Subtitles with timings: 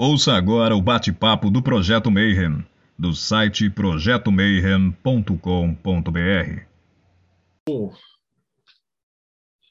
[0.00, 2.64] Ouça agora o bate-papo do Projeto Mayhem,
[2.96, 6.62] do site projetomayhem.com.br.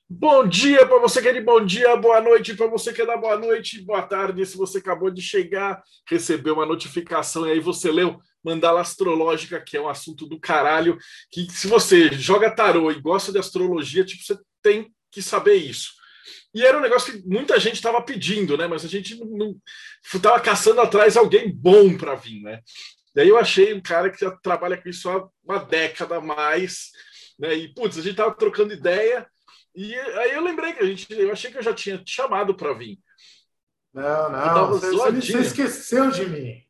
[0.10, 3.06] Bom dia para você que é de bom dia, boa noite para você que é
[3.06, 4.46] da boa noite, boa tarde.
[4.46, 9.78] Se você acabou de chegar, recebeu uma notificação e aí você leu mandala astrológica, que
[9.78, 10.98] é um assunto do caralho,
[11.32, 15.97] que se você joga tarô e gosta de astrologia, tipo, você tem que saber isso.
[16.58, 18.66] E era um negócio que muita gente estava pedindo, né?
[18.66, 19.56] Mas a gente não
[20.04, 22.62] estava caçando atrás alguém bom para vir, né?
[23.14, 26.90] Daí eu achei um cara que já trabalha com isso há uma década a mais,
[27.38, 27.54] né?
[27.54, 29.28] E putz, a gente tava trocando ideia
[29.76, 32.56] e aí eu lembrei que a gente, eu achei que eu já tinha te chamado
[32.56, 32.98] para vir.
[33.94, 36.64] Não, não, você, você esqueceu de mim.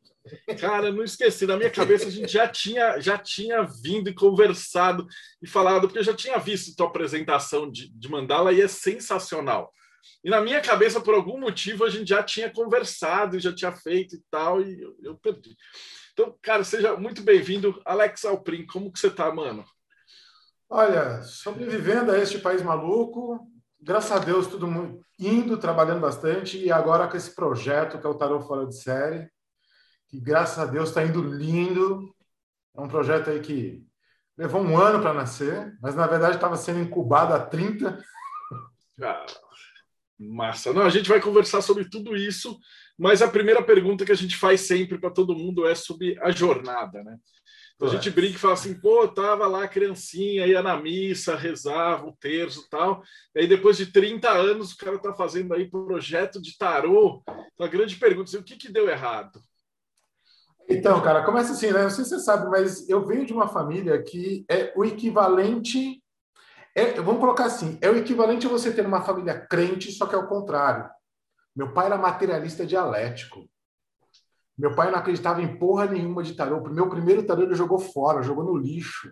[0.60, 1.48] Cara, não esqueci.
[1.48, 5.08] Na minha cabeça a gente já tinha, já tinha vindo e conversado
[5.42, 9.74] e falado, porque eu já tinha visto tua apresentação de, de Mandala e é sensacional.
[10.24, 14.16] E na minha cabeça, por algum motivo, a gente já tinha conversado já tinha feito
[14.16, 15.56] e tal, e eu, eu perdi.
[16.14, 17.80] Então, cara, seja muito bem-vindo.
[17.86, 19.64] Alex Alprin, como que você tá, mano?
[20.70, 23.40] Olha, sobrevivendo a este país maluco,
[23.80, 28.10] graças a Deus, tudo muito, indo, trabalhando bastante, e agora com esse projeto que é
[28.10, 29.30] o Tarot Fora de Série,
[30.10, 32.14] que graças a Deus está indo lindo.
[32.76, 33.86] É um projeto aí que
[34.38, 38.04] levou um ano para nascer, mas na verdade estava sendo incubado há 30.
[39.02, 39.26] Ah,
[40.20, 40.74] massa.
[40.74, 42.58] Não, a gente vai conversar sobre tudo isso,
[42.98, 46.32] mas a primeira pergunta que a gente faz sempre para todo mundo é sobre a
[46.32, 47.18] jornada, né?
[47.76, 52.08] Então a gente brinca e fala assim, pô, tava lá criancinha, ia na missa, rezava
[52.08, 53.04] o terço e tal.
[53.36, 57.22] E aí depois de 30 anos o cara tá fazendo aí projeto de tarô.
[57.54, 59.40] Então a grande pergunta é o que que deu errado?
[60.68, 61.84] Então, cara, começa assim, né?
[61.84, 66.02] Não sei se você sabe, mas eu venho de uma família que é o equivalente.
[66.78, 70.14] É, vamos colocar assim: é o equivalente a você ter uma família crente, só que
[70.14, 70.88] é o contrário.
[71.56, 73.50] Meu pai era materialista dialético.
[74.56, 76.60] Meu pai não acreditava em porra nenhuma de tarô.
[76.60, 79.12] O meu primeiro tarô ele jogou fora, jogou no lixo.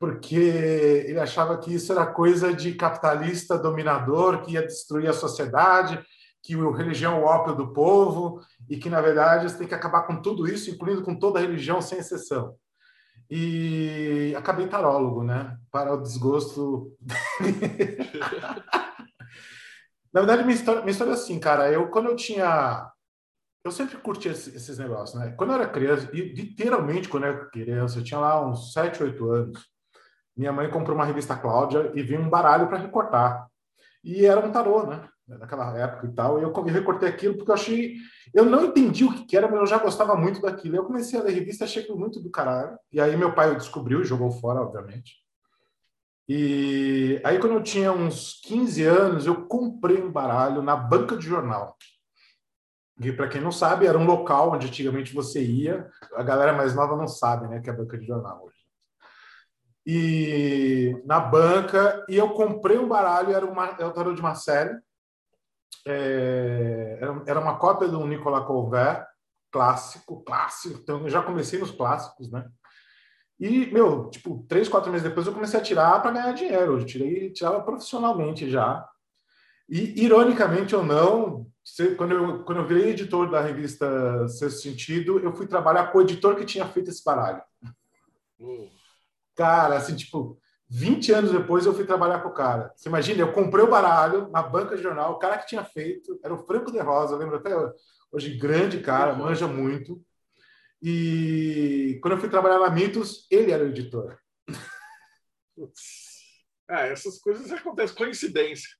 [0.00, 6.04] Porque ele achava que isso era coisa de capitalista dominador que ia destruir a sociedade
[6.42, 9.74] que a religião é o ópio do povo e que, na verdade, você tem que
[9.74, 12.56] acabar com tudo isso, incluindo com toda a religião, sem exceção.
[13.34, 15.56] E acabei tarólogo, né?
[15.70, 16.94] Para o desgosto.
[20.12, 21.72] na verdade, minha história, minha história é assim, cara.
[21.72, 22.92] Eu, quando eu tinha.
[23.64, 25.30] Eu sempre curti esses negócios, né?
[25.30, 29.02] Quando eu era criança, e literalmente quando eu era criança, eu tinha lá uns 7,
[29.02, 29.66] 8 anos.
[30.36, 33.48] Minha mãe comprou uma revista Cláudia e vinha um baralho para recortar.
[34.04, 35.08] E era um tarô, né?
[35.26, 36.38] Naquela época e tal.
[36.38, 37.96] E eu recortei aquilo porque eu achei.
[38.34, 40.76] Eu não entendi o que era, mas eu já gostava muito daquilo.
[40.76, 42.78] Eu comecei a ler revista, achei muito do caralho.
[42.92, 45.22] E aí meu pai descobriu e jogou fora, obviamente.
[46.28, 51.26] E aí, quando eu tinha uns 15 anos, eu comprei um baralho na banca de
[51.26, 51.76] jornal.
[53.00, 55.90] Que, para quem não sabe, era um local onde antigamente você ia.
[56.14, 58.62] A galera mais nova não sabe, né, que é a banca de jornal hoje
[59.84, 64.78] e na banca e eu comprei um baralho era uma era o tarô de série
[65.86, 69.06] é, era uma cópia do Nicolas Colbert,
[69.50, 70.80] clássico, clássico.
[70.80, 72.48] Então, eu já comecei nos clássicos, né?
[73.38, 76.78] E, meu, tipo, três, quatro meses depois eu comecei a tirar para ganhar dinheiro.
[76.78, 78.88] Eu tirei, tirava profissionalmente já.
[79.68, 81.46] E, ironicamente ou não,
[81.96, 86.02] quando eu, quando eu virei editor da revista Sexto Sentido, eu fui trabalhar com o
[86.02, 87.42] editor que tinha feito esse baralho.
[88.38, 88.70] Uh.
[89.34, 90.38] Cara, assim, tipo,
[90.74, 92.72] 20 anos depois eu fui trabalhar com o cara.
[92.74, 96.18] Você imagina, eu comprei o baralho na banca de jornal, o cara que tinha feito
[96.24, 97.50] era o Franco de Rosa, eu lembro até
[98.10, 100.02] hoje, grande cara, manja muito.
[100.80, 104.18] E quando eu fui trabalhar na Mitos, ele era o editor.
[106.66, 108.70] Ah, essas coisas acontecem, coincidência.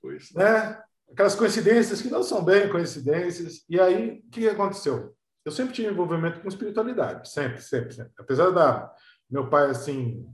[0.00, 0.48] coincidência.
[0.48, 0.82] É,
[1.12, 3.62] aquelas coincidências que não são bem coincidências.
[3.68, 5.14] E aí, o que aconteceu?
[5.44, 8.12] Eu sempre tive envolvimento com espiritualidade, sempre, sempre, sempre.
[8.18, 8.90] Apesar da
[9.30, 10.26] meu pai, assim,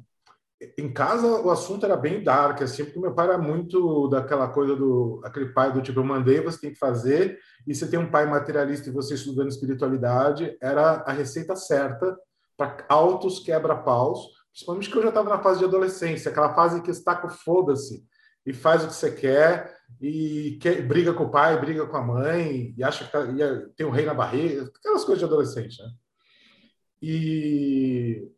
[0.76, 4.76] em casa o assunto era bem dark, assim, porque meu pai era muito daquela coisa
[4.76, 8.10] do aquele pai do tipo eu mandei, você tem que fazer, e você tem um
[8.10, 12.16] pai materialista e você estudando espiritualidade, era a receita certa
[12.56, 14.20] para altos quebra-paus,
[14.52, 18.04] principalmente que eu já estava na fase de adolescência, aquela fase que está com foda-se
[18.44, 22.02] e faz o que você quer e quer, briga com o pai, briga com a
[22.02, 25.82] mãe e acha que tá, e tem um rei na barriga, aquelas coisas de adolescente,
[25.82, 25.88] né?
[27.02, 28.30] E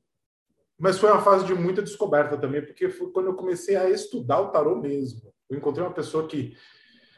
[0.83, 4.41] mas foi uma fase de muita descoberta também, porque foi quando eu comecei a estudar
[4.41, 5.33] o tarô mesmo.
[5.49, 6.57] Eu encontrei uma pessoa que.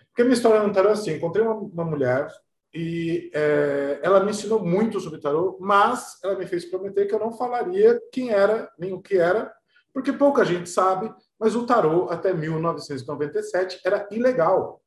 [0.08, 2.30] Porque a minha história no tarô é assim: encontrei uma, uma mulher
[2.74, 7.18] e é, ela me ensinou muito sobre tarô, mas ela me fez prometer que eu
[7.18, 9.50] não falaria quem era, nem o que era,
[9.94, 14.82] porque pouca gente sabe, mas o tarô até 1997 era ilegal.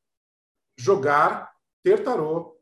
[0.78, 1.52] Jogar,
[1.82, 2.56] ter tarô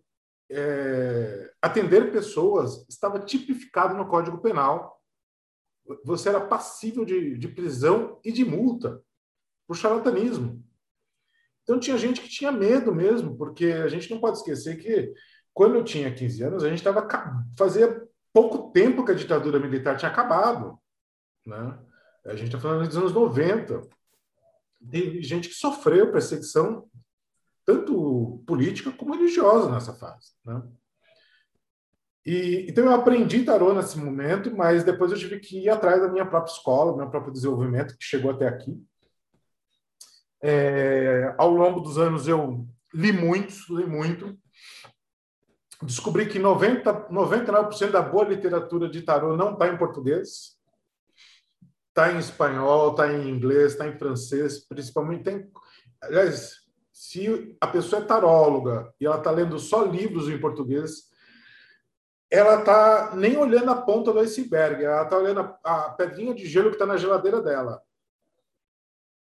[0.50, 4.95] é, atender pessoas estava tipificado no Código Penal.
[6.04, 9.02] Você era passível de, de prisão e de multa
[9.68, 10.64] por charlatanismo.
[11.64, 15.14] Então tinha gente que tinha medo mesmo, porque a gente não pode esquecer que
[15.54, 17.08] quando eu tinha 15 anos, a gente estava
[17.58, 20.78] fazia pouco tempo que a ditadura militar tinha acabado,
[21.46, 21.80] né?
[22.26, 23.82] A gente está falando dos anos 90.
[24.92, 26.88] Tem gente que sofreu perseguição
[27.66, 30.62] tanto política como religiosa nessa fase, né?
[32.26, 36.12] E, então eu aprendi tarô nesse momento, mas depois eu tive que ir atrás da
[36.12, 38.84] minha própria escola, do meu próprio desenvolvimento, que chegou até aqui.
[40.42, 44.36] É, ao longo dos anos eu li muito, estudei muito.
[45.84, 50.56] Descobri que 90, 99% da boa literatura de tarô não está em português.
[51.90, 55.50] Está em espanhol, está em inglês, está em francês, principalmente tem.
[56.02, 56.56] Aliás,
[56.92, 61.10] se a pessoa é taróloga e ela está lendo só livros em português,
[62.30, 66.70] ela está nem olhando a ponta do iceberg, ela está olhando a, pedrinha de gelo
[66.70, 67.82] que está na geladeira dela.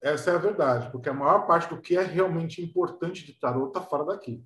[0.03, 3.69] Essa é a verdade, porque a maior parte do que é realmente importante de tarô
[3.69, 4.45] está fora daqui,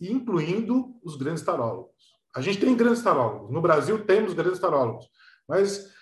[0.00, 2.14] incluindo os grandes tarólogos.
[2.34, 3.50] A gente tem grandes tarólogos.
[3.50, 5.08] No Brasil temos grandes tarólogos,
[5.46, 5.93] mas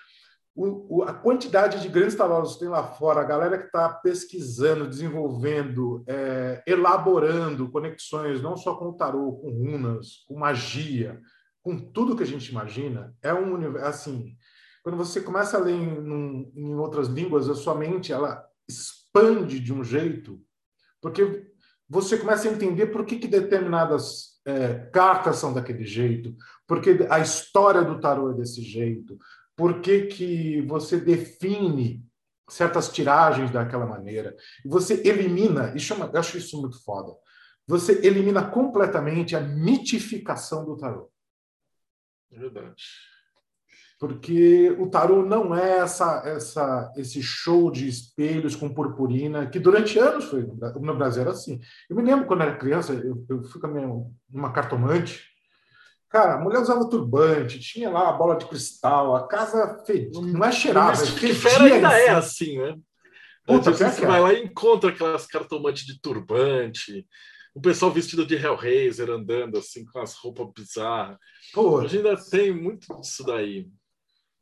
[0.55, 3.89] o, o, a quantidade de grandes tarólogos que tem lá fora, a galera que está
[3.89, 11.21] pesquisando, desenvolvendo, é, elaborando conexões não só com o tarô, com runas, com magia,
[11.63, 14.37] com tudo que a gente imagina, é um universo assim
[14.83, 19.73] quando você começa a ler em, em outras línguas, a sua mente ela expande de
[19.73, 20.41] um jeito,
[21.01, 21.47] porque
[21.89, 26.35] você começa a entender por que, que determinadas é, cartas são daquele jeito,
[26.67, 29.17] porque a história do tarô é desse jeito,
[29.57, 32.05] por que, que você define
[32.49, 34.37] certas tiragens daquela maneira.
[34.65, 37.15] Você elimina, e chama, eu acho isso muito foda,
[37.67, 41.11] você elimina completamente a mitificação do tarô.
[42.31, 42.85] Verdade
[44.03, 49.97] porque o tarô não é essa, essa, esse show de espelhos com purpurina, que durante
[49.97, 51.61] anos foi no Brasil era assim.
[51.89, 53.89] Eu me lembro quando era criança, eu, eu fui com a minha,
[54.29, 55.31] uma cartomante,
[56.12, 60.44] cara, a mulher usava turbante, tinha lá a bola de cristal, a casa fedida, não
[60.44, 61.03] é cheirada.
[61.19, 62.76] Que fera ainda é assim, né?
[63.47, 67.06] Puta, tipo, você vai lá e encontra aquelas cartomantes de turbante,
[67.55, 71.17] o pessoal vestido de Hellraiser andando assim com as roupas bizarras.
[71.53, 73.69] Pô, Hoje ainda tem muito disso daí.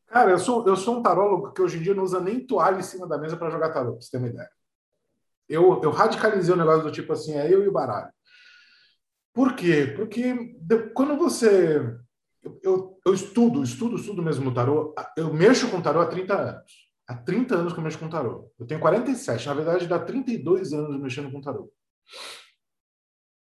[0.09, 2.79] Cara, eu sou, eu sou um tarólogo que hoje em dia não usa nem toalha
[2.79, 4.51] em cima da mesa para jogar tarô, pra você ter uma ideia.
[5.49, 8.13] Eu, eu radicalizei o negócio do tipo assim, é eu e o baralho.
[9.33, 9.93] Por quê?
[9.97, 10.57] Porque
[10.95, 11.81] quando você.
[12.63, 14.95] Eu, eu, estudo, estudo, estudo mesmo o tarô.
[15.17, 16.91] Eu mexo com tarô há 30 anos.
[17.07, 18.51] Há 30 anos que eu mexo com tarô.
[18.59, 21.71] Eu tenho 47, na verdade, dá 32 anos mexendo com tarô.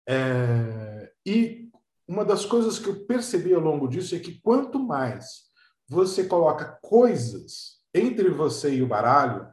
[0.08, 1.70] É, e
[2.08, 5.44] uma das coisas que eu percebi ao longo disso é que quanto mais
[5.88, 9.48] você coloca coisas entre você e o baralho,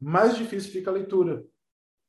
[0.00, 1.44] mais difícil fica a leitura.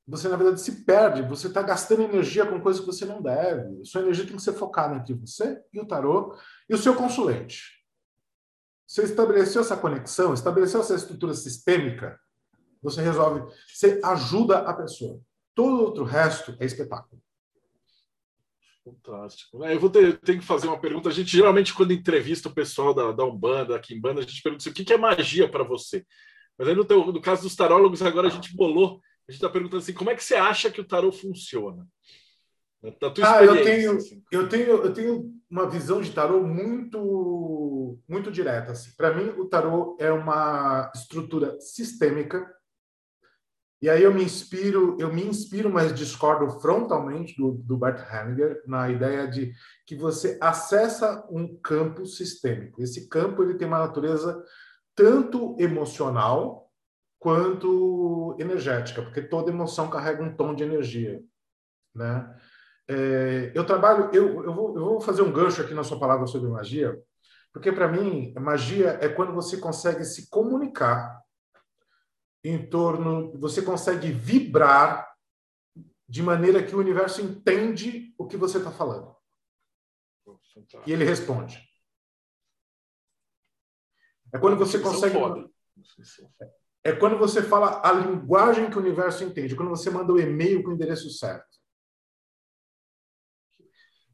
[0.07, 3.83] Você, na verdade, se perde, você está gastando energia com coisas que você não deve.
[3.83, 6.37] Sua energia tem que ser focada entre você e o tarô
[6.69, 7.83] e o seu consulente.
[8.87, 12.19] Você estabeleceu essa conexão, estabeleceu essa estrutura sistêmica,
[12.83, 15.19] você resolve, você ajuda a pessoa.
[15.55, 17.19] Todo outro resto é espetáculo.
[18.83, 19.63] Fantástico.
[19.63, 21.09] É, eu vou ter, tenho que fazer uma pergunta.
[21.09, 24.43] A gente geralmente, quando entrevista o pessoal da, da Umbanda, aqui em Banda, a gente
[24.43, 26.05] pergunta assim, o que é magia para você?
[26.55, 29.50] Mas aí no, teu, no caso dos tarólogos, agora a gente bolou, a gente está
[29.50, 31.88] perguntando assim, como é que você acha que o tarô funciona?
[32.82, 34.24] Da ah, eu tenho, assim.
[34.32, 38.74] eu tenho, eu tenho uma visão de tarô muito, muito direta.
[38.74, 38.91] Assim.
[38.96, 42.48] Para mim, o tarô é uma estrutura sistêmica
[43.82, 48.63] e aí eu me inspiro, eu me inspiro, mas discordo frontalmente do, do Bert Hellinger
[48.65, 49.53] na ideia de
[49.86, 52.82] que você acessa um campo sistêmico.
[52.82, 54.44] Esse campo ele tem uma natureza
[54.96, 56.64] tanto emocional
[57.25, 61.24] quanto energética, porque toda emoção carrega um tom de energia,
[61.91, 62.39] né?
[62.88, 66.27] É, eu trabalho, eu, eu, vou, eu vou fazer um gancho aqui na sua palavra
[66.27, 66.96] sobre magia,
[67.51, 71.20] porque para mim magia é quando você consegue se comunicar
[72.44, 75.12] em torno, você consegue vibrar
[76.08, 79.15] de maneira que o universo entende o que você está falando.
[80.86, 81.60] E ele responde.
[84.32, 85.15] É quando você consegue.
[86.86, 90.63] É quando você fala a linguagem que o universo entende, quando você manda o e-mail
[90.63, 91.58] com o endereço certo.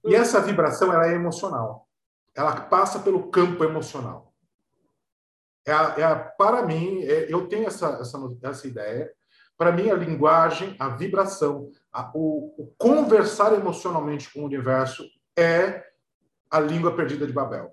[0.05, 1.87] E essa vibração ela é emocional.
[2.33, 4.31] Ela passa pelo campo emocional
[5.65, 9.11] é, é para mim, é, eu tenho essa, essa, essa ideia.
[9.57, 15.05] para mim, a linguagem, a vibração, a, o, o conversar emocionalmente com o universo
[15.37, 15.83] é
[16.49, 17.71] a língua perdida de Babel.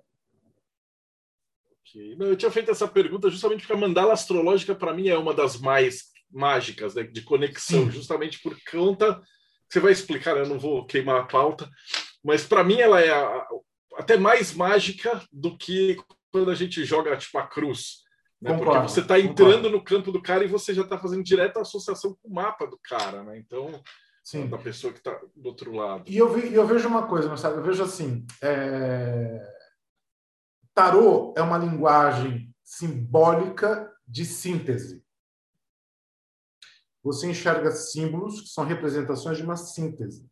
[2.18, 5.58] Eu tinha feito essa pergunta justamente porque a mandala astrológica, para mim, é uma das
[5.58, 7.90] mais mágicas né, de conexão, Sim.
[7.90, 9.20] justamente por conta.
[9.68, 10.42] Você vai explicar, né?
[10.42, 11.68] eu não vou queimar a pauta,
[12.24, 13.46] mas para mim ela é a,
[13.96, 15.96] até mais mágica do que
[16.32, 18.02] quando a gente joga tipo a cruz.
[18.40, 18.56] Né?
[18.56, 19.70] Porque você está entrando concordo.
[19.70, 22.66] no campo do cara e você já está fazendo direto a associação com o mapa
[22.66, 23.36] do cara, né?
[23.36, 23.82] Então,
[24.22, 24.46] Sim.
[24.46, 26.04] da pessoa que está do outro lado.
[26.06, 29.57] E eu, eu vejo uma coisa, Marcelo, eu vejo assim: é...
[30.78, 35.04] tarô é uma linguagem simbólica de síntese.
[37.02, 40.30] Você enxerga símbolos que são representações de uma síntese.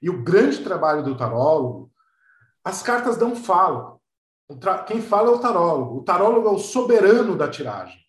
[0.00, 1.92] E o grande trabalho do tarólogo,
[2.64, 4.00] as cartas não falam.
[4.86, 5.98] Quem fala é o tarólogo.
[5.98, 8.01] O tarólogo é o soberano da tiragem.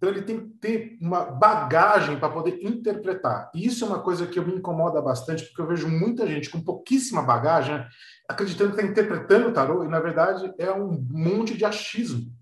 [0.00, 3.50] Então ele tem que ter uma bagagem para poder interpretar.
[3.54, 6.58] E isso é uma coisa que me incomoda bastante, porque eu vejo muita gente com
[6.58, 7.86] pouquíssima bagagem né,
[8.26, 12.32] acreditando que está interpretando o tarô, e na verdade é um monte de achismo,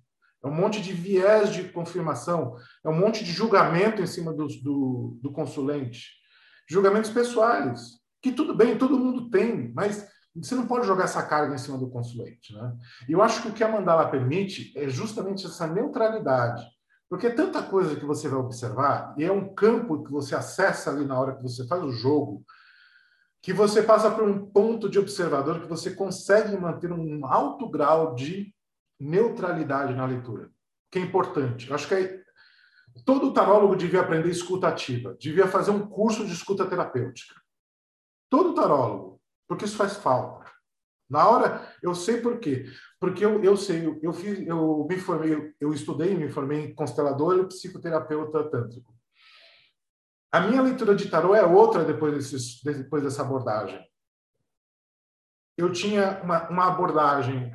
[0.44, 4.46] é um monte de viés de confirmação, é um monte de julgamento em cima do,
[4.62, 6.12] do, do consulente.
[6.70, 11.56] Julgamentos pessoais, que tudo bem, todo mundo tem, mas você não pode jogar essa carga
[11.56, 12.54] em cima do consulente.
[12.54, 12.72] Né?
[13.08, 16.64] E eu acho que o que a mandala permite é justamente essa neutralidade.
[17.08, 20.90] Porque é tanta coisa que você vai observar, e é um campo que você acessa
[20.90, 22.44] ali na hora que você faz o jogo,
[23.40, 28.14] que você passa por um ponto de observador que você consegue manter um alto grau
[28.14, 28.54] de
[29.00, 30.50] neutralidade na leitura,
[30.90, 31.68] que é importante.
[31.68, 32.22] Eu acho que é...
[33.06, 37.34] todo tarólogo devia aprender escuta ativa, devia fazer um curso de escuta terapêutica.
[38.28, 40.37] Todo tarólogo, porque isso faz falta.
[41.08, 42.66] Na hora, eu sei por quê.
[43.00, 46.74] Porque eu, eu sei, eu, eu, fiz, eu me formei, eu estudei, me formei em
[46.74, 48.92] constelador e psicoterapeuta tântrico.
[50.30, 53.82] A minha leitura de tarô é outra depois, desses, depois dessa abordagem.
[55.56, 57.52] Eu tinha uma, uma abordagem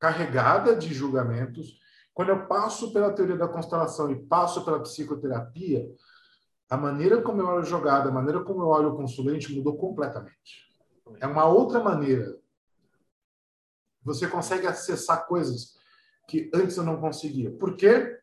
[0.00, 1.80] carregada de julgamentos.
[2.12, 5.88] Quando eu passo pela teoria da constelação e passo pela psicoterapia,
[6.68, 10.66] a maneira como eu olho jogada, a maneira como eu olho o consulente mudou completamente.
[11.20, 12.36] É uma outra maneira.
[14.04, 15.76] Você consegue acessar coisas
[16.28, 17.50] que antes eu não conseguia.
[17.50, 18.18] Por quê?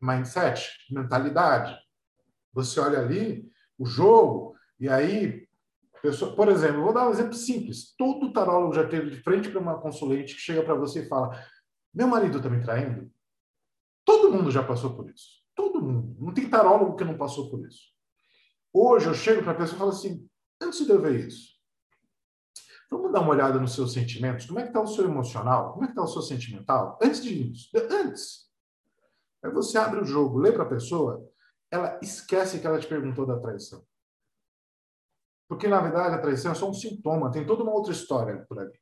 [0.00, 1.76] Mindset, mentalidade.
[2.52, 5.46] Você olha ali o jogo e aí,
[6.02, 7.94] pessoa, por exemplo, vou dar um exemplo simples.
[7.96, 11.38] Todo tarólogo já teve de frente para uma consulente que chega para você e fala:
[11.94, 13.10] "Meu marido está me traindo".
[14.04, 15.40] Todo mundo já passou por isso.
[15.54, 16.16] Todo mundo.
[16.18, 17.92] Não tem tarólogo que não passou por isso.
[18.72, 20.28] Hoje eu chego para a pessoa e falo assim:
[20.60, 21.59] antes de eu ver isso,
[22.90, 24.46] Vamos dar uma olhada nos seus sentimentos.
[24.46, 25.72] Como é que está o seu emocional?
[25.72, 26.98] Como é que está o seu sentimental?
[27.00, 27.70] Antes de isso.
[27.90, 28.50] Antes.
[29.42, 31.24] Aí você abre o jogo, lê para a pessoa,
[31.70, 33.84] ela esquece que ela te perguntou da traição.
[35.48, 38.58] Porque, na verdade, a traição é só um sintoma, tem toda uma outra história por
[38.58, 38.78] ali.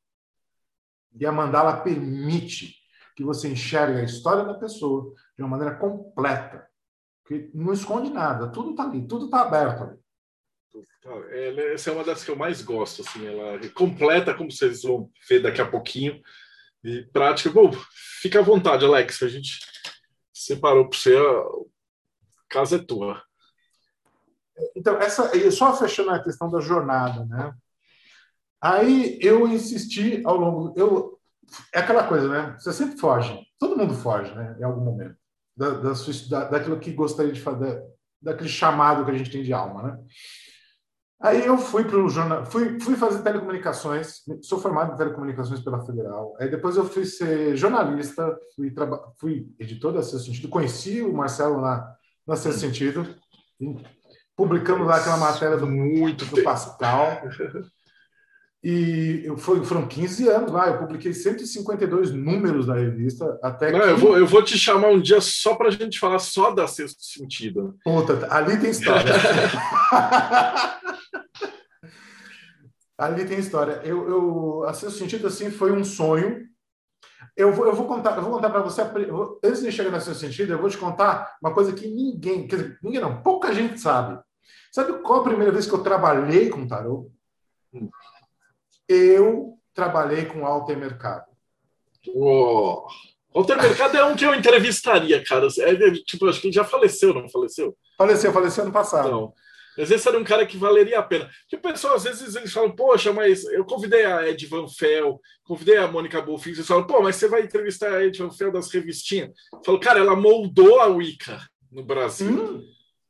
[1.18, 2.74] E a mandala permite
[3.16, 6.68] que você enxergue a história da pessoa de uma maneira completa.
[7.26, 9.98] Que não esconde nada, tudo está ali, tudo está aberto ali.
[11.72, 15.40] Essa é uma das que eu mais gosto, assim, ela completa, como vocês vão ver
[15.40, 16.20] daqui a pouquinho,
[16.84, 17.50] e prática.
[17.50, 17.70] Bom,
[18.20, 19.58] fica à vontade, Alex, a gente
[20.32, 21.44] separou para você, a
[22.48, 23.22] casa é tua.
[24.76, 27.52] Então, essa, só fechando a questão da jornada, né?
[28.60, 30.74] Aí eu insisti ao longo.
[30.76, 31.18] Eu,
[31.72, 32.56] é aquela coisa, né?
[32.58, 34.56] Você sempre foge, todo mundo foge, né?
[34.58, 35.16] Em algum momento,
[35.56, 35.92] da, da,
[36.28, 37.82] da daquilo que gostaria de fazer,
[38.20, 39.98] daquele chamado que a gente tem de alma, né?
[41.20, 45.84] Aí eu fui para o jornal, fui, fui fazer telecomunicações, sou formado em telecomunicações pela
[45.84, 46.36] Federal.
[46.38, 48.72] Aí depois eu fui ser jornalista, fui,
[49.18, 51.92] fui editor da Sexto Sentido, conheci o Marcelo na,
[52.24, 53.04] na Sexto Sentido,
[54.36, 57.20] publicamos lá aquela matéria do, muito do Pascal.
[58.62, 63.38] E eu, foi, foram 15 anos lá, eu publiquei 152 números da revista.
[63.42, 63.86] Até Não, que...
[63.86, 66.66] eu, vou, eu vou te chamar um dia só para a gente falar só da
[66.66, 67.76] Sexto Sentido.
[67.84, 69.12] Puta, ali tem história.
[72.98, 73.80] ali tem história.
[73.84, 76.46] Eu, eu, a Sexto Sentido assim, foi um sonho.
[77.36, 78.82] Eu vou, eu vou contar, eu vou contar para você.
[79.44, 82.56] Antes de chegar no Sexto Sentido, eu vou te contar uma coisa que ninguém, quer
[82.56, 84.20] dizer, ninguém não, pouca gente sabe.
[84.72, 87.10] Sabe qual a primeira vez que eu trabalhei com tarô?
[88.88, 91.26] Eu trabalhei com Alter Mercado.
[93.32, 95.46] Alter Mercado é um que eu entrevistaria, cara.
[95.60, 97.76] É, tipo, acho que ele já faleceu, não faleceu?
[97.96, 99.06] Faleceu, faleceu ano passado.
[99.06, 99.34] Então,
[99.78, 101.30] mas esse era um cara que valeria a pena.
[101.48, 105.20] Que o pessoal, às vezes, eles falam, poxa, mas eu convidei a Ed Van Fel,
[105.44, 108.50] convidei a Mônica Bolfin, eles falam, pô, mas você vai entrevistar a Ed Van Fel
[108.52, 109.30] das revistinhas?
[109.52, 112.28] Eu falo, cara, ela moldou a Wicca no Brasil.
[112.56, 112.62] Hum.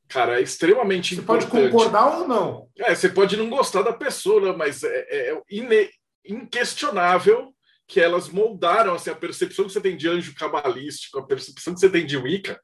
[0.09, 1.51] cara, é extremamente Você importante.
[1.51, 2.69] pode concordar ou não.
[2.79, 5.91] É, você pode não gostar da pessoa, né, mas é, é ine-
[6.25, 7.55] inquestionável
[7.87, 11.81] que elas moldaram assim, a percepção que você tem de anjo cabalístico, a percepção que
[11.81, 12.61] você tem de Wicca,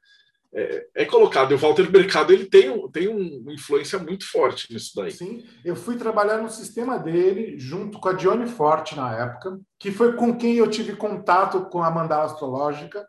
[0.55, 1.51] é, é colocado.
[1.51, 5.11] E o Walter Mercado ele tem, tem um- uma influência muito forte nisso daí.
[5.11, 9.91] Sim, eu fui trabalhar no sistema dele junto com a Dione Forte na época, que
[9.91, 13.05] foi com quem eu tive contato com a mandala astrológica,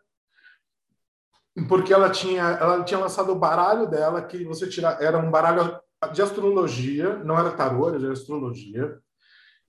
[1.69, 5.79] porque ela tinha, ela tinha lançado o baralho dela, que você tira, era um baralho
[6.13, 8.99] de astrologia, não era tarô, era astrologia,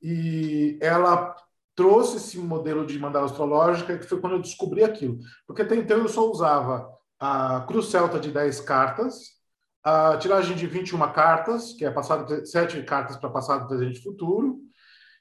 [0.02, 1.34] e ela
[1.74, 5.18] trouxe esse modelo de mandala astrológica, que foi quando eu descobri aquilo.
[5.46, 9.38] Porque até então eu só usava a cruz celta de 10 cartas,
[9.82, 14.60] a tiragem de 21 cartas, que é passado 7 cartas para passado, presente e futuro.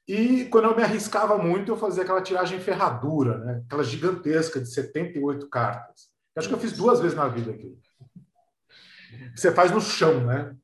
[0.07, 3.63] E quando eu me arriscava muito, eu fazia aquela tiragem ferradura, né?
[3.65, 6.07] aquela gigantesca de 78 cartas.
[6.35, 7.77] Eu acho que eu fiz duas vezes na vida aquilo.
[9.35, 10.55] Você faz no chão, né?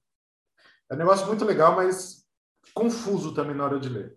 [0.89, 2.23] É um negócio muito legal, mas
[2.73, 4.15] confuso também na hora de ler.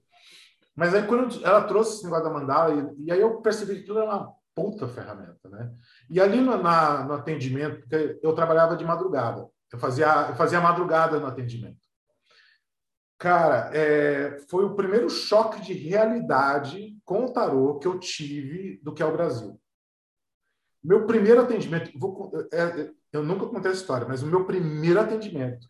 [0.75, 3.80] Mas aí quando ela trouxe esse negócio da mandala, e, e aí eu percebi que
[3.80, 5.70] aquilo era uma puta ferramenta, né?
[6.08, 7.86] E ali no, na, no atendimento,
[8.22, 11.86] eu trabalhava de madrugada, eu fazia, eu fazia madrugada no atendimento.
[13.18, 18.94] Cara, é, foi o primeiro choque de realidade com o tarô que eu tive do
[18.94, 19.60] que é o Brasil.
[20.82, 25.68] Meu primeiro atendimento, vou, é, eu nunca contei essa história, mas o meu primeiro atendimento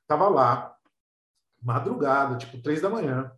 [0.00, 0.74] estava lá,
[1.62, 3.30] madrugada, tipo três da manhã.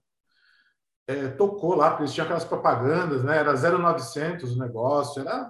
[1.08, 3.36] É, tocou lá, porque eles tinham aquelas propagandas, né?
[3.38, 5.48] Era 0900 o negócio, era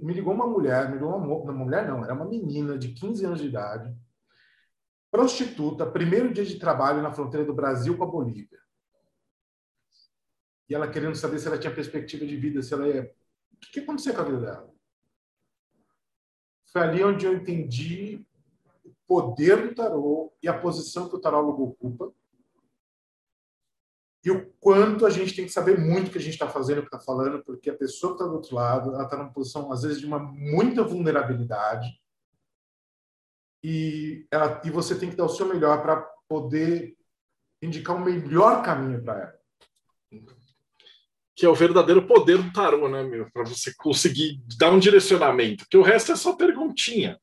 [0.00, 3.26] me ligou uma mulher, me ligou uma, uma mulher não, era uma menina de 15
[3.26, 3.92] anos de idade,
[5.10, 8.60] prostituta, primeiro dia de trabalho na fronteira do Brasil com a Bolívia.
[10.68, 13.12] E ela querendo saber se ela tinha perspectiva de vida, se ela ia...
[13.52, 14.74] O que, que aconteceu com a vida dela?
[16.72, 18.26] Foi ali onde eu entendi
[18.84, 22.12] o poder do tarô e a posição que o tarólogo ocupa
[24.26, 26.78] e o quanto a gente tem que saber muito o que a gente está fazendo,
[26.78, 29.32] o que está falando, porque a pessoa que está do outro lado, ela está numa
[29.32, 31.86] posição, às vezes, de uma muita vulnerabilidade
[33.62, 36.96] e, ela, e você tem que dar o seu melhor para poder
[37.62, 40.24] indicar o melhor caminho para ela.
[41.36, 43.30] Que é o verdadeiro poder do tarô, né, meu?
[43.30, 47.16] Para você conseguir dar um direcionamento, porque o resto é só perguntinha.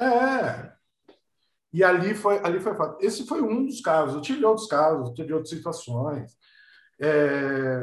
[0.00, 0.72] É.
[1.72, 2.98] E ali foi, ali foi fato.
[3.00, 4.16] Esse foi um dos casos.
[4.16, 6.36] Eu tive outros casos, tive outras situações.
[7.00, 7.80] É,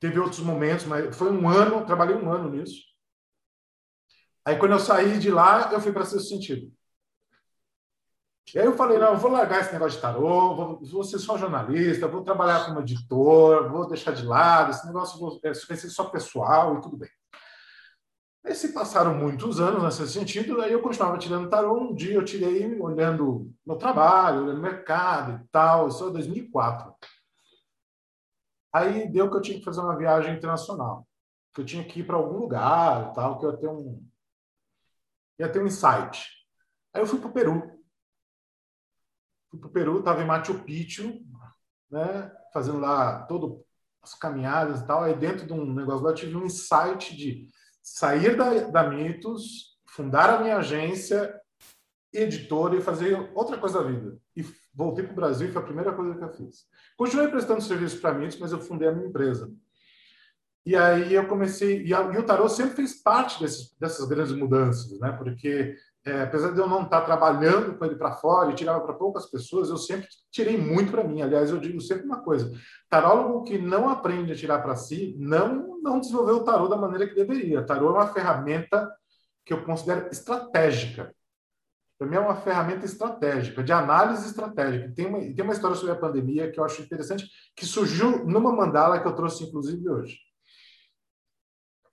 [0.00, 2.82] teve outros momentos, mas foi um ano, trabalhei um ano nisso.
[4.44, 6.72] Aí quando eu saí de lá, eu fui para sexto sentido.
[8.54, 11.18] E aí eu falei, não, eu vou largar esse negócio de tarô, vou, vou ser
[11.18, 15.90] só jornalista, vou trabalhar como editor, vou deixar de lado, esse negócio vou, vai ser
[15.90, 17.10] só pessoal e tudo bem.
[18.46, 21.80] Aí se passaram muitos anos nesse sentido, aí eu continuava tirando tarô.
[21.80, 26.94] Um dia eu tirei olhando meu trabalho, olhando o mercado e tal, isso é 2004.
[28.72, 31.08] Aí deu que eu tinha que fazer uma viagem internacional,
[31.52, 34.06] que eu tinha que ir para algum lugar e tal, que eu ia ter um,
[35.40, 36.24] ia ter um insight.
[36.94, 37.84] Aí eu fui para o Peru.
[39.50, 41.20] Fui para o Peru, estava em Machu Picchu,
[41.90, 43.60] né, fazendo lá todas
[44.00, 45.02] as caminhadas e tal.
[45.02, 47.48] Aí dentro de um negócio lá eu tive um insight de
[47.86, 51.40] sair da, da Mitos, fundar a minha agência,
[52.12, 54.18] editora e fazer outra coisa da vida.
[54.36, 54.44] E
[54.74, 56.64] voltei para o Brasil foi a primeira coisa que eu fiz.
[56.96, 59.52] Continuei prestando serviço para Mitos, mas eu fundei a minha empresa.
[60.64, 61.84] E aí eu comecei...
[61.84, 65.12] E, a, e o tarô sempre fez parte desses, dessas grandes mudanças, né?
[65.12, 68.94] Porque é, apesar de eu não estar trabalhando com ele para fora e tirava para
[68.94, 71.22] poucas pessoas, eu sempre tirei muito para mim.
[71.22, 72.52] Aliás, eu digo sempre uma coisa:
[72.88, 77.06] tarólogo que não aprende a tirar para si não não desenvolveu o tarô da maneira
[77.06, 77.64] que deveria.
[77.64, 78.92] Tarô é uma ferramenta
[79.44, 81.14] que eu considero estratégica.
[81.98, 84.92] Para mim é uma ferramenta estratégica, de análise estratégica.
[84.94, 88.52] Tem uma, tem uma história sobre a pandemia que eu acho interessante, que surgiu numa
[88.52, 90.18] mandala que eu trouxe, inclusive, hoje.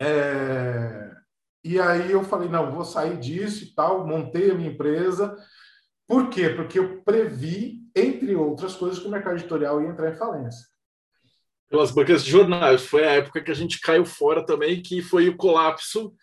[0.01, 1.13] É...
[1.63, 5.37] E aí eu falei, não, vou sair disso e tal, montei a minha empresa.
[6.05, 6.49] Por quê?
[6.49, 10.72] Porque eu previ, entre outras coisas, que o mercado editorial ia entrar em falência.
[11.69, 12.85] Pelas bancas de jornais.
[12.85, 16.13] Foi a época que a gente caiu fora também, que foi o colapso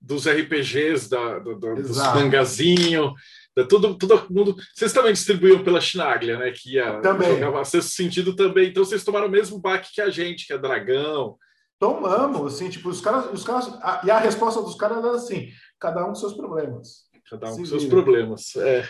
[0.00, 3.12] dos RPGs, da, da, da dos mangazinho,
[3.56, 4.56] da, todo, todo mundo.
[4.74, 6.52] Vocês também distribuíam pela Chinaglia, né?
[6.52, 7.34] Que ia, também.
[7.34, 8.68] jogava sexto sentido também.
[8.68, 11.36] Então vocês tomaram o mesmo baque que a gente, que é Dragão.
[11.78, 15.48] Tomamos, assim, tipo, os caras, os caras, a, e a resposta dos caras era assim:
[15.78, 17.08] cada um com seus problemas.
[17.28, 18.56] Cada um Se com seus problemas.
[18.56, 18.88] É.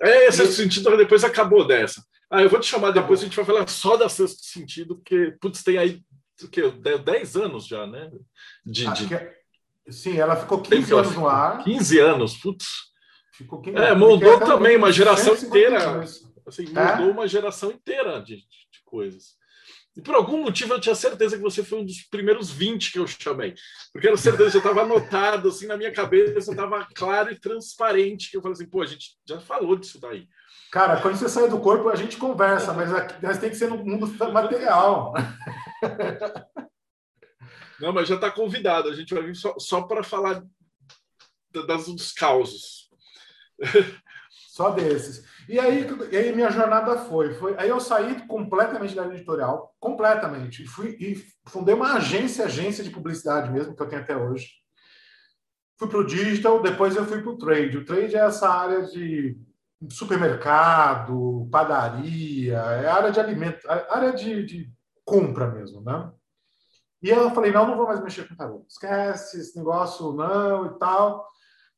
[0.00, 0.46] É, esse e...
[0.46, 2.02] sentido depois acabou dessa.
[2.30, 5.36] Ah, eu vou te chamar depois, a gente vai falar só da sexto sentido, porque,
[5.40, 6.02] putz, tem aí
[6.42, 6.70] o quê?
[6.70, 8.10] 10 anos já, né?
[8.64, 9.08] De, de...
[9.08, 9.38] que é,
[9.90, 11.64] Sim, ela ficou 15 anos no ar.
[11.64, 12.66] 15 anos, putz.
[13.32, 16.00] Ficou 15 é, mudou também uma geração inteira.
[16.46, 16.92] Assim, é?
[16.92, 17.12] mudou é?
[17.12, 19.38] uma geração inteira de, de coisas.
[19.96, 22.98] E por algum motivo eu tinha certeza que você foi um dos primeiros 20 que
[22.98, 23.54] eu chamei.
[23.92, 28.30] Porque eu certeza que estava anotado assim na minha cabeça, estava claro e transparente.
[28.30, 30.28] Que eu falei assim, pô, a gente já falou disso daí.
[30.70, 33.68] Cara, quando você sai do corpo, a gente conversa, mas, aqui, mas tem que ser
[33.68, 35.14] no mundo material.
[37.80, 38.88] Não, mas já está convidado.
[38.88, 40.42] A gente vai vir só, só para falar
[41.66, 42.88] das, dos causos.
[44.58, 45.24] Só desses.
[45.48, 47.54] E aí, e aí minha jornada foi, foi.
[47.56, 50.64] Aí eu saí completamente da editorial, completamente.
[50.64, 51.14] E, fui, e
[51.48, 54.48] fundei uma agência, agência de publicidade mesmo, que eu tenho até hoje.
[55.78, 57.78] Fui para o digital, depois eu fui para o trade.
[57.78, 59.38] O trade é essa área de
[59.90, 64.72] supermercado, padaria, é área de alimento, área de, de
[65.04, 66.12] compra mesmo, né?
[67.00, 68.64] E eu falei, não, não vou mais mexer com tarô.
[68.68, 71.28] Esquece esse negócio, não, e tal.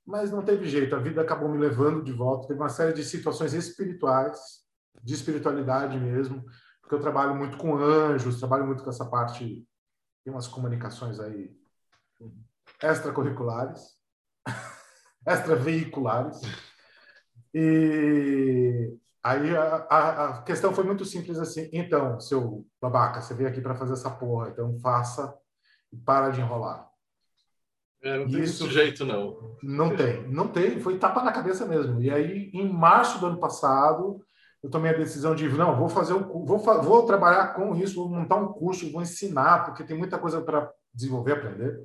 [0.06, 2.48] Mas não teve jeito, a vida acabou me levando de volta.
[2.48, 4.64] Teve uma série de situações espirituais,
[5.02, 6.44] de espiritualidade mesmo,
[6.80, 9.66] porque eu trabalho muito com anjos, trabalho muito com essa parte,
[10.24, 11.54] tem umas comunicações aí
[12.82, 13.98] extracurriculares,
[15.26, 16.40] extraveiculares.
[17.52, 21.68] E aí a, a, a, questão foi muito simples assim.
[21.72, 25.34] Então, seu babaca, você veio aqui para fazer essa porra, então faça
[25.92, 26.88] e para de enrolar.
[28.02, 29.56] É, não tem Isso, jeito, não.
[29.62, 30.80] Não tem, não tem.
[30.80, 32.00] Foi tapa na cabeça mesmo.
[32.00, 34.24] E aí, em março do ano passado,
[34.62, 38.08] eu tomei a decisão de não, vou fazer um, vou, vou trabalhar com isso, vou
[38.08, 41.78] montar um curso, vou ensinar, porque tem muita coisa para desenvolver, aprender.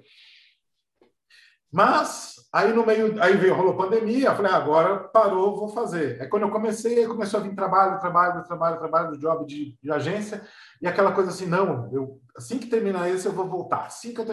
[1.72, 6.22] Mas aí no meio, aí veio, rolou pandemia, falei, ah, agora parou, vou fazer.
[6.22, 9.92] É quando eu comecei, começou a vir trabalho, trabalho, trabalho, trabalho do job de, de,
[9.92, 10.42] agência,
[10.82, 13.86] e aquela coisa assim, não, eu, assim que terminar esse, eu vou voltar.
[13.86, 14.26] Assim que eu.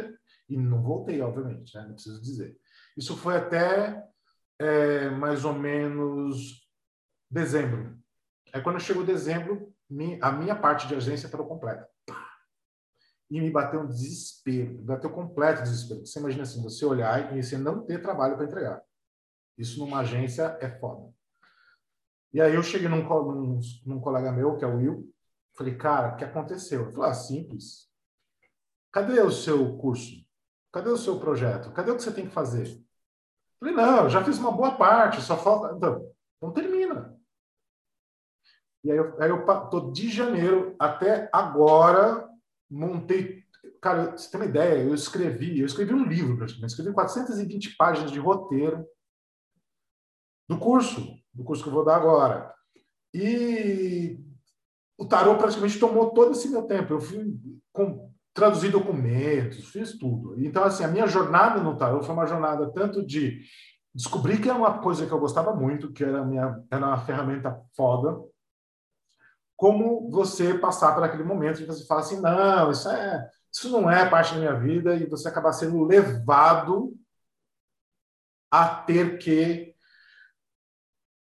[0.49, 1.85] E não voltei, obviamente, né?
[1.87, 2.57] não preciso dizer.
[2.97, 4.05] Isso foi até
[4.59, 6.68] é, mais ou menos
[7.31, 7.97] dezembro.
[8.53, 9.73] Aí quando chegou dezembro,
[10.21, 11.88] a minha parte de agência parou completa
[13.33, 16.05] e me bateu um desespero, me bateu completo desespero.
[16.05, 18.83] Você imagina assim, você olhar e você não ter trabalho para entregar.
[19.57, 21.11] Isso numa agência é foda.
[22.31, 25.11] E aí eu cheguei num, num, num, colega meu, que é o Will,
[25.57, 26.83] falei, cara, o que aconteceu?
[26.83, 27.90] Ele falou, ah, simples.
[28.92, 30.14] Cadê o seu curso?
[30.71, 31.73] Cadê o seu projeto?
[31.73, 32.66] Cadê o que você tem que fazer?
[32.68, 32.81] Eu
[33.61, 35.75] falei, não, já fiz uma boa parte, só falta...
[35.75, 37.18] Então, então termina.
[38.85, 42.31] E aí eu, aí eu tô de janeiro até agora
[42.72, 43.42] montei.
[43.80, 48.11] Cara, você tem uma ideia, eu escrevi, eu escrevi um livro praticamente, escrevi 420 páginas
[48.11, 48.85] de roteiro
[50.48, 52.52] do curso, do curso que eu vou dar agora.
[53.14, 54.18] E
[54.98, 56.94] o tarô praticamente tomou todo esse meu tempo.
[56.94, 57.37] Eu fui
[57.72, 60.35] com, traduzir documentos, fiz tudo.
[60.38, 63.42] Então, assim, a minha jornada no tarô foi uma jornada tanto de
[63.94, 67.61] descobrir que é uma coisa que eu gostava muito, que era, minha, era uma ferramenta
[67.76, 68.18] foda,
[69.62, 73.88] como você passar por aquele momento que você fala assim, não, isso, é, isso não
[73.88, 76.92] é parte da minha vida, e você acaba sendo levado
[78.51, 79.72] a ter que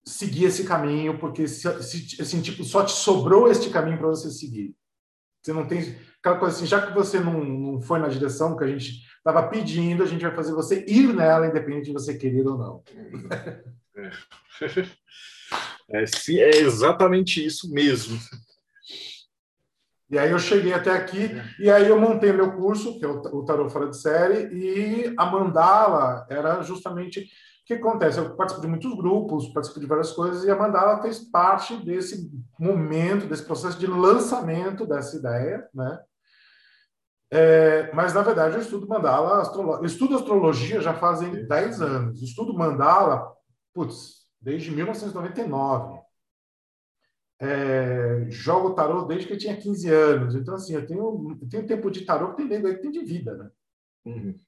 [0.06, 4.76] seguir esse caminho, porque se, assim, tipo, só te sobrou este caminho para você seguir.
[5.42, 8.64] Você não tem aquela coisa assim, já que você não, não foi na direção que
[8.64, 12.46] a gente estava pedindo, a gente vai fazer você ir nela, independente de você querer
[12.46, 12.84] ou não.
[13.96, 14.10] É.
[15.88, 18.18] É, sim, é exatamente isso mesmo.
[20.08, 23.44] E aí eu cheguei até aqui, e aí eu montei meu curso, que é o
[23.44, 27.20] Tarot Fora de Série, e a mandala era justamente...
[27.20, 28.18] O que acontece?
[28.18, 32.30] Eu participo de muitos grupos, participo de várias coisas, e a mandala fez parte desse
[32.60, 35.98] momento, desse processo de lançamento dessa ideia, né?
[37.28, 39.78] É, mas, na verdade, eu estudo mandala, astrolo...
[39.78, 42.22] eu estudo astrologia já fazem 10 anos.
[42.22, 43.32] Estudo mandala,
[43.74, 46.00] putz, desde 1999.
[47.38, 50.34] É, jogo tarô desde que eu tinha 15 anos.
[50.34, 53.36] Então, assim, eu tenho, eu tenho tempo de tarô que tem nego tem de vida,
[53.36, 53.50] né?
[54.06, 54.38] Uhum.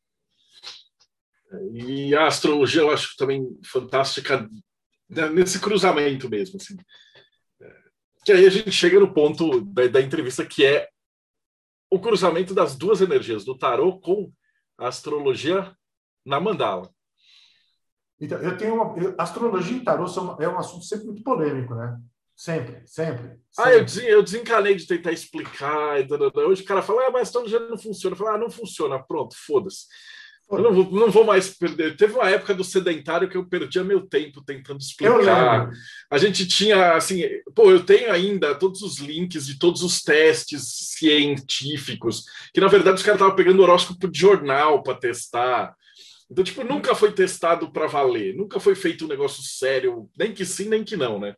[1.73, 4.49] E a astrologia eu acho também fantástica
[5.09, 6.57] né, nesse cruzamento mesmo.
[6.57, 6.77] Assim.
[8.25, 10.89] Que aí a gente chega no ponto da, da entrevista que é
[11.91, 14.31] o cruzamento das duas energias, do tarô com
[14.77, 15.75] a astrologia
[16.25, 16.91] na mandala.
[18.21, 18.97] Então, eu tenho uma.
[18.99, 21.99] Eu, astrologia e tarô são, é um assunto sempre muito polêmico, né?
[22.35, 23.33] Sempre, sempre.
[23.59, 25.97] Ah, eu, des, eu desencanei de tentar explicar.
[26.47, 28.15] Hoje o cara fala, ah, mas astrologia não funciona.
[28.15, 28.99] Eu falo, ah, não funciona.
[29.03, 29.87] Pronto, foda-se.
[30.51, 31.97] Eu não vou, não vou mais perder.
[31.97, 35.69] Teve uma época do sedentário que eu perdia meu tempo tentando explicar.
[36.11, 37.23] A gente tinha, assim,
[37.55, 42.97] pô, eu tenho ainda todos os links de todos os testes científicos, que na verdade
[42.97, 45.77] os caras estavam pegando horóscopo de jornal para testar.
[46.31, 50.45] Então, tipo, nunca foi testado para valer, nunca foi feito um negócio sério, nem que
[50.45, 51.35] sim, nem que não, né?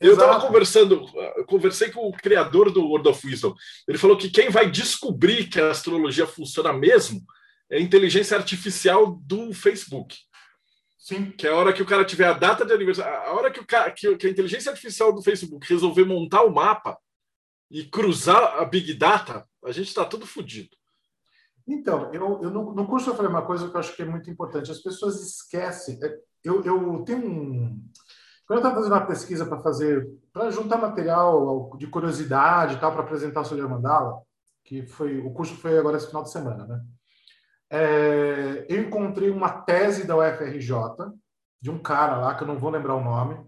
[0.00, 1.06] Eu estava conversando,
[1.46, 3.54] conversei com o criador do World of Wisdom.
[3.86, 7.22] Ele falou que quem vai descobrir que a astrologia funciona mesmo
[7.70, 10.16] é a inteligência artificial do Facebook.
[10.98, 11.30] Sim.
[11.30, 13.60] Que é a hora que o cara tiver a data de aniversário, a hora que,
[13.60, 16.98] o cara, que, que a inteligência artificial do Facebook resolver montar o mapa
[17.70, 20.76] e cruzar a Big Data, a gente está tudo fodido.
[21.66, 24.06] Então, eu, eu no, no, curso eu falei uma coisa que eu acho que é
[24.06, 24.70] muito importante.
[24.70, 25.98] As pessoas esquecem.
[26.02, 27.82] É, eu, eu tenho um.
[28.46, 32.92] Quando eu estava fazendo uma pesquisa para fazer, para juntar material de curiosidade e tal,
[32.92, 34.20] para apresentar sobre a mandala,
[34.64, 36.80] que foi o curso foi agora esse final de semana, né?
[37.70, 40.74] É, eu encontrei uma tese da UFRJ
[41.60, 43.42] de um cara lá que eu não vou lembrar o nome,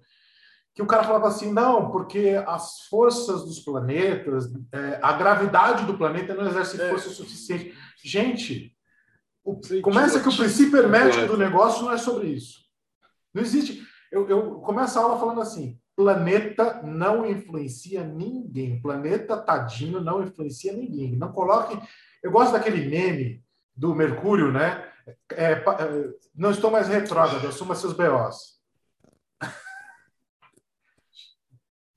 [0.75, 5.97] que o cara falava assim, não, porque as forças dos planetas, é, a gravidade do
[5.97, 6.89] planeta não exerce é.
[6.89, 7.73] força suficiente.
[8.03, 8.75] Gente,
[9.45, 12.65] o, começa que o princípio hermético do negócio não é sobre isso.
[13.33, 13.87] Não existe.
[14.11, 18.81] Eu, eu começo a aula falando assim: planeta não influencia ninguém.
[18.81, 21.17] Planeta tadinho não influencia ninguém.
[21.17, 21.79] Não coloque.
[22.23, 23.45] Eu gosto daquele meme
[23.77, 24.89] do Mercúrio, né?
[25.33, 28.54] É, é, não estou mais retrógrado, assuma seus BOs.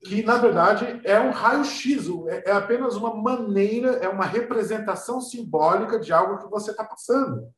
[0.04, 5.98] Que na verdade é um raio-x, é, é apenas uma maneira, é uma representação simbólica
[5.98, 7.48] de algo que você está passando.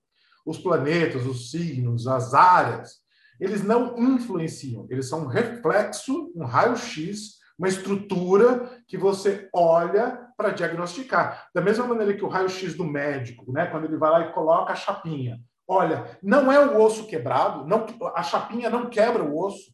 [0.44, 3.00] Os planetas, os signos, as áreas,
[3.38, 10.50] eles não influenciam, eles são um reflexo, um raio-x, uma estrutura que você olha para
[10.50, 11.48] diagnosticar.
[11.54, 14.72] Da mesma maneira que o raio-x do médico, né, quando ele vai lá e coloca
[14.72, 15.38] a chapinha.
[15.68, 19.72] Olha, não é o osso quebrado, não, a chapinha não quebra o osso,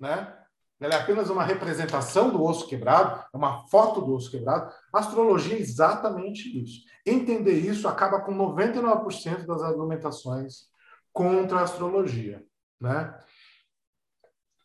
[0.00, 0.34] né?
[0.82, 4.72] Ela é apenas uma representação do osso quebrado, é uma foto do osso quebrado.
[4.92, 6.80] A astrologia é exatamente isso.
[7.06, 10.66] Entender isso acaba com 99% das argumentações
[11.12, 12.44] contra a astrologia.
[12.80, 13.16] Né?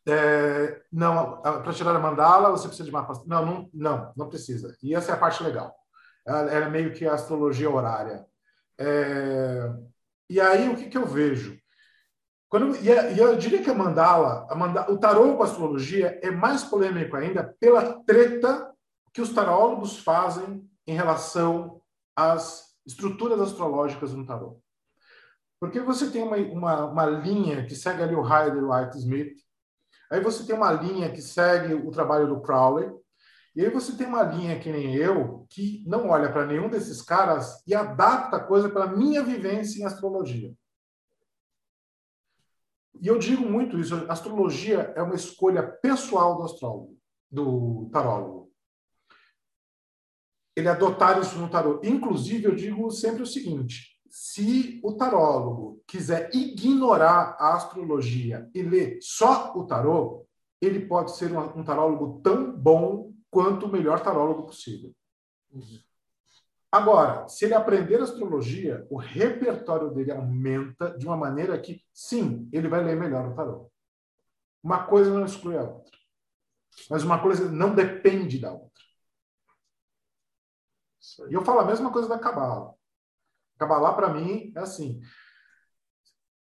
[0.07, 3.13] É, não, para tirar a mandala, você precisa de mapa.
[3.25, 4.75] Não, não, não, não precisa.
[4.81, 5.75] E essa é a parte legal.
[6.25, 8.25] Ela, é meio que a astrologia horária.
[8.79, 9.69] É,
[10.29, 11.59] e aí, o que, que eu vejo?
[12.49, 12.87] Quando, e,
[13.19, 17.55] eu diria que a mandala, a mandala, o tarô com astrologia é mais polêmico ainda
[17.59, 18.73] pela treta
[19.13, 21.81] que os tarólogos fazem em relação
[22.15, 24.61] às estruturas astrológicas no tarô.
[25.59, 29.35] Porque você tem uma, uma, uma linha que segue ali o Hyder White Smith,
[30.09, 32.89] aí você tem uma linha que segue o trabalho do Crowley,
[33.55, 37.01] e aí você tem uma linha que nem eu, que não olha para nenhum desses
[37.01, 40.53] caras e adapta a coisa para a minha vivência em astrologia.
[43.01, 46.97] E eu digo muito isso, astrologia é uma escolha pessoal do astrólogo,
[47.29, 48.51] do tarólogo.
[50.55, 51.79] Ele adotar isso no tarô.
[51.83, 58.97] Inclusive, eu digo sempre o seguinte: se o tarólogo quiser ignorar a astrologia e ler
[59.01, 60.25] só o tarô,
[60.59, 64.91] ele pode ser um, tarólogo tão bom quanto o melhor tarólogo possível.
[65.51, 65.79] Uhum.
[66.71, 72.67] Agora, se ele aprender astrologia, o repertório dele aumenta de uma maneira que, sim, ele
[72.67, 73.71] vai ler melhor o tarô.
[74.61, 75.97] Uma coisa não exclui a outra.
[76.89, 78.83] Mas uma coisa não depende da outra.
[81.29, 82.73] E eu falo a mesma coisa da Cabala.
[83.57, 85.01] Cabala, para mim, é assim.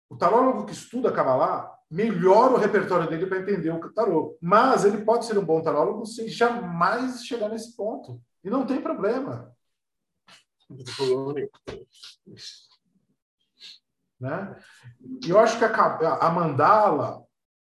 [0.08, 4.38] O tarólogo que estuda Kabbalah melhora o repertório dele para entender o tarô.
[4.40, 8.20] Mas ele pode ser um bom tarólogo sem jamais chegar nesse ponto.
[8.44, 9.54] E não tem problema.
[14.20, 14.56] Né?
[15.26, 15.68] E eu acho que a,
[16.18, 17.24] a mandala,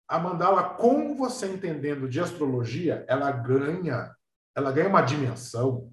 [0.07, 4.15] a mandala, com você entendendo de astrologia, ela ganha,
[4.53, 5.91] ela ganha uma dimensão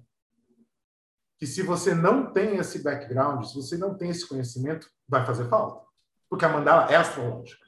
[1.39, 5.49] que se você não tem esse background, se você não tem esse conhecimento, vai fazer
[5.49, 5.85] falta.
[6.29, 7.65] Porque a mandala é astrológica.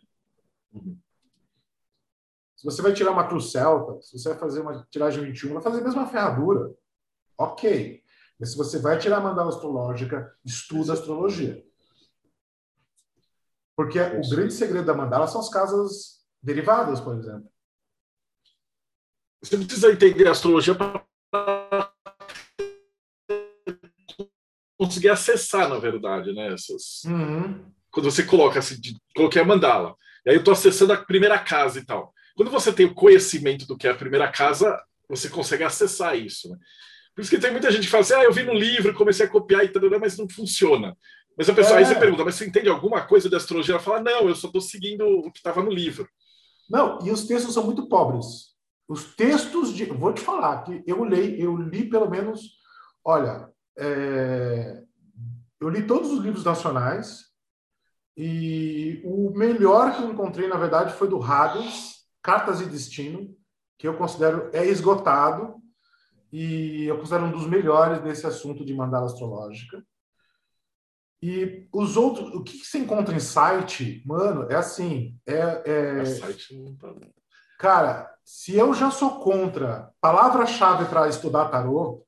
[2.55, 5.61] Se você vai tirar uma cruz celta, se você vai fazer uma tiragem 21, vai
[5.61, 6.73] fazer a mesma ferradura.
[7.37, 8.01] Ok.
[8.39, 11.63] Mas se você vai tirar a mandala astrológica, estuda astrologia.
[13.75, 17.49] Porque o grande segredo da mandala são as casas derivadas, por exemplo.
[19.41, 21.05] Você precisa entender a astrologia para
[24.77, 26.53] conseguir acessar, na verdade, né?
[26.53, 27.03] Essas...
[27.05, 27.71] Uhum.
[27.91, 28.97] Quando você coloca assim, de...
[29.15, 29.95] coloquei a mandala,
[30.25, 32.13] e aí eu estou acessando a primeira casa e tal.
[32.35, 36.49] Quando você tem o conhecimento do que é a primeira casa, você consegue acessar isso.
[36.49, 36.57] Né?
[37.15, 39.25] Por isso que tem muita gente que fala assim: ah, eu vi no livro, comecei
[39.25, 40.95] a copiar e tal, mas não funciona.
[41.37, 41.79] Mas a pessoa é.
[41.79, 43.75] aí você pergunta, mas você entende alguma coisa de astrologia?
[43.75, 46.07] Ela fala: não, eu só estou seguindo o que estava no livro.
[46.69, 48.53] Não, e os textos são muito pobres.
[48.87, 49.85] Os textos de.
[49.85, 52.59] Vou te falar que eu li, eu li pelo menos.
[53.03, 54.83] Olha, é...
[55.61, 57.25] eu li todos os livros nacionais,
[58.17, 63.35] E o melhor que eu encontrei, na verdade, foi do Hades, Cartas e Destino,
[63.77, 65.61] que eu considero é esgotado
[66.31, 69.85] e eu considero um dos melhores nesse assunto de mandala astrológica.
[71.21, 75.99] E os outros, o que, você encontra em site, mano, é assim, é, é...
[76.01, 76.93] é site não tá...
[77.57, 82.05] Cara, se eu já sou contra palavra-chave para estudar tarô,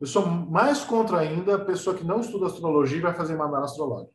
[0.00, 3.64] eu sou mais contra ainda a pessoa que não estuda astrologia e vai fazer mandala
[3.64, 4.12] astrológica.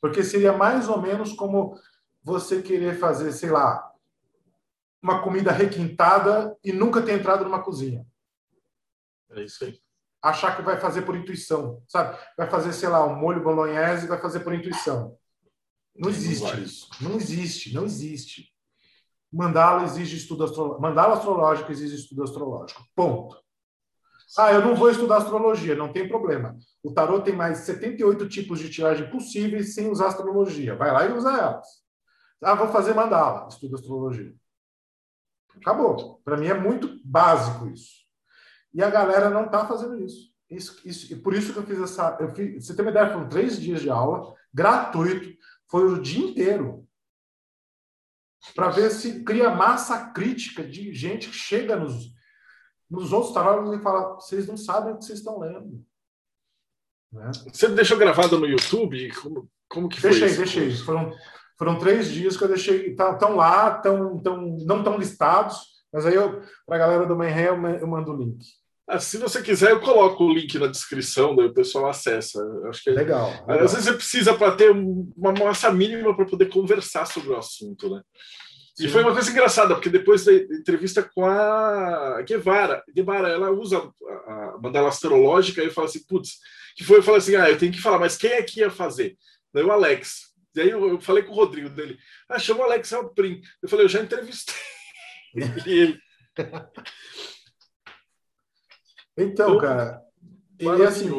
[0.00, 1.78] Porque seria mais ou menos como
[2.22, 3.91] você querer fazer, sei lá,
[5.02, 8.06] uma comida requintada e nunca ter entrado numa cozinha.
[9.30, 9.78] É isso aí.
[10.22, 12.16] Achar que vai fazer por intuição, sabe?
[12.38, 15.16] Vai fazer, sei lá, um molho bolognese e vai fazer por intuição.
[15.96, 16.88] Não existe isso.
[17.00, 18.52] Não existe, não existe.
[19.32, 20.82] Mandala exige estudo astrológico.
[20.82, 22.84] Mandala astrológico exige estudo astrológico.
[22.94, 23.42] Ponto.
[24.38, 26.56] Ah, eu não vou estudar astrologia, não tem problema.
[26.82, 30.76] O tarô tem mais 78 tipos de tiragem possíveis sem usar astrologia.
[30.76, 31.66] Vai lá e usa elas.
[32.42, 34.34] Ah, vou fazer mandala, estudo astrologia.
[35.56, 36.20] Acabou.
[36.24, 38.02] Para mim é muito básico isso.
[38.72, 40.32] E a galera não está fazendo isso.
[40.50, 41.12] Isso, isso.
[41.12, 42.16] E por isso que eu fiz essa.
[42.20, 45.36] Eu fiz, você tem uma ideia, foram três dias de aula, gratuito,
[45.68, 46.86] foi o dia inteiro
[48.54, 52.12] para ver se cria massa crítica de gente que chega nos,
[52.90, 55.84] nos outros tarólogos e fala: vocês não sabem o que vocês estão lendo.
[57.12, 57.30] Né?
[57.52, 59.10] Você deixou gravado no YouTube?
[59.14, 60.10] Como, como que foi?
[60.10, 60.38] Deixei, isso?
[60.38, 60.76] deixei.
[60.84, 61.14] Foram,
[61.62, 62.88] foram três dias que eu deixei.
[62.88, 65.58] Estão tá, lá, tão, tão, não estão listados,
[65.92, 66.14] mas aí
[66.66, 67.44] para a galera do Mayhem
[67.80, 68.44] eu mando o link.
[68.88, 72.42] Ah, se você quiser, eu coloco o link na descrição, daí o pessoal acessa.
[72.68, 73.64] Acho que é legal, legal.
[73.64, 77.88] Às vezes você precisa para ter uma massa mínima para poder conversar sobre o assunto,
[77.88, 78.02] né?
[78.74, 78.86] Sim.
[78.86, 83.88] E foi uma coisa engraçada, porque depois da entrevista com a Guevara, Guevara ela usa
[84.26, 86.38] a mandala astrológica e eu falo assim, putz,
[86.74, 88.70] que foi, eu falei assim, ah, eu tenho que falar, mas quem é que ia
[88.70, 89.16] fazer?
[89.54, 90.31] Daí o Alex.
[90.54, 93.40] E aí eu, falei com o Rodrigo dele, ah, chama o Alex Alprin.
[93.62, 94.54] Eu falei, eu já entrevistei
[95.66, 95.98] ele.
[99.14, 100.02] Então, cara,
[100.58, 101.10] e assim,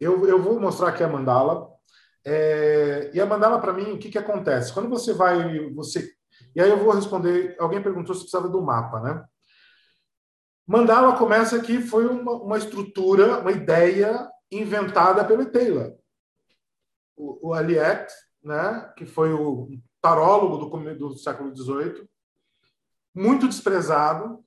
[0.00, 1.68] eu, eu vou mostrar aqui a mandala.
[2.24, 4.72] É, e a mandala, para mim, o que, que acontece?
[4.72, 5.68] Quando você vai.
[5.70, 6.10] você
[6.54, 7.56] E aí eu vou responder.
[7.58, 9.24] Alguém perguntou se precisava do mapa, né?
[10.66, 15.94] Mandala começa aqui, foi uma, uma estrutura, uma ideia inventada pelo Taylor.
[17.16, 18.12] O, o Aliette,
[18.46, 19.68] né, que foi o
[20.00, 22.08] tarólogo do, do século XVIII,
[23.12, 24.44] muito desprezado,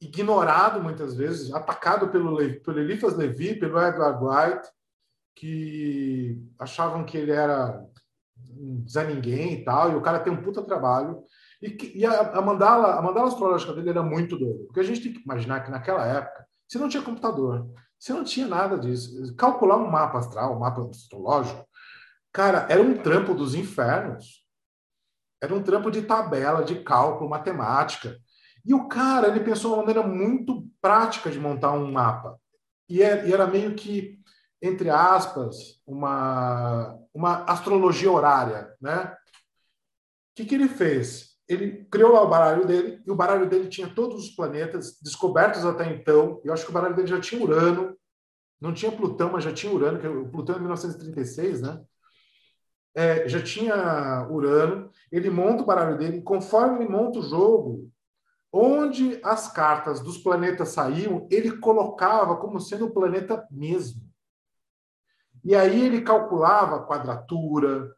[0.00, 4.68] ignorado muitas vezes, atacado pelo, pelo Eliphas Levi, pelo Edward White,
[5.36, 7.86] que achavam que ele era
[8.58, 11.22] um Zé Ninguém e tal, e o cara tem um puta trabalho.
[11.60, 14.84] E, que, e a, a, mandala, a mandala astrológica dele era muito doida, porque a
[14.84, 18.76] gente tem que imaginar que naquela época você não tinha computador, você não tinha nada
[18.76, 19.36] disso.
[19.36, 21.64] Calcular um mapa astral, um mapa astrológico,
[22.32, 24.42] cara, era um trampo dos infernos.
[25.42, 28.18] Era um trampo de tabela, de cálculo, matemática.
[28.64, 32.38] E o cara, ele pensou uma maneira muito prática de montar um mapa.
[32.88, 34.20] E, é, era meio que,
[34.60, 39.16] entre aspas, uma, uma astrologia horária, né?
[40.30, 41.32] O que, que ele fez?
[41.48, 45.64] Ele criou lá o baralho dele, e o baralho dele tinha todos os planetas descobertos
[45.64, 46.40] até então.
[46.44, 47.96] Eu acho que o baralho dele já tinha Urano,
[48.60, 51.82] não tinha Plutão, mas já tinha Urano, que o Plutão é 1936, né?
[52.94, 54.90] É, já tinha Urano.
[55.10, 57.90] Ele monta o baralho dele, conforme ele monta o jogo,
[58.52, 64.02] onde as cartas dos planetas saíam, ele colocava como sendo o planeta mesmo.
[65.42, 67.90] E aí ele calculava quadratura,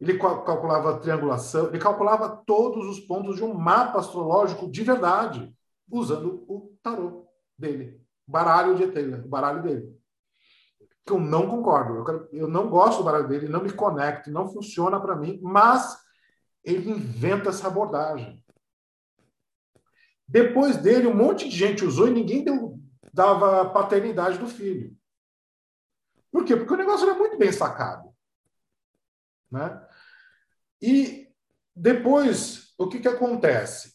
[0.00, 5.54] ele calculava triangulação, ele calculava todos os pontos de um mapa astrológico de verdade,
[5.90, 10.01] usando o tarô dele, baralho de o baralho dele.
[11.04, 14.30] Que eu não concordo, eu, quero, eu não gosto do baralho dele, não me conecto,
[14.30, 15.98] não funciona para mim, mas
[16.64, 18.42] ele inventa essa abordagem.
[20.26, 22.78] Depois dele, um monte de gente usou e ninguém deu,
[23.12, 24.96] dava paternidade do filho.
[26.30, 26.56] Por quê?
[26.56, 28.10] Porque o negócio era muito bem sacado.
[29.50, 29.86] Né?
[30.80, 31.28] E
[31.76, 33.94] depois, o que, que acontece?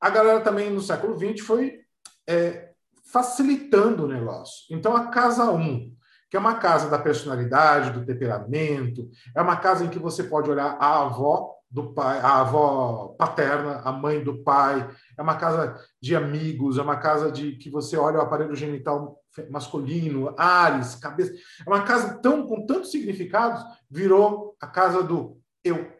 [0.00, 1.84] A galera também no século XX foi
[2.26, 2.72] é,
[3.12, 4.64] facilitando o negócio.
[4.74, 5.94] Então, a casa 1,
[6.30, 10.50] que é uma casa da personalidade, do temperamento, é uma casa em que você pode
[10.50, 15.78] olhar a avó do pai, a avó paterna, a mãe do pai, é uma casa
[16.00, 21.32] de amigos, é uma casa de que você olha o aparelho genital masculino, ares, cabeça.
[21.32, 25.92] É uma casa tão com tantos significados, virou a casa do eu.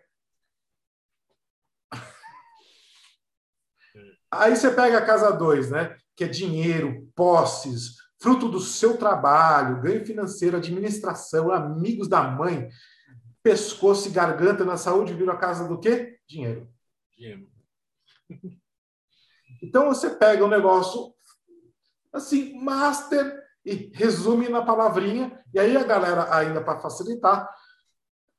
[4.30, 5.96] Aí você pega a casa 2, né?
[6.16, 12.68] Que é dinheiro, posses, fruto do seu trabalho, ganho financeiro, administração, amigos da mãe,
[13.42, 16.18] pescoço e garganta na saúde, viram a casa do quê?
[16.26, 16.68] Dinheiro.
[17.16, 17.48] Dinheiro.
[19.60, 21.12] Então você pega um negócio
[22.12, 27.48] assim, master, e resume na palavrinha, e aí a galera, ainda para facilitar,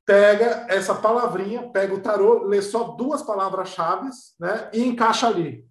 [0.05, 4.09] pega essa palavrinha, pega o tarô, lê só duas palavras-chave
[4.39, 5.68] né, e encaixa ali.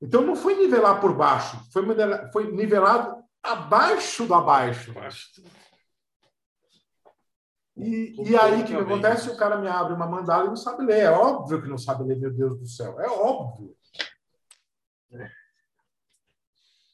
[0.00, 1.82] Então não foi nivelar por baixo, foi,
[2.32, 4.92] foi nivelado abaixo do abaixo.
[7.76, 9.30] E, e aí o que acontece?
[9.30, 11.04] O cara me abre uma mandala e não sabe ler.
[11.04, 13.00] É óbvio que não sabe ler, meu Deus do céu.
[13.00, 13.76] É óbvio.
[15.12, 15.30] É.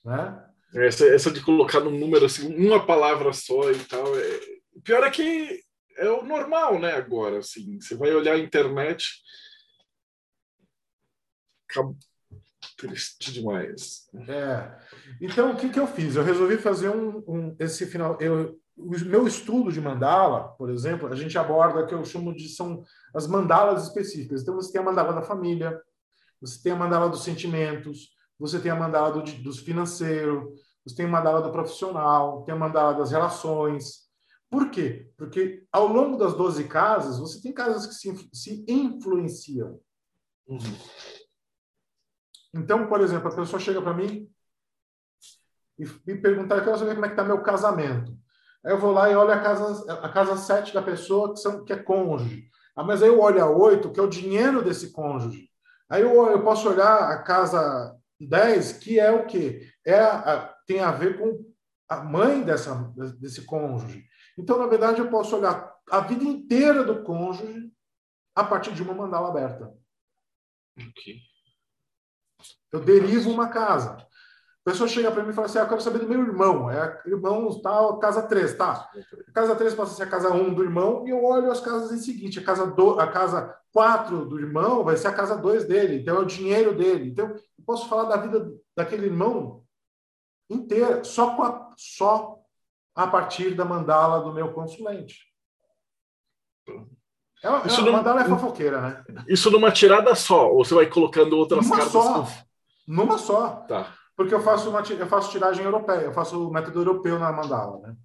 [0.05, 0.51] Né?
[0.75, 4.07] Essa, essa de colocar num número assim, uma palavra só e tal.
[4.19, 4.41] É...
[4.75, 5.63] O pior é que
[5.97, 6.93] é o normal, né?
[6.93, 9.23] Agora, assim, você vai olhar a internet.
[12.89, 14.09] Triste demais.
[14.29, 14.77] É.
[15.21, 16.17] Então, o que, que eu fiz?
[16.17, 18.19] Eu resolvi fazer um, um esse final.
[18.21, 22.49] Eu, o meu estudo de mandala, por exemplo, a gente aborda que eu chamo de
[22.49, 24.43] são as mandalas específicas.
[24.43, 25.81] Então, você tem a mandala da família,
[26.41, 30.53] você tem a mandala dos sentimentos, você tem a mandala do, dos financeiro,
[30.85, 34.05] você tem a mandala do profissional, tem a mandala das relações.
[34.51, 35.11] Por quê?
[35.17, 39.81] Porque ao longo das 12 casas, você tem casas que se, se influenciam.
[40.47, 40.59] Uhum.
[42.55, 44.31] Então, por exemplo, a pessoa chega para mim
[45.79, 48.17] e me perguntar, eu quero saber como é que está meu casamento.
[48.65, 51.65] Aí eu vou lá e olho a casa, a casa 7 da pessoa, que, são,
[51.65, 52.49] que é cônjuge.
[52.77, 55.51] Ah, mas aí eu olho a 8, que é o dinheiro desse cônjuge.
[55.89, 59.69] Aí eu, eu posso olhar a casa 10, que é o quê?
[59.85, 61.45] É a, tem a ver com
[61.89, 62.75] a mãe dessa,
[63.19, 64.05] desse cônjuge.
[64.39, 67.71] Então, na verdade, eu posso olhar a vida inteira do cônjuge
[68.35, 69.73] a partir de uma mandala aberta.
[70.77, 71.19] Okay.
[72.73, 73.97] Eu derivo uma casa.
[74.67, 76.71] A pessoa chega para mim e fala assim: ah, Eu quero saber do meu irmão.
[76.71, 78.91] É irmão tal, casa 3, tá?
[79.35, 81.93] Casa 3 passa a ser a casa 1 do irmão, e eu olho as casas
[81.93, 85.67] em seguinte: a casa, do, a casa 4 do irmão vai ser a casa 2
[85.67, 87.11] dele, então é o dinheiro dele.
[87.11, 89.65] Então, eu posso falar da vida daquele irmão
[90.49, 92.39] inteira, só, a, só
[92.95, 95.27] a partir da mandala do meu consulente.
[97.45, 99.05] É uma, isso é, mandala é fofoqueira, né?
[99.29, 101.93] Isso numa tirada só, ou você vai colocando outras numa cartas?
[101.93, 102.29] Só.
[102.89, 103.49] Numa só.
[103.69, 103.95] Tá.
[104.17, 107.81] Porque eu faço, uma, eu faço tiragem europeia, eu faço o método europeu na mandala,
[107.81, 107.97] né?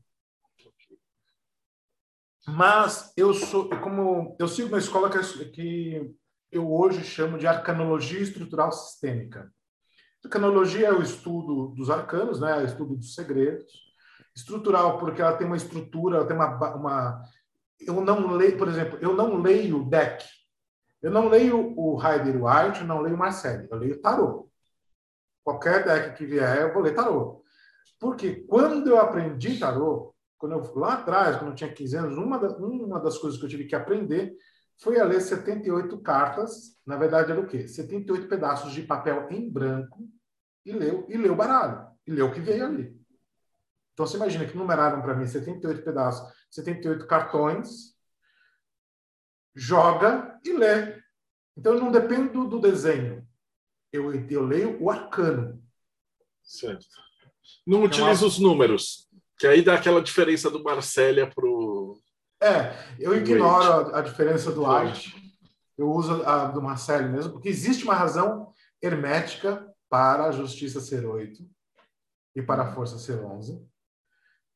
[2.48, 6.16] Mas eu sou, como eu sigo uma escola que, que
[6.52, 9.50] eu hoje chamo de arcanologia estrutural sistêmica.
[10.26, 12.60] Arcanologia é o estudo dos arcanos, né?
[12.60, 13.72] É o estudo dos segredos.
[14.36, 17.24] Estrutural, porque ela tem uma estrutura, ela tem uma, uma.
[17.80, 20.26] Eu não leio, por exemplo, eu não leio deck.
[21.02, 24.50] Eu não leio o Rider White, eu não leio o Marcelli, eu leio tarô.
[25.44, 27.42] Qualquer deck que vier, eu vou ler tarô.
[28.00, 32.38] Porque quando eu aprendi tarô, quando eu lá atrás, quando eu tinha 15 anos, uma,
[32.38, 34.36] da, uma das coisas que eu tive que aprender
[34.78, 36.78] foi a ler 78 cartas.
[36.86, 37.68] Na verdade, era o quê?
[37.68, 40.10] 78 pedaços de papel em branco
[40.66, 41.88] e leu, e leu baralho.
[42.08, 42.98] E leu o que veio ali.
[43.94, 47.96] Então, você imagina que numeraram para mim 78 pedaços, 78 cartões,
[49.56, 51.02] joga e lê.
[51.58, 53.28] Então, eu não dependo do, do desenho.
[53.92, 55.62] Eu, eu leio o arcano.
[56.44, 56.86] Certo.
[57.66, 62.00] Não utiliza os números, que aí dá aquela diferença do Marcélia para o
[62.42, 65.14] é, eu ignoro a, a, diferença do White.
[65.78, 71.06] Eu uso a do Marcelo mesmo, porque existe uma razão hermética para a justiça ser
[71.06, 71.44] 8
[72.36, 73.62] e para a força ser 11.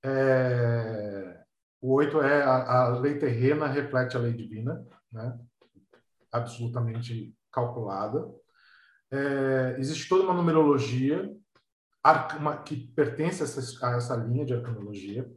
[0.01, 1.42] É,
[1.83, 4.81] o 8 é a, a, lei terrena reflete a lei divina,
[5.11, 5.37] né?
[6.31, 8.25] absolutamente calculada.
[9.11, 11.29] É, existe toda uma numerologia
[12.63, 15.29] que pertence a essa, a essa linha de arcanologia.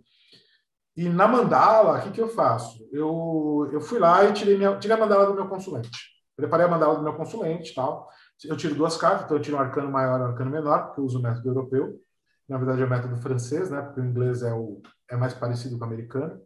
[0.97, 2.89] E na mandala, o que, que eu faço?
[2.93, 5.99] Eu, eu fui lá e tirei, minha, tirei a mandala do meu consulente.
[6.37, 8.09] Preparei a mandala do meu consulente tal.
[8.45, 11.01] Eu tiro duas cartas, então eu tiro um arcano maior e um arcano menor, porque
[11.01, 12.01] eu uso o método europeu.
[12.49, 13.83] Na verdade, é o método francês, né?
[13.83, 14.81] Porque o inglês é, o,
[15.11, 16.41] é mais parecido com o americano.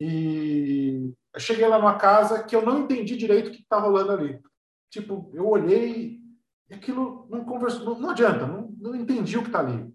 [0.00, 4.12] E eu cheguei lá numa casa que eu não entendi direito o que está rolando
[4.12, 4.40] ali.
[4.90, 6.20] Tipo, eu olhei
[6.68, 9.92] e aquilo não conversou, não, não adianta, não, não entendi o que está ali.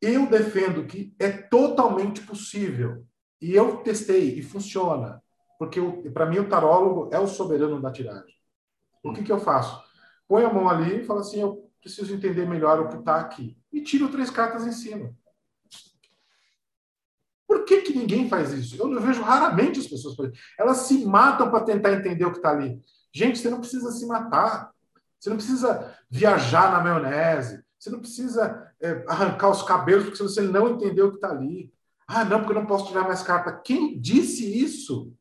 [0.00, 3.06] Eu defendo que é totalmente possível.
[3.40, 5.22] E eu testei e funciona.
[5.58, 5.80] Porque
[6.12, 8.34] para mim o tarólogo é o soberano da tiragem.
[9.02, 9.82] O que, que eu faço?
[10.28, 13.56] Põe a mão ali e fala assim: eu preciso entender melhor o que está aqui.
[13.72, 15.14] E tiro três cartas em cima.
[17.46, 18.76] Por que, que ninguém faz isso?
[18.76, 20.38] Eu vejo raramente as pessoas fazerem.
[20.58, 22.80] Elas se matam para tentar entender o que está ali.
[23.12, 24.70] Gente, você não precisa se matar.
[25.18, 27.64] Você não precisa viajar na maionese.
[27.78, 31.72] Você não precisa é, arrancar os cabelos porque você não entendeu o que está ali.
[32.06, 33.52] Ah, não, porque eu não posso tirar mais carta.
[33.52, 35.12] Quem disse isso?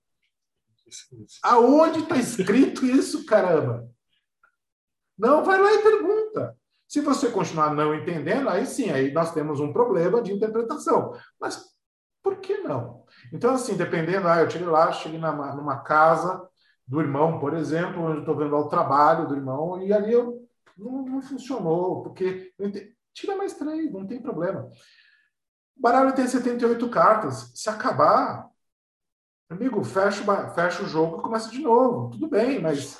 [1.44, 3.90] Aonde está escrito isso, caramba?
[5.18, 6.58] Não, vai lá e pergunta.
[6.88, 11.18] Se você continuar não entendendo, aí sim, aí nós temos um problema de interpretação.
[11.40, 11.75] Mas
[12.26, 13.06] por que não?
[13.32, 16.50] Então, assim, dependendo, ah, eu tirei lá, cheguei numa, numa casa
[16.88, 20.44] do irmão, por exemplo, onde estou vendo lá o trabalho do irmão, e ali eu
[20.76, 22.52] não, não funcionou, porque
[23.14, 24.72] tira mais três, não tem problema.
[25.78, 27.52] O baralho tem 78 cartas.
[27.54, 28.50] Se acabar,
[29.48, 32.10] amigo, fecha, fecha o jogo e começa de novo.
[32.10, 33.00] Tudo bem, mas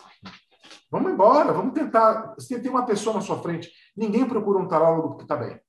[0.92, 2.36] vamos embora, vamos tentar.
[2.36, 5.60] Você tem uma pessoa na sua frente, ninguém procura um tarólogo porque está bem.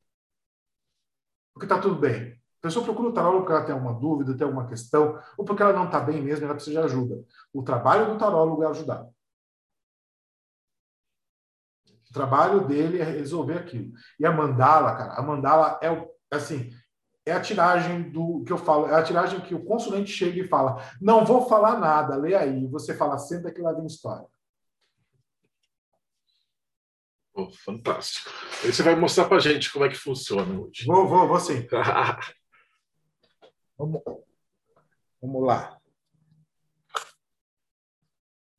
[1.55, 2.36] Porque está tudo bem.
[2.67, 5.63] A pessoa procura o tarólogo porque ela tem alguma dúvida, tem alguma questão, ou porque
[5.63, 7.25] ela não está bem mesmo, ela precisa de ajuda.
[7.53, 9.07] O trabalho do tarólogo é ajudar.
[12.11, 13.93] O trabalho dele é resolver aquilo.
[14.19, 16.73] E a mandala, cara, a mandala é o, assim,
[17.25, 20.49] é a tiragem do que eu falo, é a tiragem que o consulente chega e
[20.49, 22.67] fala: não vou falar nada, lê aí.
[22.67, 24.27] Você fala, senta que lá vem história.
[27.33, 28.29] Oh, fantástico.
[28.65, 30.85] Aí você vai mostrar para gente como é que funciona hoje.
[30.85, 31.65] Vou, vou, vou sim.
[33.79, 34.03] Vamos,
[35.21, 35.79] vamos lá.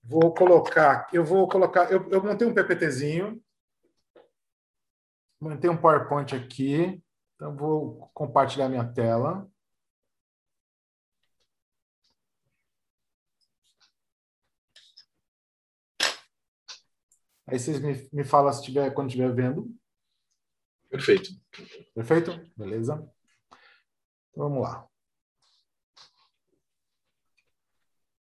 [0.04, 3.44] Vou colocar, eu vou colocar, eu, eu montei um PPTzinho,
[5.40, 7.04] montei um PowerPoint aqui,
[7.36, 9.50] então vou compartilhar minha tela.
[17.48, 19.74] Aí vocês me, me falam se tiver, quando estiver vendo.
[20.90, 21.30] Perfeito.
[21.94, 22.32] Perfeito?
[22.56, 22.96] Beleza.
[24.32, 24.88] Então, vamos lá.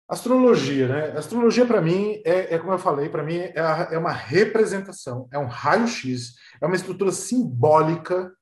[0.07, 1.17] Astrologia, né?
[1.17, 5.27] Astrologia, para mim, é, é, como eu falei, para mim é, a, é, uma representação,
[5.33, 8.33] é um raio-x, é uma estrutura simbólica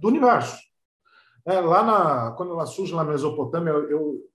[0.00, 0.58] do universo.
[1.44, 4.30] É, lá na, quando ela surge na Mesopotâmia, eu, eu,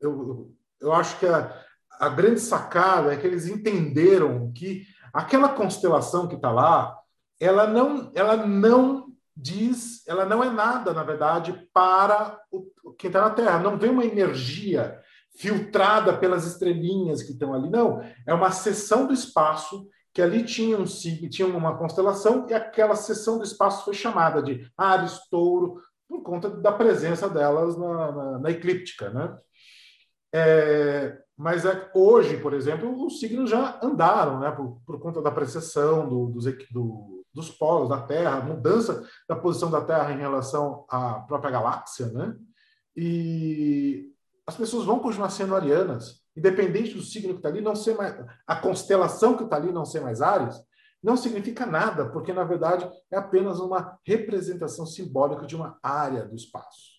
[0.00, 1.58] eu, eu acho que a,
[1.98, 6.98] a grande sacada é que eles entenderam que aquela constelação que está lá,
[7.38, 13.22] ela não, ela não diz, ela não é nada, na verdade, para o, quem está
[13.22, 13.58] na Terra.
[13.58, 15.00] Não vem uma energia
[15.36, 17.70] filtrada pelas estrelinhas que estão ali.
[17.70, 22.96] Não, é uma seção do espaço que ali tinha, um, tinha uma constelação e aquela
[22.96, 28.38] seção do espaço foi chamada de Ares, Touro, por conta da presença delas na, na,
[28.40, 29.36] na eclíptica, né?
[30.32, 34.50] É, mas é, hoje, por exemplo, os signos já andaram, né?
[34.50, 39.70] Por, por conta da precessão do, dos, do, dos polos da Terra, mudança da posição
[39.70, 42.34] da Terra em relação à própria galáxia, né?
[42.96, 44.09] E
[44.50, 48.16] as pessoas vão continuar sendo arianas, independente do signo que está ali, não ser mais
[48.44, 50.56] a constelação que está ali não ser mais Ares,
[51.00, 56.34] não significa nada, porque na verdade é apenas uma representação simbólica de uma área do
[56.34, 56.98] espaço.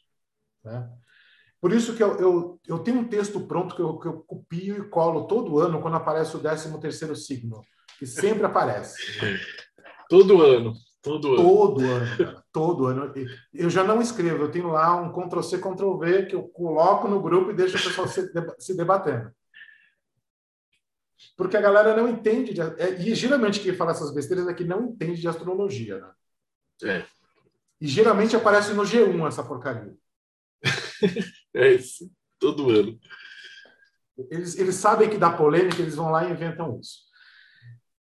[0.63, 0.89] Né?
[1.59, 4.77] Por isso que eu, eu, eu, tenho um texto pronto que eu, que eu copio
[4.77, 7.61] e colo todo ano quando aparece o 13 terceiro signo,
[7.99, 8.95] que sempre aparece.
[10.07, 10.73] todo ano.
[11.01, 11.43] Todo ano.
[11.43, 12.40] Todo ano.
[12.51, 13.13] Todo ano.
[13.53, 17.51] Eu já não escrevo, eu tenho lá um Ctrl-C, Ctrl-V que eu coloco no grupo
[17.51, 19.31] e deixo o pessoal se, debatendo.
[21.37, 22.53] Porque a galera não entende.
[22.53, 26.11] De, é, e geralmente quem fala essas besteiras é que não entende de astrologia, né?
[26.83, 27.05] É.
[27.79, 29.95] E geralmente aparece no G1 essa porcaria.
[31.53, 32.11] é isso.
[32.37, 32.99] Todo ano.
[34.29, 37.10] Eles, eles sabem que dá polêmica, eles vão lá e inventam isso.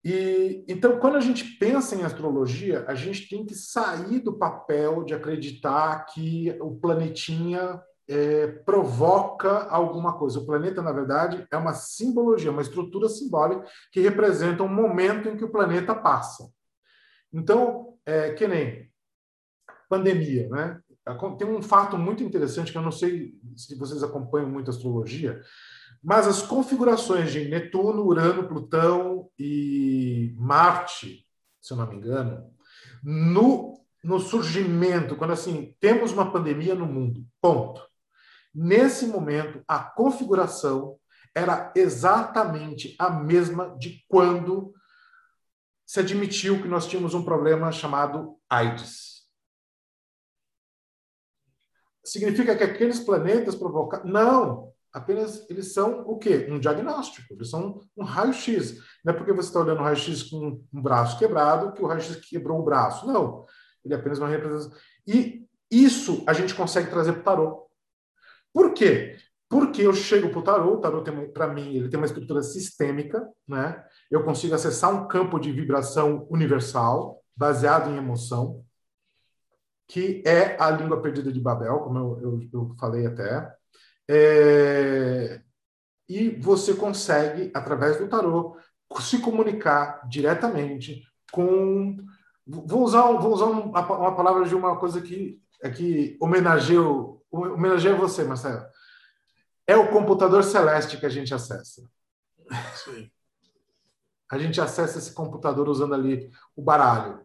[0.04, 5.04] E então, quando a gente pensa em astrologia, a gente tem que sair do papel
[5.04, 10.40] de acreditar que o planetinha é, provoca alguma coisa.
[10.40, 15.38] O planeta, na verdade, é uma simbologia, uma estrutura simbólica que representa um momento em
[15.38, 16.50] que o planeta passa.
[17.32, 18.90] Então, é, que nem
[19.90, 20.80] pandemia, né?
[21.38, 25.42] Tem um fato muito interessante que eu não sei se vocês acompanham muito astrologia,
[26.02, 31.28] mas as configurações de Netuno, Urano, Plutão e Marte,
[31.62, 32.54] se eu não me engano,
[33.04, 37.86] no, no surgimento, quando assim, temos uma pandemia no mundo, ponto.
[38.54, 40.98] Nesse momento, a configuração
[41.36, 44.74] era exatamente a mesma de quando
[45.86, 49.28] se admitiu que nós tínhamos um problema chamado AIDS.
[52.04, 54.06] Significa que aqueles planetas provocaram.
[54.06, 54.74] Não!
[54.94, 56.48] Apenas eles são o quê?
[56.50, 58.78] Um diagnóstico, eles são um raio-x.
[59.04, 62.16] Não é porque você está olhando o raio-x com um braço quebrado que o raio-x
[62.18, 63.08] quebrou o braço.
[63.08, 63.46] Não,
[63.84, 64.78] ele é apenas uma representação.
[65.08, 67.70] E isso a gente consegue trazer para o tarô.
[68.54, 69.18] Por quê?
[69.48, 73.28] Porque eu chego para o tarô, o tarô para mim ele tem uma estrutura sistêmica,
[73.48, 73.84] né?
[74.10, 78.64] Eu consigo acessar um campo de vibração universal baseado em emoção,
[79.88, 83.59] que é a língua perdida de Babel, como eu, eu, eu falei até.
[84.12, 85.40] É,
[86.10, 88.58] e você consegue, através do tarô,
[89.00, 91.98] se comunicar diretamente com.
[92.48, 97.22] Vou usar, vou usar uma palavra de uma coisa que, é que homenageio
[98.00, 98.66] você, Marcelo.
[99.68, 101.88] É o computador celeste que a gente acessa.
[102.84, 103.12] Sim.
[104.32, 107.24] A gente acessa esse computador usando ali o baralho.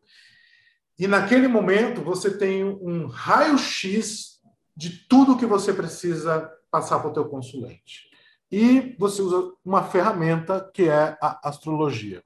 [0.99, 4.39] E naquele momento você tem um raio-x
[4.77, 8.11] de tudo que você precisa passar para o teu consulente.
[8.51, 12.21] E você usa uma ferramenta que é a astrologia.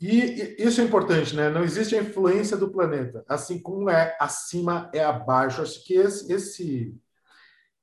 [0.00, 1.48] E isso é importante, né?
[1.48, 3.24] Não existe a influência do planeta.
[3.28, 5.62] Assim como é acima, é abaixo.
[5.62, 7.00] Acho que esse, esse,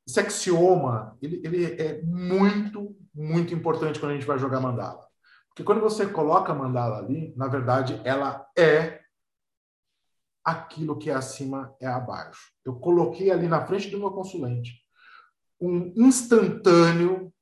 [0.05, 5.07] esse axioma ele, ele é muito, muito importante quando a gente vai jogar mandala.
[5.47, 9.02] Porque quando você coloca a mandala ali, na verdade, ela é
[10.43, 12.51] aquilo que é acima é abaixo.
[12.65, 14.83] Eu coloquei ali na frente do meu consulente
[15.59, 17.33] um instantâneo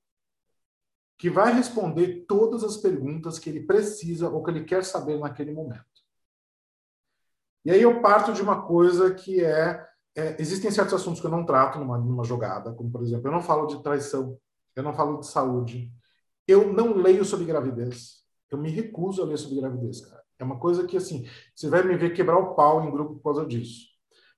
[1.18, 5.52] que vai responder todas as perguntas que ele precisa ou que ele quer saber naquele
[5.52, 5.86] momento.
[7.64, 11.32] E aí eu parto de uma coisa que é, é existem certos assuntos que eu
[11.32, 14.38] não trato numa, numa jogada, como por exemplo, eu não falo de traição,
[14.76, 15.92] eu não falo de saúde,
[16.48, 18.22] eu não leio sobre gravidez.
[18.50, 20.21] Eu me recuso a ler sobre gravidez, cara.
[20.42, 23.24] É uma coisa que, assim, você vai me ver quebrar o pau em grupo por
[23.24, 23.92] causa disso.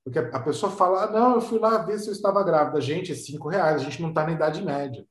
[0.03, 2.81] Porque a pessoa fala, ah, não, eu fui lá ver se eu estava grávida.
[2.81, 5.05] Gente, é cinco reais, a gente não está na idade média.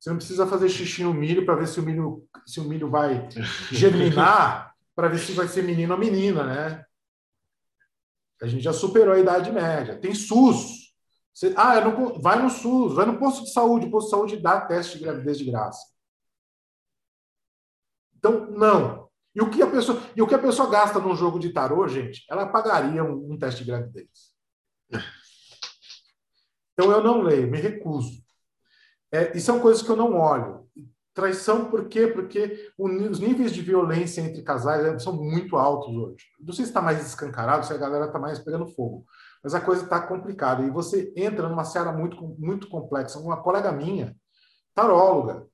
[0.00, 2.90] Você não precisa fazer xixi no milho para ver se o milho, se o milho
[2.90, 3.28] vai
[3.70, 6.84] germinar, para ver se vai ser menino ou menina, né?
[8.42, 9.98] A gente já superou a idade média.
[9.98, 10.92] Tem SUS.
[11.32, 13.86] Você, ah, não, vai no SUS, vai no posto de saúde.
[13.86, 15.86] O posto de saúde dá teste de gravidez de graça.
[18.16, 19.07] Então, não.
[19.38, 21.86] E o que a pessoa, e o que a pessoa gasta num jogo de tarô,
[21.86, 24.34] gente, ela pagaria um, um teste de gravidez.
[26.72, 28.20] Então eu não leio, me recuso.
[29.12, 30.68] É, e são coisas que eu não olho.
[31.14, 32.08] Traição, por quê?
[32.08, 36.24] Porque os níveis de violência entre casais é, são muito altos hoje.
[36.40, 39.06] Não sei se está mais escancarado, se a galera está mais pegando fogo.
[39.42, 40.64] Mas a coisa está complicada.
[40.64, 43.20] E você entra numa seara muito, muito complexa.
[43.20, 44.16] Uma colega minha,
[44.74, 45.46] taróloga,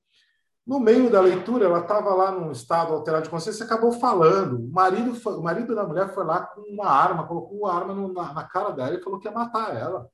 [0.65, 4.57] no meio da leitura, ela estava lá num estado alterado de consciência acabou falando.
[4.57, 7.93] O marido, foi, o marido da mulher foi lá com uma arma, colocou uma arma
[7.93, 10.09] no, na, na, cara dela e falou que ia matar ela.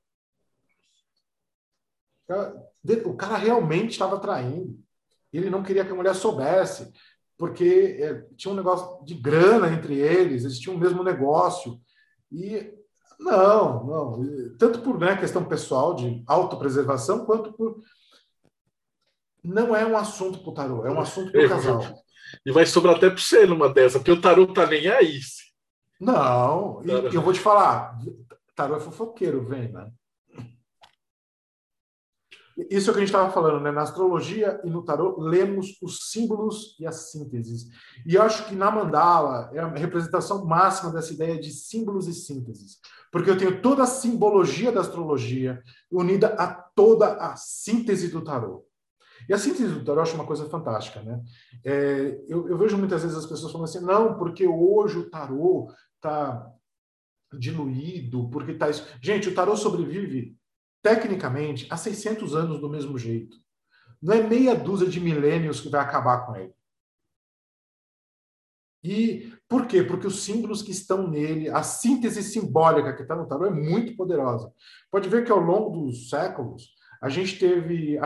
[3.06, 4.78] O cara realmente estava traindo.
[5.32, 6.92] Ele não queria que a mulher soubesse,
[7.38, 11.80] porque é, tinha um negócio de grana entre eles, eles tinham o mesmo negócio.
[12.30, 12.74] E
[13.18, 14.56] não, não.
[14.58, 17.80] Tanto por né, questão pessoal de autopreservação, quanto por
[19.42, 21.82] não é um assunto para o tarô, é um assunto para o casal.
[22.46, 25.20] E vai sobrar até para você numa dessa, porque o tarô tá nem aí.
[26.00, 27.98] Não, e eu vou te falar,
[28.56, 29.90] tarô é fofoqueiro, vem, né?
[32.70, 33.70] Isso é o que a gente estava falando, né?
[33.70, 37.68] Na astrologia e no tarô, lemos os símbolos e as sínteses.
[38.06, 42.14] E eu acho que na mandala é a representação máxima dessa ideia de símbolos e
[42.14, 42.78] sínteses.
[43.10, 48.66] Porque eu tenho toda a simbologia da astrologia unida a toda a síntese do tarô.
[49.28, 51.22] E a síntese do tarô eu acho uma coisa fantástica, né?
[51.64, 55.72] É, eu, eu, vejo muitas vezes as pessoas falando assim, não, porque hoje o tarô
[55.96, 56.50] está
[57.32, 58.86] diluído, porque está isso.
[59.00, 60.36] Gente, o tarô sobrevive,
[60.82, 63.36] tecnicamente, há 600 anos do mesmo jeito.
[64.00, 66.52] Não é meia dúzia de milênios que vai acabar com ele.
[68.84, 69.82] E por quê?
[69.82, 73.96] Porque os símbolos que estão nele, a síntese simbólica que está no tarô é muito
[73.96, 74.52] poderosa.
[74.90, 77.98] Pode ver que ao longo dos séculos, a gente teve,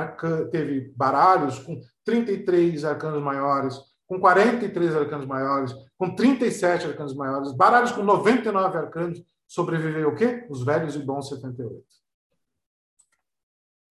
[0.51, 7.93] teve baralhos com 33 arcanos maiores, com 43 arcanos maiores, com 37 arcanos maiores, baralhos
[7.93, 10.47] com 99 arcanos, sobreviveu o quê?
[10.49, 11.85] Os velhos e bons 78.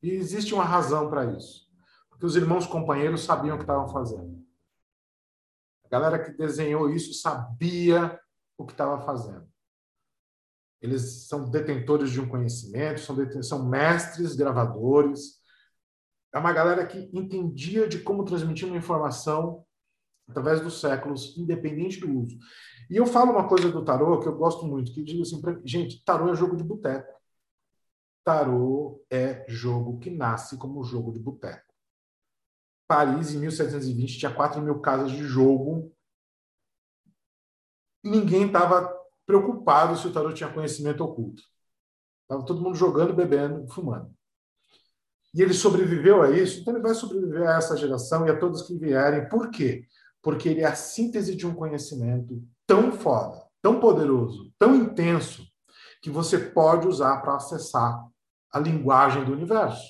[0.02, 1.70] E existe uma razão para isso.
[2.10, 4.44] Porque os irmãos companheiros sabiam o que estavam fazendo.
[5.86, 8.20] A galera que desenhou isso sabia
[8.58, 9.48] o que estava fazendo.
[10.82, 15.42] Eles são detentores de um conhecimento, são, são mestres gravadores.
[16.34, 19.66] É uma galera que entendia de como transmitir uma informação
[20.28, 22.38] através dos séculos, independente do uso.
[22.90, 25.60] E eu falo uma coisa do tarô que eu gosto muito, que digo assim, pra,
[25.64, 27.14] gente, tarô é jogo de boteco.
[28.24, 31.66] Tarô é jogo que nasce como jogo de boteco.
[32.88, 35.92] Paris, em 1720, tinha 4 mil casas de jogo.
[38.04, 38.95] Ninguém estava
[39.26, 41.42] preocupado se o tarô tinha conhecimento oculto.
[42.24, 44.14] Estava todo mundo jogando, bebendo, fumando.
[45.34, 48.62] E ele sobreviveu a isso, então ele vai sobreviver a essa geração e a todos
[48.62, 49.28] que vierem.
[49.28, 49.86] Por quê?
[50.26, 55.48] porque ele é a síntese de um conhecimento tão foda, tão poderoso, tão intenso,
[56.02, 58.04] que você pode usar para acessar
[58.52, 59.88] a linguagem do universo,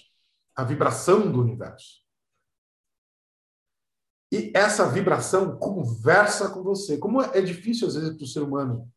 [0.53, 2.01] a vibração do universo.
[4.29, 6.97] E essa vibração conversa com você.
[6.97, 8.91] Como é difícil, às vezes, para o ser humano.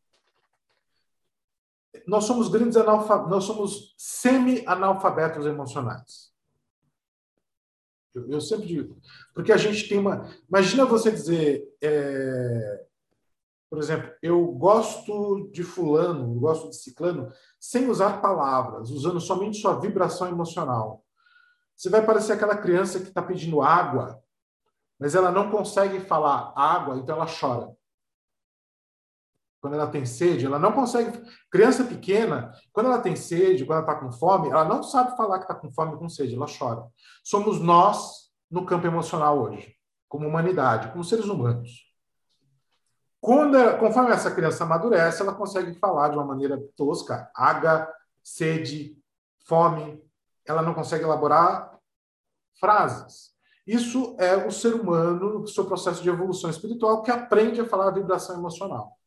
[2.09, 6.29] Nós somos grandes analfabetos, nós somos semi-analfabetos emocionais.
[8.13, 8.97] Eu, eu, sempre digo.
[9.33, 10.27] Porque a gente tem uma.
[10.47, 11.63] Imagina você dizer.
[11.81, 12.85] É...
[13.69, 19.61] Por exemplo, eu gosto de fulano, eu gosto de ciclano, sem usar palavras, usando somente
[19.61, 21.05] sua vibração emocional.
[21.75, 24.19] Você vai parecer aquela criança que está pedindo água
[24.99, 27.73] mas ela não consegue falar água, então ela chora.
[29.61, 31.21] Quando ela tem sede, ela não consegue.
[31.51, 35.37] Criança pequena, quando ela tem sede, quando ela está com fome, ela não sabe falar
[35.39, 36.85] que está com fome e com sede, ela chora.
[37.23, 39.75] Somos nós no campo emocional hoje,
[40.07, 41.89] como humanidade, como seres humanos.
[43.21, 47.91] Quando, conforme essa criança amadurece, ela consegue falar de uma maneira tosca, água,
[48.23, 48.97] sede,
[49.45, 50.01] fome.
[50.45, 51.77] Ela não consegue elaborar
[52.59, 53.29] frases.
[53.67, 57.89] Isso é o ser humano, no seu processo de evolução espiritual, que aprende a falar
[57.89, 58.98] a vibração emocional.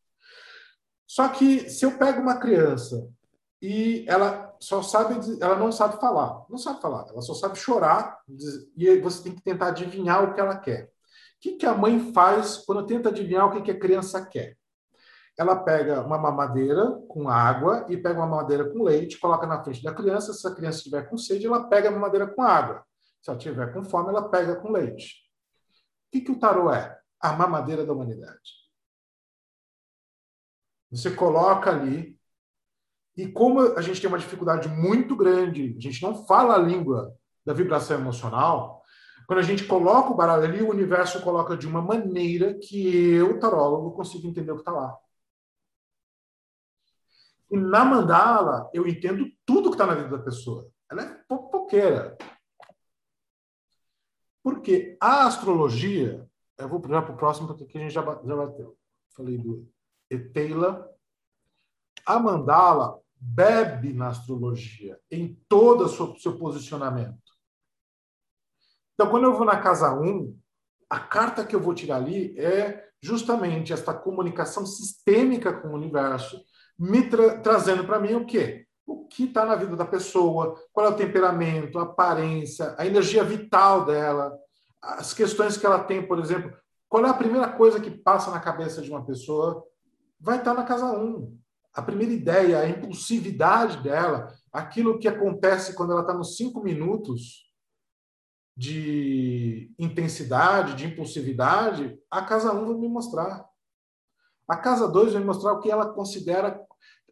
[1.07, 3.07] Só que se eu pego uma criança
[3.61, 8.19] e ela só sabe, ela não sabe falar, não sabe falar, ela só sabe chorar
[8.77, 10.85] e você tem que tentar adivinhar o que ela quer.
[10.85, 10.89] O
[11.39, 14.57] que, que a mãe faz quando tenta adivinhar o que, que a criança quer?
[15.37, 19.83] Ela pega uma mamadeira com água e pega uma mamadeira com leite, coloca na frente
[19.83, 20.31] da criança.
[20.31, 22.83] Se a criança estiver com sede, ela pega a mamadeira com água.
[23.21, 25.23] Se ela tiver com fome, ela pega com leite.
[26.07, 26.97] O que, que o tarô é?
[27.19, 28.62] A mamadeira da humanidade.
[30.93, 32.15] Você coloca ali,
[33.17, 37.11] e como a gente tem uma dificuldade muito grande, a gente não fala a língua
[37.43, 38.83] da vibração emocional,
[39.25, 43.39] quando a gente coloca o baralho ali, o universo coloca de uma maneira que eu,
[43.39, 44.95] tarólogo, consigo entender o que está lá.
[47.49, 50.69] E na mandala, eu entendo tudo que está na vida da pessoa.
[50.91, 52.17] Ela é popoqueira.
[54.43, 56.27] Porque a astrologia,
[56.57, 58.77] eu vou para o próximo, porque aqui a gente já, bateu.
[59.15, 59.67] Falei do
[60.15, 60.89] Eteila.
[62.05, 67.17] A mandala bebe na astrologia, em todo o seu posicionamento.
[68.93, 70.37] Então, quando eu vou na casa 1,
[70.89, 76.43] a carta que eu vou tirar ali é justamente esta comunicação sistêmica com o universo,
[76.77, 78.67] me tra trazendo para mim o quê?
[78.85, 83.23] o que está na vida da pessoa, qual é o temperamento, a aparência, a energia
[83.23, 84.37] vital dela,
[84.81, 86.53] as questões que ela tem, por exemplo,
[86.89, 89.63] qual é a primeira coisa que passa na cabeça de uma pessoa,
[90.23, 91.05] vai estar na casa 1.
[91.05, 91.37] Um.
[91.73, 97.51] A primeira ideia, a impulsividade dela, aquilo que acontece quando ela está nos cinco minutos
[98.55, 103.45] de intensidade, de impulsividade, a casa 1 um vai me mostrar.
[104.47, 106.63] A casa 2 vai mostrar o que ela considera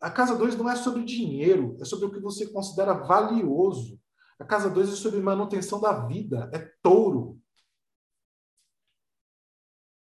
[0.01, 3.99] a casa 2 não é sobre dinheiro, é sobre o que você considera valioso.
[4.39, 7.39] A casa 2 é sobre manutenção da vida, é touro.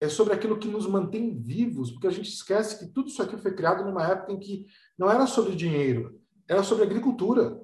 [0.03, 3.37] É sobre aquilo que nos mantém vivos, porque a gente esquece que tudo isso aqui
[3.37, 4.67] foi criado numa época em que
[4.99, 7.57] não era sobre dinheiro, era sobre agricultura.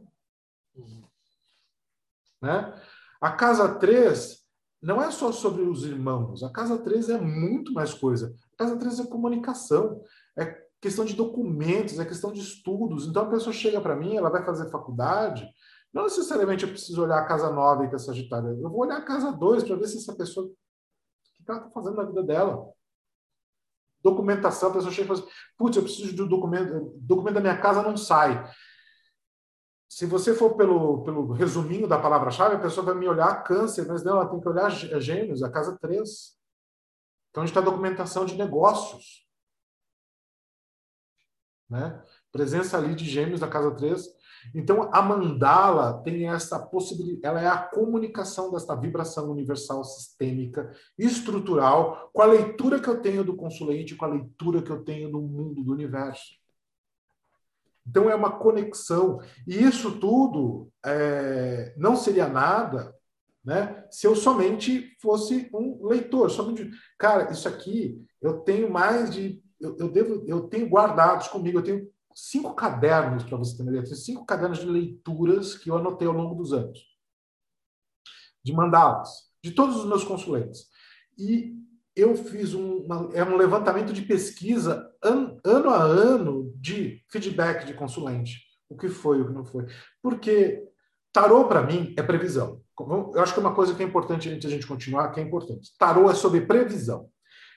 [2.41, 2.81] Né?
[3.21, 4.39] A casa 3
[4.81, 8.33] não é só sobre os irmãos, a casa 3 é muito mais coisa.
[8.55, 10.01] A casa 3 é comunicação,
[10.39, 13.09] é questão de documentos, é questão de estudos.
[13.09, 15.45] Então a pessoa chega para mim, ela vai fazer faculdade,
[15.93, 19.05] não necessariamente eu preciso olhar a casa 9 que é Sagitário, eu vou olhar a
[19.05, 20.49] casa 2 para ver se essa pessoa
[21.49, 22.73] que ela está fazendo na vida dela.
[24.03, 27.61] Documentação, a pessoa chega e fala assim, putz, eu preciso um documento, documento da minha
[27.61, 28.49] casa não sai.
[29.89, 34.05] Se você for pelo, pelo resuminho da palavra-chave, a pessoa vai me olhar câncer, mas
[34.05, 36.39] não, ela tem que olhar gêmeos, a casa 3.
[37.31, 39.29] Então, a está documentação de negócios
[41.69, 42.03] né?
[42.33, 44.07] Presença ali de gêmeos da casa 3.
[44.55, 52.11] Então, a mandala tem essa possibilidade, ela é a comunicação desta vibração universal sistêmica, estrutural,
[52.13, 55.21] com a leitura que eu tenho do consulente, com a leitura que eu tenho do
[55.21, 56.37] mundo, do universo.
[57.87, 59.21] Então, é uma conexão.
[59.47, 62.95] E isso tudo é, não seria nada
[63.45, 66.31] né, se eu somente fosse um leitor.
[66.31, 71.59] Somente, cara, isso aqui eu tenho mais de eu, eu, devo, eu tenho guardados comigo,
[71.59, 71.89] eu tenho
[72.19, 76.15] cinco cadernos, para você ter uma ideia, cinco cadernos de leituras que eu anotei ao
[76.15, 76.81] longo dos anos,
[78.45, 79.09] de mandalas,
[79.43, 80.67] de todos os meus consulentes.
[81.17, 81.55] E
[81.95, 87.65] eu fiz um, uma, é um levantamento de pesquisa an, ano a ano de feedback
[87.65, 88.41] de consulente.
[88.69, 89.67] O que foi, o que não foi.
[90.03, 90.63] Porque
[91.13, 92.61] tarô, para mim, é previsão.
[93.15, 95.23] Eu acho que é uma coisa que é importante antes a gente continuar, que é
[95.23, 95.73] importante.
[95.79, 97.09] Tarô é sobre previsão.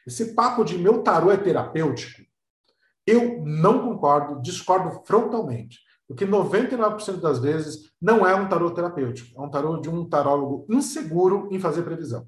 [0.05, 2.22] Esse papo de meu tarô é terapêutico,
[3.06, 5.80] eu não concordo, discordo frontalmente.
[6.08, 10.66] Porque 99% das vezes não é um tarô terapêutico, é um tarô de um tarólogo
[10.70, 12.28] inseguro em fazer previsão.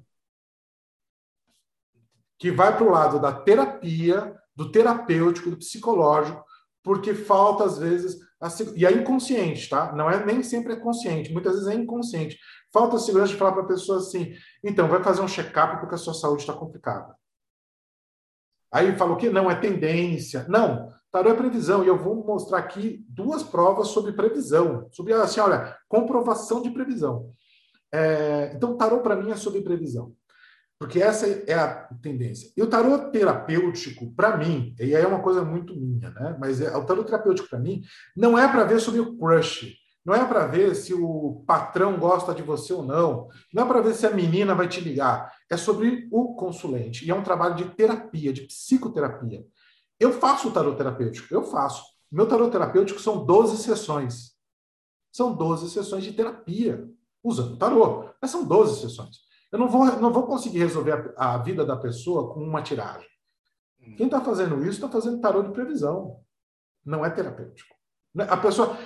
[2.38, 6.42] Que vai para o lado da terapia, do terapêutico, do psicológico,
[6.82, 9.92] porque falta, às vezes, a, e é inconsciente, tá?
[9.92, 12.38] Não é nem sempre é consciente, muitas vezes é inconsciente.
[12.72, 15.94] Falta a segurança de falar para a pessoa assim: então, vai fazer um check-up porque
[15.94, 17.14] a sua saúde está complicada.
[18.74, 19.30] Aí fala o quê?
[19.30, 20.44] Não, é tendência.
[20.48, 21.84] Não, tarô é previsão.
[21.84, 24.88] E eu vou mostrar aqui duas provas sobre previsão.
[24.90, 27.30] Sobre, assim, olha, comprovação de previsão.
[27.92, 30.12] É, então, tarô para mim é sobre previsão.
[30.76, 32.50] Porque essa é a tendência.
[32.56, 36.36] E o tarô terapêutico, para mim, e aí é uma coisa muito minha, né?
[36.40, 37.80] Mas é, o tarô terapêutico, para mim,
[38.16, 39.72] não é para ver sobre o crush.
[40.04, 43.28] Não é para ver se o patrão gosta de você ou não.
[43.52, 45.32] Não é para ver se a menina vai te ligar.
[45.50, 47.06] É sobre o consulente.
[47.06, 49.44] E é um trabalho de terapia, de psicoterapia.
[49.98, 51.32] Eu faço o tarô terapêutico.
[51.32, 51.82] Eu faço.
[52.12, 54.34] Meu tarô terapêutico são 12 sessões.
[55.10, 56.86] São 12 sessões de terapia,
[57.22, 58.10] usando tarô.
[58.20, 59.24] Mas são 12 sessões.
[59.50, 63.08] Eu não vou, não vou conseguir resolver a, a vida da pessoa com uma tiragem.
[63.96, 66.20] Quem está fazendo isso está fazendo tarô de previsão.
[66.84, 67.74] Não é terapêutico.
[68.18, 68.76] A pessoa.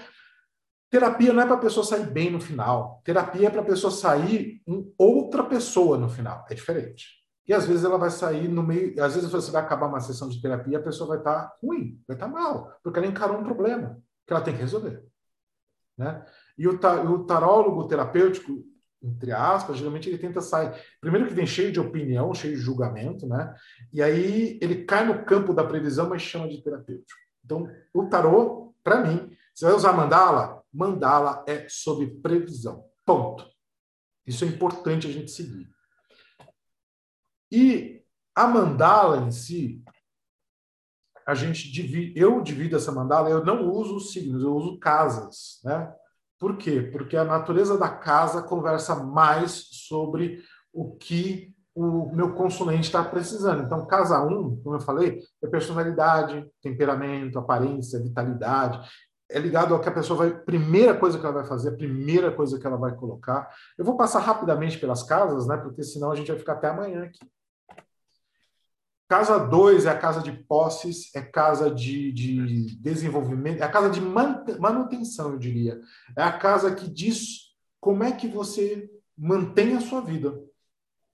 [0.90, 3.02] Terapia não é para a pessoa sair bem no final.
[3.04, 6.46] Terapia é para a pessoa sair em outra pessoa no final.
[6.48, 7.18] É diferente.
[7.46, 9.02] E às vezes ela vai sair no meio.
[9.02, 11.56] Às vezes você vai acabar uma sessão de terapia e a pessoa vai estar tá
[11.62, 15.02] ruim, vai estar tá mal, porque ela encarou um problema que ela tem que resolver.
[15.96, 16.24] Né?
[16.56, 18.64] E o, o tarólogo terapêutico,
[19.02, 20.72] entre aspas, geralmente ele tenta sair.
[21.00, 23.54] Primeiro que vem cheio de opinião, cheio de julgamento, né?
[23.92, 27.18] E aí ele cai no campo da previsão, mas chama de terapêutico.
[27.44, 30.57] Então, o tarô, para mim, você vai usar mandala?
[30.72, 32.84] Mandala é sobre previsão.
[33.04, 33.46] Ponto.
[34.26, 35.68] Isso é importante a gente seguir.
[37.50, 38.02] E
[38.34, 39.82] a mandala em si,
[41.26, 45.92] a gente divide, eu divido essa mandala, eu não uso signos, eu uso casas, né?
[46.38, 46.82] Por quê?
[46.82, 50.42] Porque a natureza da casa conversa mais sobre
[50.72, 53.62] o que o meu consulente está precisando.
[53.62, 58.88] Então, casa 1, um, como eu falei, é personalidade, temperamento, aparência, vitalidade.
[59.30, 60.30] É ligado ao que a pessoa vai.
[60.30, 63.48] Primeira coisa que ela vai fazer, a primeira coisa que ela vai colocar.
[63.76, 65.56] Eu vou passar rapidamente pelas casas, né?
[65.56, 67.20] Porque senão a gente vai ficar até amanhã aqui.
[69.08, 73.88] Casa 2 é a casa de posses, é casa de, de desenvolvimento, é a casa
[73.88, 75.80] de manutenção, eu diria.
[76.14, 80.38] É a casa que diz como é que você mantém a sua vida.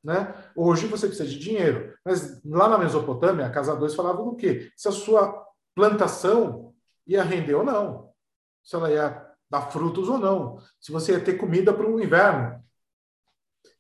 [0.03, 0.35] Né?
[0.57, 4.71] Hoje você precisa de dinheiro, mas lá na Mesopotâmia, a casa 2 falava do quê?
[4.77, 5.43] Se a sua
[5.75, 6.64] plantação
[7.07, 8.11] ia render ou não,
[8.63, 12.65] se ela ia dar frutos ou não, se você ia ter comida para o inverno,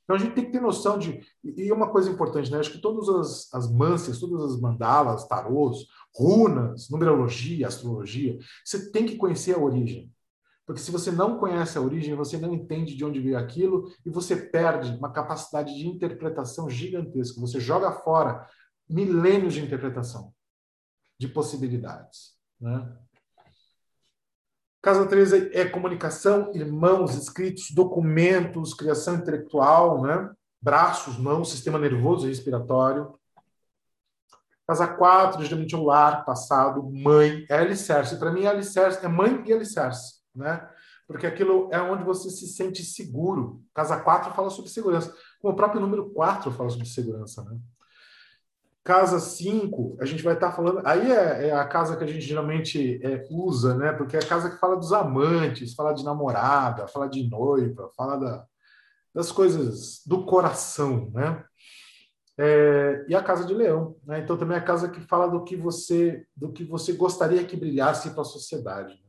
[0.04, 1.20] então a gente tem que ter noção de.
[1.42, 2.58] E uma coisa importante, né?
[2.58, 9.16] Acho que todas as, as todas as mandalas, tarôs, runas, numerologia, astrologia, você tem que
[9.16, 10.12] conhecer a origem.
[10.66, 14.10] Porque se você não conhece a origem, você não entende de onde veio aquilo e
[14.10, 17.40] você perde uma capacidade de interpretação gigantesca.
[17.40, 18.46] Você joga fora
[18.88, 20.32] milênios de interpretação,
[21.18, 22.34] de possibilidades.
[22.58, 22.96] Né?
[24.84, 30.30] Casa 13 é comunicação, irmãos, escritos, documentos, criação intelectual, né?
[30.60, 33.18] braços, mãos, sistema nervoso e respiratório.
[34.68, 38.18] Casa 4, geralmente é o lar, passado, mãe, é alicerce.
[38.18, 40.68] Para mim, é alicerce, é mãe e alicerce, né?
[41.06, 43.62] Porque aquilo é onde você se sente seguro.
[43.72, 45.14] Casa 4 fala sobre segurança.
[45.40, 47.56] Como o próprio número 4 fala sobre segurança, né?
[48.84, 50.86] Casa 5, a gente vai estar tá falando.
[50.86, 53.92] Aí é, é, a casa que a gente geralmente é, usa, né?
[53.94, 58.18] Porque é a casa que fala dos amantes, fala de namorada, fala de noiva, fala
[58.18, 58.46] da,
[59.14, 61.42] das coisas do coração, né?
[62.36, 64.18] É, e a casa de leão, né?
[64.18, 67.56] Então também é a casa que fala do que você do que você gostaria que
[67.56, 69.02] brilhasse para a sociedade.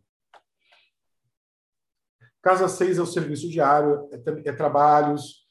[2.42, 5.46] Casa 6 é o serviço diário, é, é trabalhos,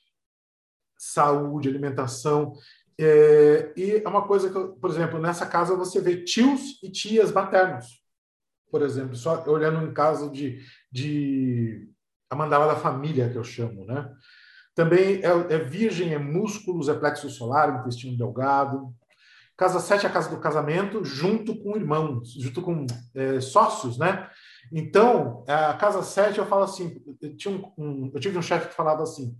[0.96, 2.54] saúde, alimentação.
[2.98, 7.32] É, e é uma coisa que, por exemplo, nessa casa você vê tios e tias
[7.32, 7.86] maternos,
[8.70, 11.88] por exemplo, só olhando em caso de, de
[12.30, 14.10] a mandala da família, que eu chamo, né?
[14.74, 18.92] Também é, é virgem, é músculos, é plexo solar, intestino delgado.
[19.56, 24.28] Casa 7 é a casa do casamento, junto com irmãos, junto com é, sócios, né?
[24.72, 28.74] Então, a casa 7, eu falo assim, eu, um, um, eu tive um chefe que
[28.74, 29.38] falava assim,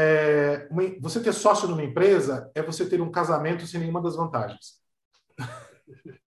[0.00, 4.14] é, uma, você ter sócio numa empresa é você ter um casamento sem nenhuma das
[4.14, 4.80] vantagens.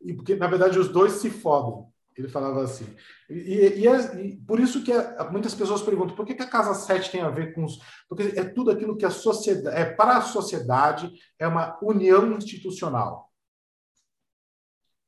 [0.00, 1.90] e porque, na verdade, os dois se fodem.
[2.16, 2.86] Ele falava assim.
[3.28, 6.74] E, e, e por isso que a, muitas pessoas perguntam por que, que, a casa
[6.74, 7.80] 7 tem a ver com os.
[8.08, 9.76] Porque é tudo aquilo que a sociedade.
[9.76, 13.28] É, para a sociedade, é uma união institucional.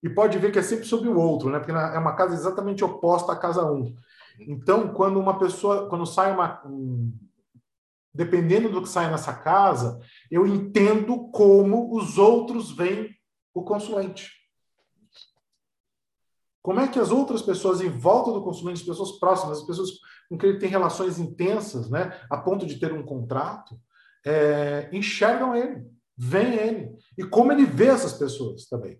[0.02, 1.58] E pode ver que é sempre sobre o outro, né?
[1.58, 3.94] Porque é uma casa exatamente oposta à casa 1.
[4.40, 5.88] Então, quando uma pessoa.
[5.88, 6.66] Quando sai uma.
[6.66, 7.12] Um,
[8.14, 9.98] dependendo do que sai nessa casa,
[10.30, 13.14] eu entendo como os outros veem
[13.52, 14.30] o consulente.
[16.62, 19.90] Como é que as outras pessoas em volta do consulente, as pessoas próximas, as pessoas
[20.28, 23.78] com quem ele tem relações intensas, né, a ponto de ter um contrato,
[24.24, 25.84] é, enxergam ele,
[26.16, 28.98] veem ele, e como ele vê essas pessoas também.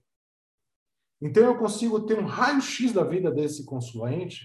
[1.23, 4.45] Então eu consigo ter um raio-x da vida desse consulente,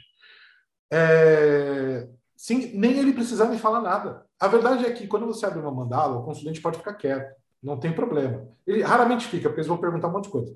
[0.91, 2.07] é,
[2.39, 4.25] sem nem ele precisar me falar nada.
[4.39, 7.35] A verdade é que quando você abre uma mandala, o consulente pode ficar quieto.
[7.61, 8.47] Não tem problema.
[8.65, 10.55] Ele raramente fica, porque eles vão perguntar um monte de coisa.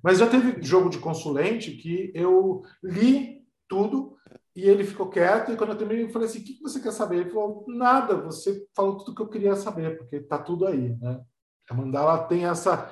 [0.00, 4.16] Mas já teve jogo de consulente que eu li tudo
[4.54, 5.50] e ele ficou quieto.
[5.50, 7.16] E quando eu terminei, eu falei assim: o que você quer saber?
[7.16, 10.96] Ele falou: nada, você falou tudo que eu queria saber, porque está tudo aí.
[11.00, 11.20] Né?
[11.68, 12.88] A mandala tem essa.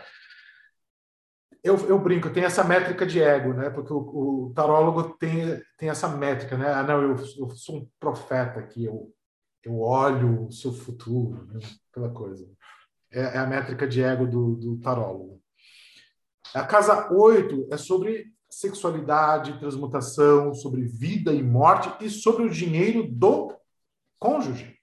[1.63, 3.71] Eu, eu brinco, tem essa métrica de ego, né?
[3.71, 3.99] Porque o,
[4.49, 6.73] o tarólogo tem, tem essa métrica, né?
[6.73, 9.15] Ah, não, eu, eu sou um profeta aqui, eu,
[9.63, 11.61] eu olho o seu futuro, né?
[11.91, 12.45] aquela coisa
[13.13, 15.41] é, é a métrica de ego do, do tarólogo.
[16.55, 23.07] A casa 8 é sobre sexualidade, transmutação, sobre vida e morte e sobre o dinheiro
[23.11, 23.55] do
[24.19, 24.77] cônjuge.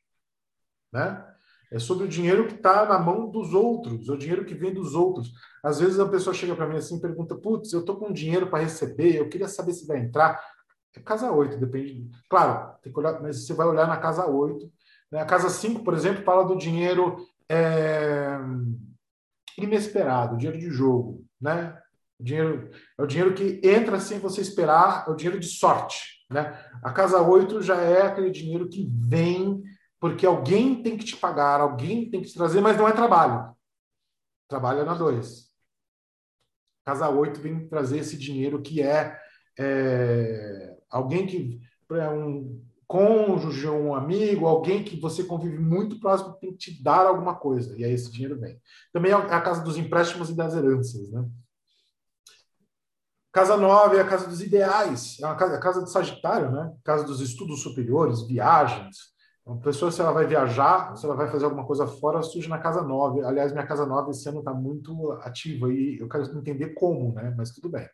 [0.91, 1.28] Né?
[1.71, 4.73] É sobre o dinheiro que está na mão dos outros, é o dinheiro que vem
[4.73, 5.31] dos outros.
[5.63, 8.47] Às vezes a pessoa chega para mim assim e pergunta: Putz, eu estou com dinheiro
[8.47, 10.39] para receber, eu queria saber se vai entrar.
[10.95, 12.09] É casa 8, depende.
[12.27, 14.71] Claro, tem que olhar, mas você vai olhar na casa 8.
[15.11, 15.21] Né?
[15.21, 17.17] A casa 5, por exemplo, fala do dinheiro
[17.47, 18.39] é,
[19.57, 21.77] inesperado, dinheiro de jogo, né?
[22.19, 26.59] Dinheiro, é o dinheiro que entra sem você esperar, é o dinheiro de sorte, né?
[26.83, 29.63] A casa 8 já é aquele dinheiro que vem
[29.99, 33.55] porque alguém tem que te pagar, alguém tem que te trazer, mas não é trabalho.
[34.47, 35.49] Trabalho é na 2.
[36.85, 39.19] Casa 8 vem trazer esse dinheiro que é,
[39.57, 46.51] é alguém que é um cônjuge, um amigo, alguém que você convive muito próximo tem
[46.51, 48.59] que te dar alguma coisa, e aí esse dinheiro vem.
[48.91, 51.23] Também é a casa dos empréstimos e das heranças, né?
[53.31, 56.73] Casa 9 é a casa dos ideais, é a casa, a casa de Sagitário, né?
[56.83, 58.97] Casa dos estudos superiores, viagens.
[59.49, 62.59] Uma pessoa, se ela vai viajar, se ela vai fazer alguma coisa fora, surge na
[62.59, 63.23] casa 9.
[63.23, 67.33] Aliás, minha casa 9 esse ano está muito ativa e eu quero entender como, né?
[67.35, 67.89] Mas tudo bem.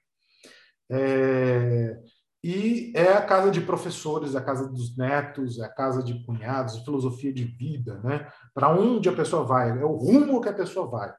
[0.91, 1.97] É...
[2.43, 6.83] E é a casa de professores, a casa dos netos, é a casa de cunhados,
[6.83, 8.29] filosofia de vida, né?
[8.53, 11.13] Para onde a pessoa vai, é o rumo que a pessoa vai,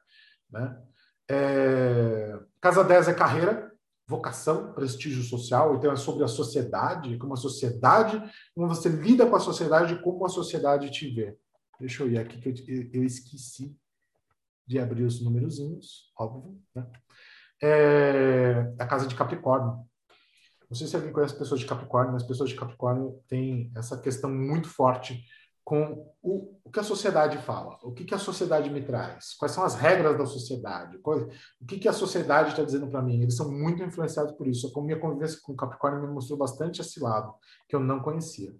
[0.51, 0.77] né?
[1.27, 2.39] É...
[2.61, 3.71] Casa 10 é carreira,
[4.07, 8.21] vocação, prestígio social, então é sobre a sociedade, como a sociedade,
[8.55, 11.37] como você lida com a sociedade, como a sociedade te vê.
[11.79, 13.75] Deixa eu ir aqui que eu, eu esqueci
[14.65, 16.87] de abrir os númerozinhos, óbvio, né?
[17.61, 19.85] É a casa de Capricórnio,
[20.69, 24.29] não sei se alguém conhece pessoas de Capricórnio, mas pessoas de Capricórnio têm essa questão
[24.29, 25.23] muito forte
[25.67, 29.51] com o, o que a sociedade fala, o que, que a sociedade me traz, quais
[29.51, 31.17] são as regras da sociedade, qual,
[31.59, 33.21] o que, que a sociedade está dizendo para mim.
[33.21, 34.71] Eles são muito influenciados por isso.
[34.73, 37.33] A minha convivência com Capricórnio me mostrou bastante esse lado,
[37.67, 38.55] que eu não conhecia.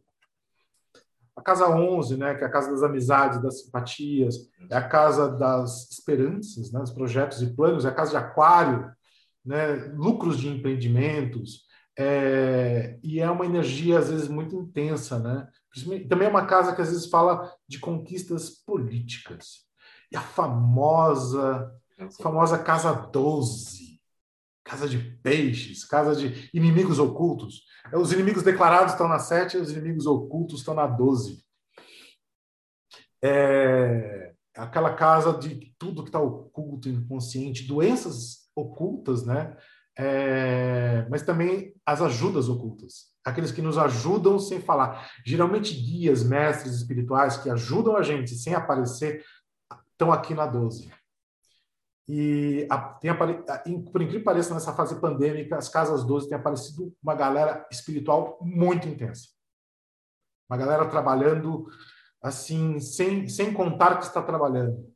[1.34, 4.36] A casa 11, né, que é a casa das amizades, das simpatias,
[4.70, 8.92] é a casa das esperanças, né, dos projetos e planos, é a casa de aquário,
[9.46, 15.48] né, lucros de empreendimentos, é, e é uma energia, às vezes, muito intensa, né?
[16.08, 19.66] Também é uma casa que, às vezes, fala de conquistas políticas.
[20.12, 21.72] E a famosa,
[22.22, 24.02] famosa Casa 12,
[24.64, 27.64] Casa de Peixes, Casa de Inimigos Ocultos.
[27.94, 31.46] Os inimigos declarados estão na 7 e os inimigos ocultos estão na 12.
[33.24, 39.56] É aquela casa de tudo que está oculto, inconsciente, doenças ocultas, né?
[39.98, 45.10] É, mas também as ajudas ocultas, aqueles que nos ajudam sem falar.
[45.26, 49.26] Geralmente, guias, mestres espirituais que ajudam a gente sem aparecer,
[49.92, 50.92] estão aqui na 12.
[52.08, 56.94] E a, tem, por incrível que pareça, nessa fase pandêmica, as casas 12 têm aparecido
[57.04, 59.30] uma galera espiritual muito intensa.
[60.50, 61.68] Uma galera trabalhando
[62.22, 64.96] assim, sem, sem contar que está trabalhando.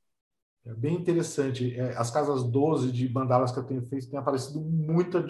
[0.65, 1.75] É bem interessante.
[1.79, 5.23] É, as casas 12 de bandalas que eu tenho feito tem aparecido muita,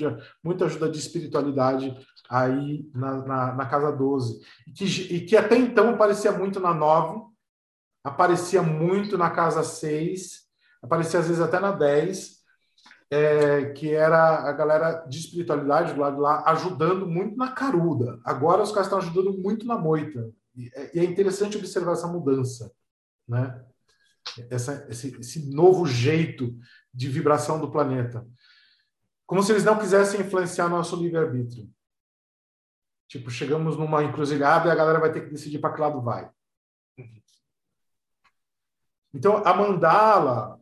[0.43, 1.97] muita ajuda de espiritualidade
[2.29, 4.41] aí na, na, na casa 12.
[4.67, 7.21] E que, e que até então aparecia muito na 9,
[8.03, 10.41] aparecia muito na casa 6,
[10.81, 12.41] aparecia às vezes até na 10.
[13.11, 18.19] é, que era a galera de espiritualidade do lado de lá ajudando muito na caruda.
[18.23, 20.31] Agora os caras estão ajudando muito na moita.
[20.55, 22.71] E, é, e é interessante observar essa mudança,
[23.27, 23.65] né?
[24.49, 26.57] Essa, esse, esse novo jeito
[26.93, 28.25] de vibração do planeta.
[29.25, 31.69] Como se eles não quisessem influenciar nosso livre-arbítrio.
[33.07, 36.29] Tipo, chegamos numa encruzilhada e a galera vai ter que decidir para que lado vai.
[39.13, 40.59] Então, a mandala,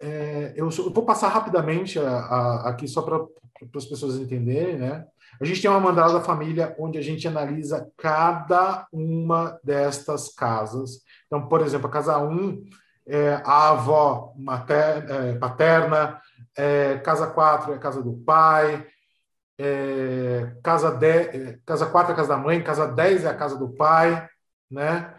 [0.00, 3.26] é, eu, eu, vou passar rapidamente a, a, aqui só para
[3.76, 5.06] as pessoas entenderem, né?
[5.40, 11.00] A gente tem uma mandala da família onde a gente analisa cada uma destas casas.
[11.26, 12.62] Então, por exemplo, a casa 1
[13.06, 16.20] é a avó materna, é, paterna,
[16.56, 18.86] é, casa 4 é a casa do pai,
[19.58, 23.34] é, casa, 10, é, casa 4 é a casa da mãe, casa 10 é a
[23.34, 24.28] casa do pai,
[24.70, 25.14] né?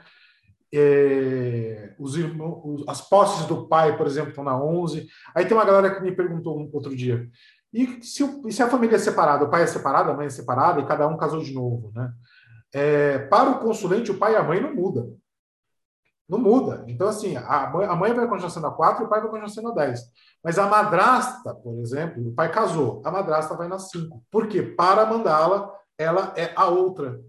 [0.75, 5.07] É, os irmãos, as posses do pai, por exemplo, estão na 11.
[5.36, 7.29] Aí tem uma galera que me perguntou outro dia,
[7.71, 10.79] e se, se, a família é separada, o pai é separado, a mãe é separada,
[10.79, 12.11] e cada um casou de novo, né?
[12.73, 15.07] É, para o consulente, o pai e a mãe não muda.
[16.28, 16.86] Não muda.
[16.88, 19.30] Então, assim, a mãe, a mãe vai continuar sendo a 4 e o pai vai
[19.30, 20.01] continuar sendo a 10.
[20.43, 24.24] Mas a madrasta, por exemplo, o pai casou, a madrasta vai na 5.
[24.32, 24.61] Por quê?
[24.61, 27.21] Para mandá-la, ela é a outra.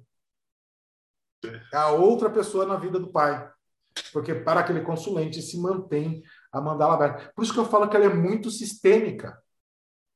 [1.72, 3.50] É a outra pessoa na vida do pai.
[4.12, 6.22] Porque para aquele consulente se mantém
[6.52, 7.32] a mandala aberta.
[7.34, 9.38] Por isso que eu falo que ela é muito sistêmica.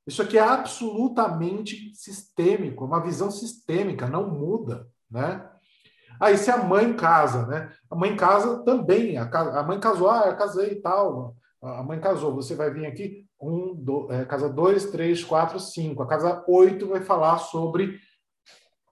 [0.06, 5.46] Isso aqui é absolutamente sistêmico, uma visão sistêmica, não muda, né?
[6.20, 7.72] Aí se a mãe casa, né?
[7.90, 11.36] A mãe casa também, a, a mãe casou, ah, eu casei e tal.
[11.62, 16.02] A mãe casou, você vai vir aqui, um, do, é, casa 2, 3, 4, 5.
[16.02, 17.98] A casa 8 vai falar sobre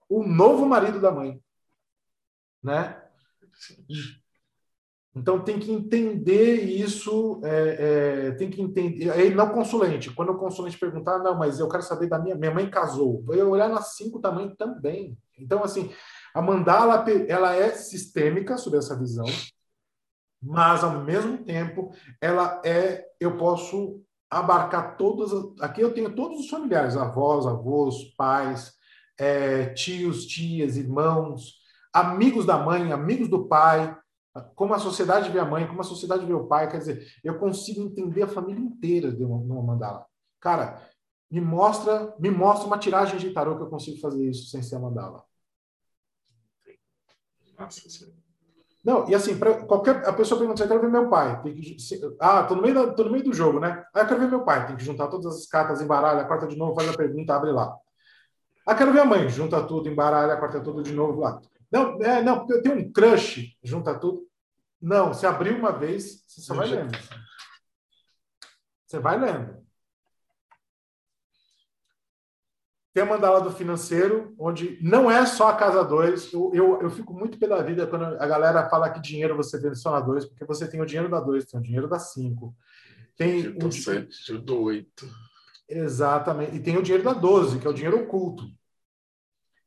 [0.08, 1.40] o novo marido da mãe
[2.66, 3.00] né?
[5.14, 9.10] Então tem que entender isso, é, é, tem que entender.
[9.10, 10.12] Aí não consulente.
[10.12, 12.34] Quando o consulente perguntar, não, mas eu quero saber da minha.
[12.34, 13.24] Minha mãe casou.
[13.30, 15.16] Eu olhar nas cinco também também.
[15.38, 15.90] Então, assim,
[16.36, 19.26] a mandala ela é sistêmica sobre essa visão,
[20.42, 23.04] mas ao mesmo tempo ela é.
[23.18, 25.32] Eu posso abarcar todas.
[25.60, 28.72] Aqui eu tenho todos os familiares, avós, avós, pais,
[29.18, 31.64] é, tios, tias, irmãos
[31.96, 33.96] amigos da mãe, amigos do pai,
[34.54, 36.70] como a sociedade vê a mãe, como a sociedade vê o pai.
[36.70, 40.04] Quer dizer, eu consigo entender a família inteira de uma, numa mandala.
[40.38, 40.82] Cara,
[41.30, 44.78] me mostra, me mostra uma tiragem de tarô que eu consigo fazer isso sem ser
[44.78, 45.24] mandala.
[48.84, 51.42] Não, e assim, para qualquer a pessoa pergunta, eu quero ver meu pai.
[51.42, 53.84] Que, se, ah, tô no, meio da, tô no meio do jogo, né?
[53.92, 54.64] Ah, eu quero ver meu pai.
[54.66, 57.76] Tem que juntar todas as cartas, embaralha, corta de novo, faz a pergunta, abre lá.
[58.64, 59.28] Ah, quero ver a mãe.
[59.28, 61.40] Junta tudo, embaralha, corta tudo de novo lá.
[61.70, 64.22] Não, é, não, porque eu tenho um crush, junta tudo.
[64.80, 66.96] Não, se abrir uma vez, você só vai lendo.
[68.86, 69.65] Você vai lendo.
[72.96, 76.32] Tem a mandala do financeiro, onde não é só a casa 2.
[76.32, 79.74] Eu, eu, eu, fico muito pela vida quando a galera fala que dinheiro você vê
[79.74, 82.56] só na 2, porque você tem o dinheiro da 2, tem o dinheiro da 5.
[83.14, 85.10] Tem o dinheiro do 8.
[85.68, 86.56] Exatamente.
[86.56, 88.44] E tem o dinheiro da 12, que é o dinheiro oculto.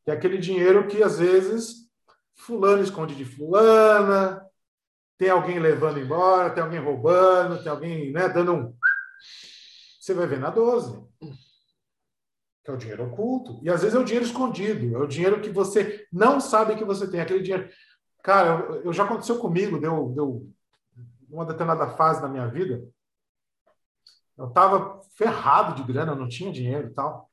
[0.04, 1.88] Que é aquele dinheiro que às vezes
[2.34, 4.44] fulano esconde de fulana,
[5.20, 8.74] tem alguém levando embora, tem alguém roubando, tem alguém né, dando um.
[10.02, 11.08] Você vai ver na 12.
[12.64, 13.60] Que é o dinheiro oculto.
[13.62, 16.84] E às vezes é o dinheiro escondido, é o dinheiro que você não sabe que
[16.84, 17.22] você tem.
[17.22, 17.70] Aquele dinheiro.
[18.24, 20.50] Cara, eu, eu já aconteceu comigo, deu, deu
[21.30, 22.84] uma determinada fase da minha vida.
[24.38, 27.30] Eu estava ferrado de grana, não tinha dinheiro e tal.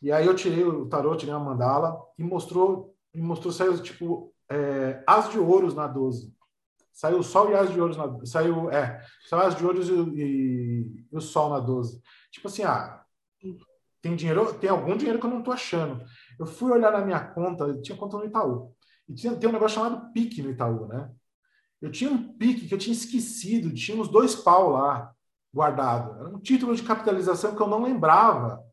[0.00, 4.32] E aí eu tirei o tarô, tirei a mandala e mostrou me mostrou, saiu tipo
[4.50, 6.32] é, as de ouros na 12.
[6.92, 9.92] Saiu o sol e as de ouros na saiu é, saiu as de ouros e,
[9.92, 12.00] e, e, o sol na 12.
[12.30, 13.04] Tipo assim, ah,
[14.00, 16.04] tem dinheiro, tem algum dinheiro que eu não tô achando.
[16.38, 18.74] Eu fui olhar na minha conta, tinha conta no Itaú.
[19.08, 21.10] E tinha, tem um negócio chamado pique no Itaú, né?
[21.80, 25.14] Eu tinha um pique que eu tinha esquecido, tinha uns dois pau lá
[25.52, 26.18] guardado.
[26.20, 28.64] Era um título de capitalização que eu não lembrava.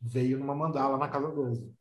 [0.00, 1.74] Veio numa mandala na casa 12.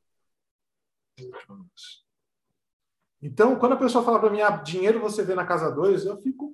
[3.22, 6.22] Então, quando a pessoa fala para mim, ah, dinheiro você vê na casa 2, eu
[6.22, 6.53] fico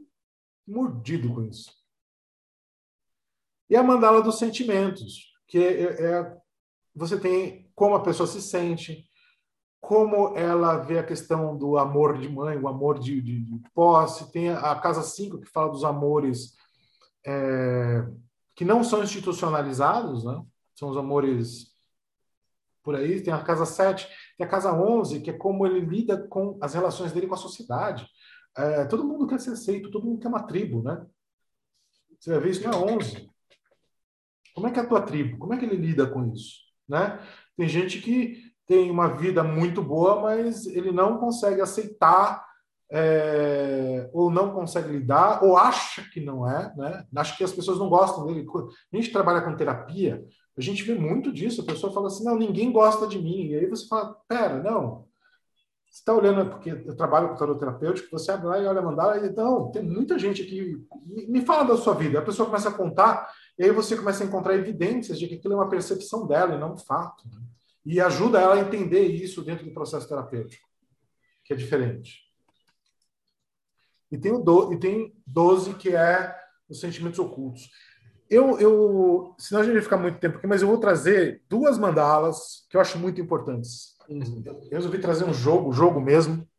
[0.68, 1.81] mordido com isso.
[3.72, 6.38] E a mandala dos sentimentos, que é, é,
[6.94, 9.10] você tem como a pessoa se sente,
[9.80, 14.30] como ela vê a questão do amor de mãe, o amor de, de, de posse.
[14.30, 16.58] Tem a casa 5, que fala dos amores
[17.26, 18.06] é,
[18.54, 20.44] que não são institucionalizados, né?
[20.76, 21.74] são os amores
[22.84, 23.22] por aí.
[23.22, 24.06] Tem a casa 7,
[24.38, 27.38] tem a casa 11, que é como ele lida com as relações dele com a
[27.38, 28.06] sociedade.
[28.54, 31.06] É, todo mundo quer ser aceito, todo mundo quer uma tribo, né?
[32.20, 33.31] Você vai ver isso na 11.
[34.54, 35.38] Como é que é a tua tribo?
[35.38, 36.60] Como é que ele lida com isso?
[36.88, 37.20] Né?
[37.58, 42.46] Tem gente que tem uma vida muito boa, mas ele não consegue aceitar
[42.94, 47.06] é, ou não consegue lidar, ou acha que não é, né?
[47.16, 48.46] Acha que as pessoas não gostam dele.
[48.92, 50.26] A gente trabalha com terapia,
[50.58, 51.62] a gente vê muito disso.
[51.62, 53.48] A pessoa fala assim: não, ninguém gosta de mim.
[53.48, 55.06] E aí você fala: pera, não.
[55.90, 58.84] Você está olhando, porque eu trabalho com tarot terapêutico, você abre lá e olha a
[58.84, 60.78] mandala e não, tem muita gente aqui.
[61.28, 62.20] Me fala da sua vida.
[62.20, 63.30] A pessoa começa a contar,
[63.62, 66.60] e aí você começa a encontrar evidências de que aquilo é uma percepção dela e
[66.60, 67.30] não um fato.
[67.30, 67.40] Né?
[67.86, 70.68] E ajuda ela a entender isso dentro do processo terapêutico,
[71.44, 72.24] que é diferente.
[74.12, 76.36] E tem, o do, e tem 12, que é
[76.68, 77.70] os sentimentos ocultos.
[78.28, 81.78] Eu, eu, senão a gente vai ficar muito tempo aqui, mas eu vou trazer duas
[81.78, 83.96] mandalas que eu acho muito importantes.
[84.10, 86.50] Eu resolvi trazer um jogo, jogo mesmo,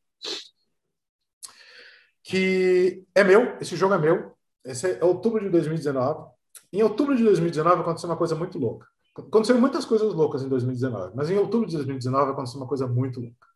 [2.22, 4.32] que é meu, esse jogo é meu.
[4.64, 6.30] Esse é outubro de 2019.
[6.72, 8.86] Em outubro de 2019 aconteceu uma coisa muito louca.
[9.16, 13.20] Aconteceram muitas coisas loucas em 2019, mas em outubro de 2019 aconteceu uma coisa muito
[13.20, 13.46] louca.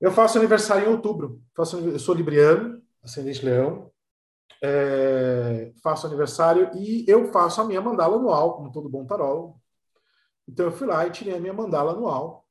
[0.00, 1.40] Eu faço aniversário em outubro.
[1.54, 3.90] Faço, eu sou libriano, ascendente leão,
[4.62, 9.60] é, faço aniversário e eu faço a minha mandala anual, como todo bom tarólogo.
[10.48, 12.46] Então eu fui lá e tirei a minha mandala anual.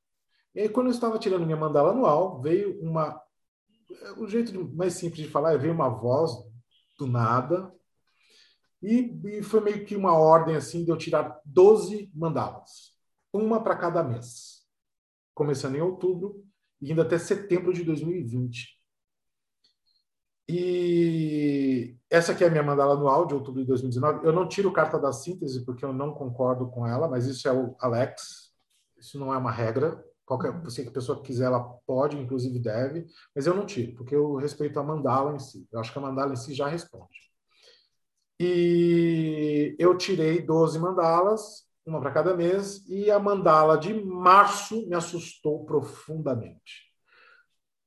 [0.54, 3.22] E aí, quando eu estava tirando minha mandala anual, veio uma.
[4.18, 6.32] O jeito mais simples de falar é veio uma voz
[6.98, 7.72] do nada.
[8.86, 12.94] E, e foi meio que uma ordem assim de eu tirar 12 mandalas,
[13.34, 14.64] uma para cada mês,
[15.34, 16.46] começando em outubro
[16.80, 18.80] e indo até setembro de 2020.
[20.48, 24.24] E essa aqui é a minha mandala anual de outubro de 2019.
[24.24, 27.52] Eu não tiro carta da síntese porque eu não concordo com ela, mas isso é
[27.52, 28.52] o Alex.
[29.00, 30.00] Isso não é uma regra.
[30.24, 34.36] Qualquer você que pessoa quiser, ela pode, inclusive deve, mas eu não tiro, porque eu
[34.36, 35.68] respeito a mandala em si.
[35.72, 37.25] Eu acho que a mandala em si já responde.
[38.40, 44.96] E eu tirei 12 mandalas, uma para cada mês, e a mandala de março me
[44.96, 46.86] assustou profundamente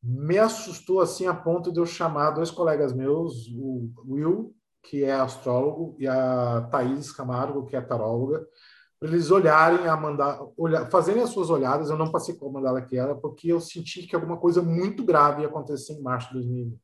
[0.02, 5.12] me assustou assim a ponto de eu chamar dois colegas meus, o Will, que é
[5.12, 8.46] astrólogo, e a Thaís Camargo, que é taróloga,
[8.98, 11.90] para eles olharem a mandar, olhar, fazerem as suas olhadas.
[11.90, 15.04] Eu não passei com a mandala que era, porque eu senti que alguma coisa muito
[15.04, 16.80] grave ia acontecer em março de 2020.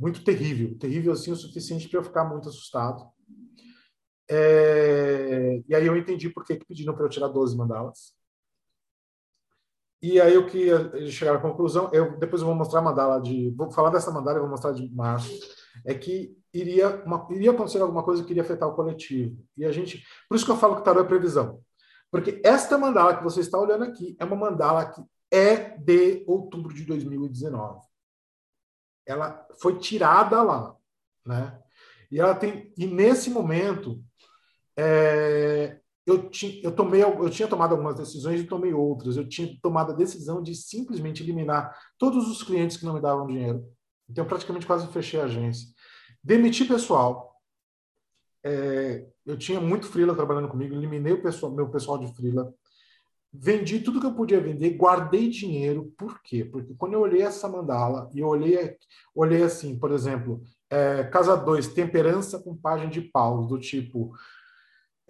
[0.00, 3.06] Muito terrível, terrível assim o suficiente para eu ficar muito assustado.
[4.30, 5.62] É...
[5.68, 8.14] E aí eu entendi por que, que pediram para eu tirar 12 mandalas.
[10.02, 13.20] E aí o que eles chegaram à conclusão, eu depois eu vou mostrar a mandala
[13.20, 15.38] de, vou falar dessa mandala, eu vou mostrar de março,
[15.84, 19.44] é que iria uma, iria acontecer alguma coisa que iria afetar o coletivo.
[19.54, 21.60] E a gente, por isso que eu falo que tarô é previsão.
[22.10, 26.74] Porque esta mandala que você está olhando aqui é uma mandala que é de outubro
[26.74, 27.89] de 2019.
[29.10, 30.76] Ela foi tirada lá,
[31.26, 31.58] né?
[32.10, 34.02] E ela tem e nesse momento
[34.76, 39.16] é, eu, tinha, eu, tomei, eu tinha tomado algumas decisões e tomei outras.
[39.16, 43.26] Eu tinha tomado a decisão de simplesmente eliminar todos os clientes que não me davam
[43.26, 43.64] dinheiro.
[44.08, 45.68] Então, praticamente quase fechei a agência.
[46.22, 47.30] Demiti pessoal.
[48.42, 52.52] É, eu tinha muito freela trabalhando comigo, eliminei o pessoal, meu pessoal de freela.
[53.32, 55.92] Vendi tudo que eu podia vender, guardei dinheiro.
[55.96, 56.44] Por quê?
[56.44, 58.76] Porque quando eu olhei essa mandala e eu olhei,
[59.14, 64.12] olhei assim, por exemplo, é, casa 2, temperança com página de paus, do tipo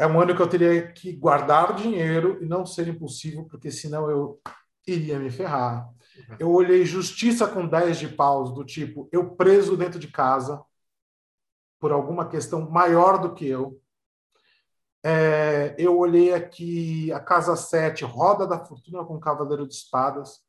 [0.01, 4.10] é um ano que eu teria que guardar dinheiro e não ser impulsivo, porque senão
[4.10, 4.40] eu
[4.86, 5.86] iria me ferrar.
[6.16, 6.36] Uhum.
[6.38, 10.64] Eu olhei justiça com 10 de paus, do tipo, eu preso dentro de casa
[11.78, 13.78] por alguma questão maior do que eu.
[15.02, 20.40] É, eu olhei aqui a casa 7, roda da fortuna com cavaleiro de espadas.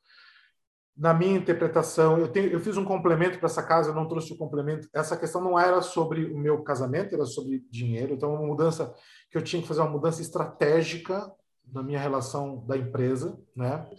[0.96, 4.34] Na minha interpretação, eu, tenho, eu fiz um complemento para essa casa, eu não trouxe
[4.34, 4.90] o complemento.
[4.94, 8.14] Essa questão não era sobre o meu casamento, era sobre dinheiro.
[8.14, 8.94] Então, uma mudança
[9.30, 11.32] que eu tinha que fazer uma mudança estratégica
[11.66, 13.90] na minha relação da empresa, né?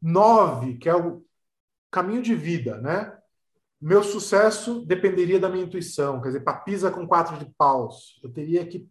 [0.00, 1.24] Nove, que é o
[1.90, 3.16] caminho de vida, né?
[3.80, 8.18] Meu sucesso dependeria da minha intuição, quer dizer, papisa com quatro de paus.
[8.22, 8.88] Eu teria que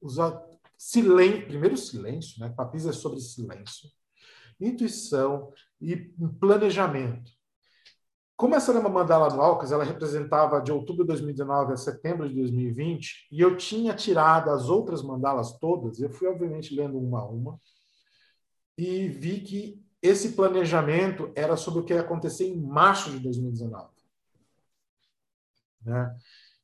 [0.00, 0.40] usar
[0.76, 2.52] silêncio, primeiro silêncio, né?
[2.56, 3.88] Papisa é sobre silêncio,
[4.60, 5.96] intuição e
[6.40, 7.30] planejamento.
[8.36, 13.28] Como essa uma mandala anual, ela representava de outubro de 2019 a setembro de 2020,
[13.30, 17.60] e eu tinha tirado as outras mandalas todas, eu fui, obviamente, lendo uma a uma,
[18.78, 23.88] e vi que esse planejamento era sobre o que ia acontecer em março de 2019.
[25.82, 26.16] Né?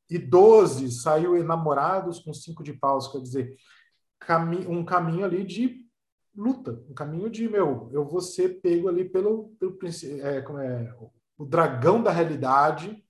[0.09, 3.57] E 12 saiu enamorados com cinco de paus, quer dizer,
[4.69, 5.85] um caminho ali de
[6.35, 9.79] luta, um caminho de, meu, eu vou ser pego ali pelo, pelo
[10.23, 10.95] é, como é,
[11.39, 13.03] o dragão da realidade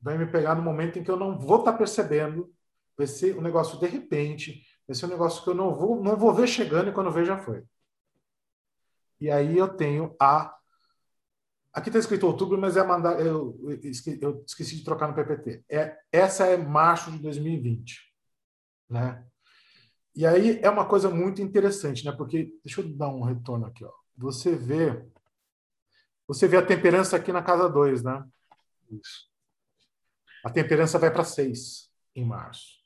[0.00, 2.52] vai me pegar no momento em que eu não vou estar tá percebendo,
[2.96, 6.16] vai ser um negócio de repente, vai ser um negócio que eu não vou, não
[6.16, 7.62] vou ver chegando e quando ver já foi.
[9.20, 10.56] E aí eu tenho a.
[11.72, 13.20] Aqui está escrito outubro, mas é mandar.
[13.20, 13.58] Eu,
[14.20, 15.64] eu esqueci de trocar no PPT.
[15.68, 18.12] É, essa é março de 2020.
[18.88, 19.24] Né?
[20.14, 22.10] E aí é uma coisa muito interessante, né?
[22.12, 23.92] Porque deixa eu dar um retorno aqui, ó.
[24.16, 25.08] Você vê
[26.30, 28.24] você vê a temperança aqui na casa 2, né?
[28.88, 29.28] Isso.
[30.44, 32.80] A temperança vai para 6 em março.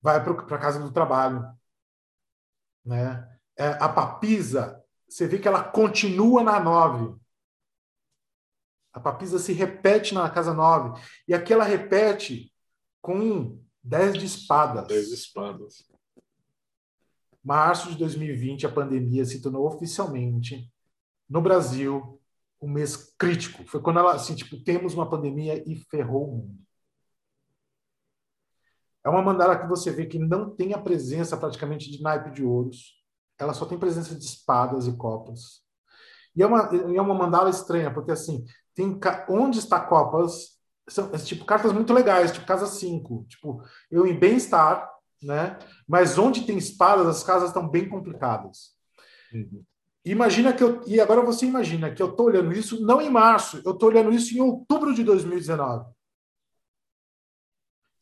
[0.00, 1.46] Vai para a casa do trabalho.
[2.82, 3.38] Né?
[3.58, 7.14] É, a papisa, você vê que ela continua na 9.
[8.92, 11.00] A papisa se repete na casa 9.
[11.28, 12.52] E aqui ela repete
[13.00, 14.86] com 10 de espadas.
[14.86, 15.86] 10 de espadas
[17.46, 20.68] março de 2020, a pandemia se tornou oficialmente,
[21.30, 22.20] no Brasil,
[22.60, 23.64] um mês crítico.
[23.68, 26.58] Foi quando ela, assim, tipo, temos uma pandemia e ferrou o mundo.
[29.04, 32.42] É uma mandala que você vê que não tem a presença praticamente de naipe de
[32.42, 32.95] ouros.
[33.38, 35.62] Ela só tem presença de espadas e copas.
[36.34, 38.44] E é uma, é uma mandala estranha, porque assim,
[38.74, 38.98] tem
[39.28, 40.56] onde está copas,
[40.88, 44.88] são tipo cartas muito legais, tipo casa 5, tipo, eu em bem-estar,
[45.22, 45.58] né?
[45.88, 48.76] Mas onde tem espadas, as casas estão bem complicadas.
[49.32, 49.64] Uhum.
[50.04, 50.82] Imagina que eu.
[50.86, 54.12] E agora você imagina que eu estou olhando isso não em março, eu estou olhando
[54.12, 55.84] isso em outubro de 2019.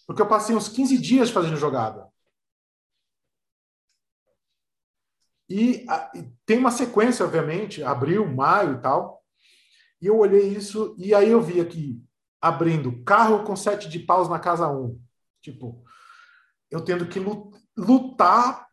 [0.07, 2.07] Porque eu passei uns 15 dias fazendo jogada.
[5.49, 9.23] E, a, e tem uma sequência, obviamente, abril, maio e tal.
[10.01, 12.03] E eu olhei isso, e aí eu vi aqui,
[12.41, 14.85] abrindo carro com sete de paus na casa 1.
[14.85, 15.01] Um.
[15.41, 15.83] Tipo,
[16.71, 17.21] eu tendo que
[17.77, 18.65] lutar.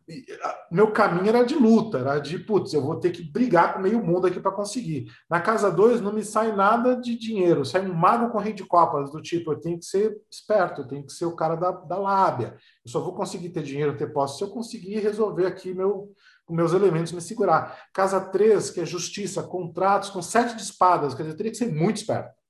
[0.69, 4.03] Meu caminho era de luta, era de, putz, eu vou ter que brigar com meio
[4.03, 5.06] mundo aqui para conseguir.
[5.30, 8.65] Na casa 2 não me sai nada de dinheiro, sai um mago com rei de
[8.65, 11.72] copas, do tipo, eu tenho que ser esperto, eu tenho que ser o cara da,
[11.72, 12.57] da lábia.
[12.84, 16.11] Eu só vou conseguir ter dinheiro, ter posse, se eu conseguir resolver aqui meu,
[16.45, 17.89] com meus elementos me segurar.
[17.93, 21.72] Casa 3, que é justiça, contratos com sete de espadas, quer dizer, teria que ser
[21.72, 22.41] muito esperto.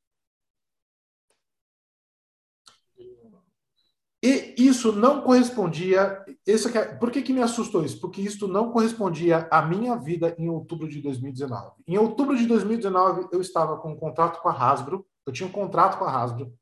[4.24, 6.24] E isso não correspondia.
[6.24, 8.00] Aqui, é, por que, que me assustou isso?
[8.00, 11.72] Porque isso não correspondia à minha vida em outubro de 2019.
[11.88, 15.04] Em outubro de 2019, eu estava com um contrato com a Hasbro.
[15.26, 16.54] Eu tinha um contrato com a Hasbro.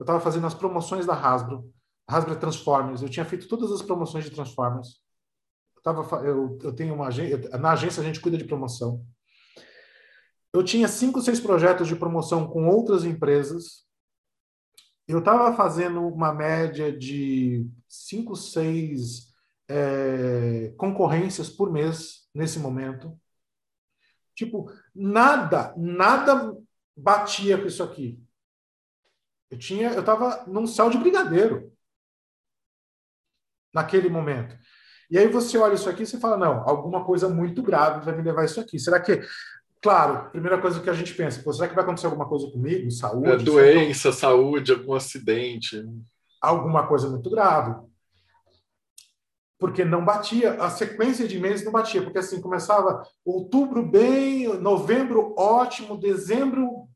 [0.00, 1.72] Eu estava fazendo as promoções da Hasbro.
[2.08, 3.02] Hasbro Transformers.
[3.02, 5.00] Eu tinha feito todas as promoções de Transformers.
[5.86, 7.38] Tava, eu, eu tenho uma agência.
[7.58, 9.06] Na agência, a gente cuida de promoção.
[10.52, 13.86] Eu tinha cinco, seis projetos de promoção com outras empresas
[15.08, 19.32] eu estava fazendo uma média de cinco, seis
[19.68, 23.18] é, concorrências por mês nesse momento.
[24.34, 26.52] Tipo, nada, nada
[26.96, 28.20] batia com isso aqui.
[29.48, 31.72] Eu tinha, eu estava num céu de brigadeiro
[33.72, 34.58] naquele momento.
[35.10, 38.16] E aí você olha isso aqui e você fala, não, alguma coisa muito grave vai
[38.16, 38.78] me levar isso aqui.
[38.78, 39.22] Será que
[39.86, 42.90] Claro, primeira coisa que a gente pensa, será que vai acontecer alguma coisa comigo?
[42.90, 43.30] Saúde?
[43.30, 45.80] É doença, saúde, algum acidente.
[46.40, 47.76] Alguma coisa muito grave.
[49.58, 55.34] Porque não batia, a sequência de meses não batia, porque assim começava outubro bem, novembro
[55.38, 56.88] ótimo, dezembro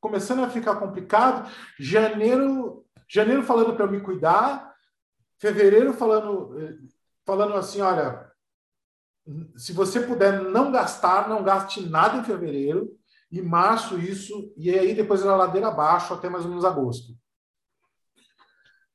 [0.00, 1.46] começando a ficar complicado,
[1.78, 4.72] janeiro, janeiro falando para eu me cuidar,
[5.38, 6.74] fevereiro falando eh,
[7.24, 8.30] falando assim, olha,
[9.56, 12.96] se você puder não gastar, não gaste nada em fevereiro,
[13.30, 17.16] e março isso, e aí depois era ladeira abaixo até mais ou menos agosto.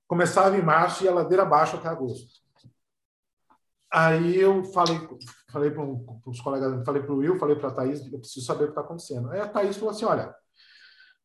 [0.07, 2.43] Começava em março e a ladeira abaixo até agosto.
[3.91, 4.99] Aí eu falei,
[5.49, 5.83] falei para
[6.25, 8.71] os colegas, falei para o Will, falei para a Thaís, eu preciso saber o que
[8.71, 9.31] está acontecendo.
[9.31, 10.35] Aí a Thaís falou assim: olha,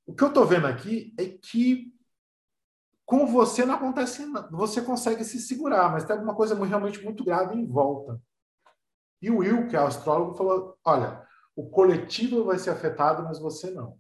[0.07, 1.93] o que eu estou vendo aqui é que
[3.11, 4.49] com você não acontece nada.
[4.53, 8.23] Você consegue se segurar, mas tem alguma coisa realmente muito grave em volta.
[9.21, 11.27] E o Will, que é astrólogo, falou: olha,
[11.57, 13.99] o coletivo vai ser afetado, mas você não.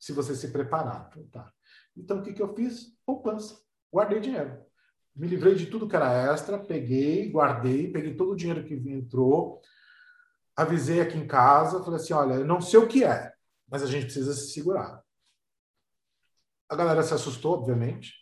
[0.00, 1.10] Se você se preparar.
[1.30, 1.52] Tá.
[1.94, 2.98] então o que, que eu fiz?
[3.04, 3.60] Poupança.
[3.92, 4.58] Guardei dinheiro.
[5.14, 9.60] Me livrei de tudo que era extra, peguei, guardei, peguei todo o dinheiro que entrou,
[10.56, 13.34] avisei aqui em casa, falei assim: olha, eu não sei o que é,
[13.70, 15.04] mas a gente precisa se segurar.
[16.68, 18.14] A galera se assustou, obviamente.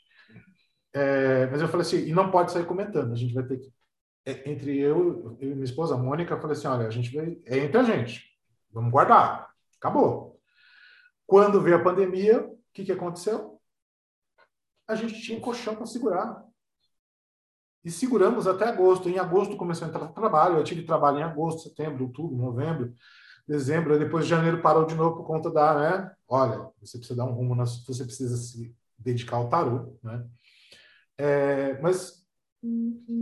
[0.93, 3.73] É, mas eu falei assim: e não pode sair comentando, a gente vai ter que
[4.27, 7.41] é, entre eu, e minha esposa, a Mônica, eu falei assim: olha, a gente vai.
[7.47, 8.25] É entre a gente.
[8.73, 9.49] Vamos guardar.
[9.79, 10.41] Acabou.
[11.25, 13.61] Quando veio a pandemia, o que, que aconteceu?
[14.89, 16.45] A gente tinha colchão para segurar.
[17.85, 19.09] E seguramos até agosto.
[19.09, 20.57] Em agosto começou a entrar trabalho.
[20.57, 22.93] Eu tive trabalho em agosto, setembro, outubro, novembro.
[23.47, 26.13] Dezembro, depois de janeiro parou de novo por conta da, né?
[26.29, 30.25] Olha, você precisa dar um rumo, na, você precisa se dedicar ao tarô, né?
[31.19, 32.27] É, mas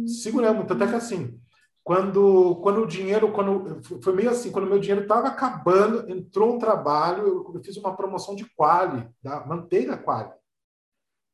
[0.07, 1.39] seguramos, tanto é que assim,
[1.85, 6.55] quando, quando o dinheiro, quando foi meio assim, quando o meu dinheiro estava acabando, entrou
[6.55, 10.33] um trabalho, eu, eu, fiz uma promoção de quali, da manteiga quali,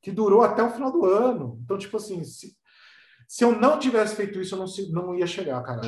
[0.03, 1.61] que durou até o final do ano.
[1.63, 2.57] Então, tipo assim, se,
[3.29, 5.83] se eu não tivesse feito isso, eu não, não ia chegar, cara.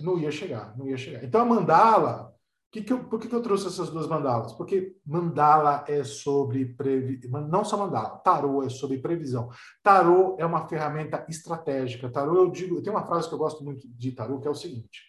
[0.00, 1.24] Não ia chegar, não ia chegar.
[1.24, 2.34] Então, a mandala,
[2.70, 4.52] que que eu, por que, que eu trouxe essas duas mandalas?
[4.52, 9.50] Porque mandala é sobre previsão, não só mandala, tarô é sobre previsão.
[9.82, 12.10] Tarô é uma ferramenta estratégica.
[12.10, 14.54] Tarô, eu digo, tem uma frase que eu gosto muito de tarô, que é o
[14.54, 15.02] seguinte: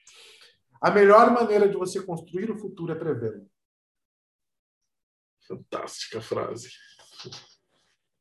[0.82, 3.46] a melhor maneira de você construir o futuro é prevê-lo.
[5.48, 6.70] Fantástica frase.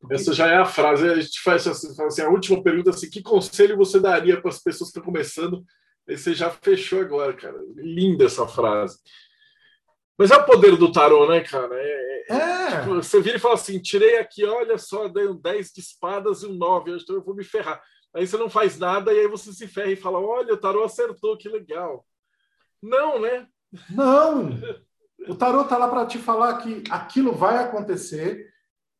[0.00, 0.14] Porque...
[0.14, 1.08] Essa já é a frase.
[1.08, 4.58] A gente faz assim, assim, a última pergunta assim: que conselho você daria para as
[4.58, 5.64] pessoas que estão começando?
[6.08, 7.58] Você já fechou agora, cara.
[7.76, 8.98] Linda essa frase.
[10.18, 11.74] Mas é o poder do tarô, né, cara?
[11.74, 12.36] É, é.
[12.36, 12.80] é.
[12.80, 16.42] Tipo, você vira e fala assim: tirei aqui, olha só, dei um 10 de espadas
[16.42, 17.80] e um 9, então eu vou me ferrar.
[18.14, 20.82] Aí você não faz nada e aí você se ferra e fala: olha, o tarô
[20.82, 22.04] acertou, que legal.
[22.82, 23.46] Não, né?
[23.90, 24.50] Não!
[25.28, 28.48] O tarô tá lá para te falar que aquilo vai acontecer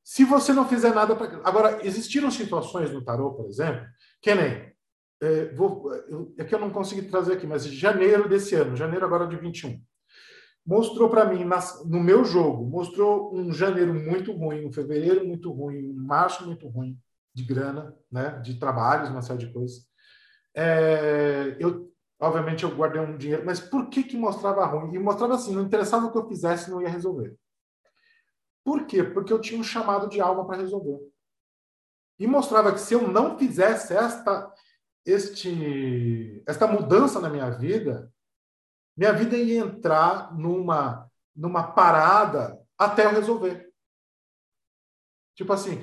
[0.05, 1.41] se você não fizer nada para.
[1.45, 3.87] Agora, existiram situações no tarô, por exemplo,
[4.21, 4.73] que nem.
[5.21, 5.91] É, vou,
[6.37, 9.81] é que eu não consegui trazer aqui, mas janeiro desse ano, janeiro agora de 21
[10.69, 11.47] mostrou para mim,
[11.87, 16.69] no meu jogo, mostrou um janeiro muito ruim, um fevereiro muito ruim, um março muito
[16.69, 16.95] ruim
[17.33, 19.89] de grana, né, de trabalhos, uma série de coisas.
[20.55, 21.91] É, eu,
[22.21, 24.95] obviamente, eu guardei um dinheiro, mas por que que mostrava ruim?
[24.95, 27.35] E mostrava assim, não interessava o que eu fizesse, não ia resolver.
[28.63, 29.03] Por quê?
[29.03, 31.01] Porque eu tinha um chamado de alma para resolver.
[32.19, 34.53] E mostrava que se eu não fizesse esta,
[35.09, 38.13] este, esta mudança na minha vida,
[38.95, 43.73] minha vida ia entrar numa, numa parada até eu resolver.
[45.35, 45.83] Tipo assim,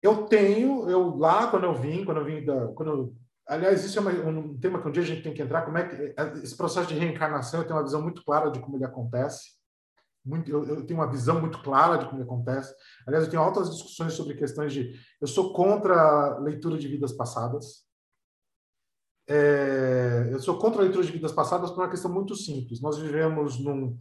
[0.00, 3.98] eu tenho, eu lá quando eu vim, quando eu vim da, quando eu, aliás, isso
[3.98, 6.14] é uma, um tema que um dia a gente tem que entrar, como é que
[6.42, 9.60] esse processo de reencarnação, eu tenho uma visão muito clara de como ele acontece.
[10.24, 12.72] Muito, eu, eu, tenho uma visão muito clara de como ele acontece.
[13.06, 14.92] Aliás, eu tenho altas discussões sobre questões de.
[15.20, 17.84] Eu sou contra a leitura de vidas passadas.
[19.28, 22.80] É, eu sou contra a leitura de vidas passadas por uma questão muito simples.
[22.80, 23.96] Nós vivemos num,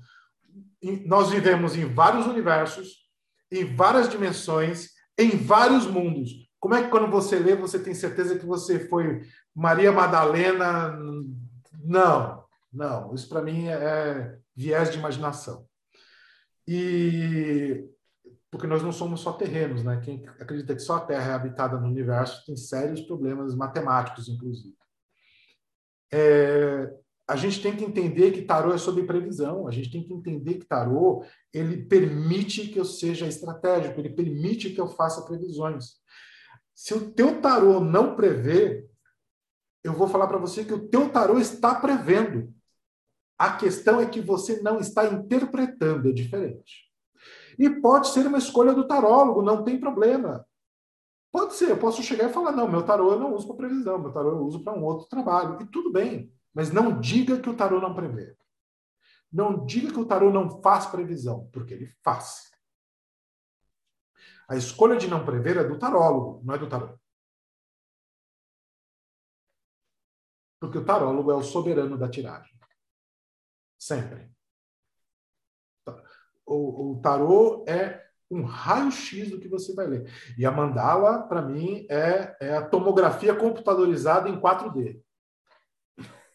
[1.06, 3.08] nós vivemos em vários universos,
[3.52, 6.50] em várias dimensões, em vários mundos.
[6.60, 9.22] Como é que quando você lê você tem certeza que você foi
[9.54, 10.98] Maria Madalena?
[11.84, 13.14] Não, não.
[13.14, 15.66] Isso para mim é viés de imaginação.
[16.68, 17.88] E
[18.50, 20.02] porque nós não somos só terrenos, né?
[20.04, 24.76] Quem acredita que só a Terra é habitada no universo tem sérios problemas matemáticos, inclusive
[26.14, 26.94] é,
[27.28, 30.56] a gente tem que entender que tarô é sobre previsão, a gente tem que entender
[30.56, 31.24] que tarô
[31.54, 36.02] ele permite que eu seja estratégico, ele permite que eu faça previsões.
[36.76, 38.86] Se o teu tarô não prevê,
[39.84, 42.54] eu vou falar para você que o teu tarô está prevendo.
[43.38, 46.92] A questão é que você não está interpretando, é diferente.
[47.58, 50.46] E pode ser uma escolha do tarólogo, não tem problema.
[51.32, 53.98] Pode ser, eu posso chegar e falar, não, meu tarô eu não uso para previsão,
[53.98, 55.62] meu tarô eu uso para um outro trabalho.
[55.62, 58.36] E tudo bem, mas não diga que o tarô não prevê.
[59.32, 62.52] Não diga que o tarô não faz previsão, porque ele faz.
[64.50, 67.00] A escolha de não prever é do tarólogo, não é do tarô.
[70.60, 72.60] Porque o tarólogo é o soberano da tiragem.
[73.80, 74.30] Sempre.
[76.46, 80.12] O, o tarô é um raio-x do que você vai ler.
[80.38, 85.02] E a mandala, para mim, é, é, a tomografia computadorizada em 4D.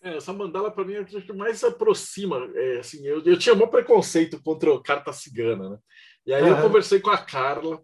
[0.03, 2.49] É, essa mandala, para mim, é a que mais aproxima.
[2.55, 5.79] É, assim, eu, eu tinha um preconceito contra a carta cigana, né?
[6.27, 7.81] E aí eu conversei com a Carla,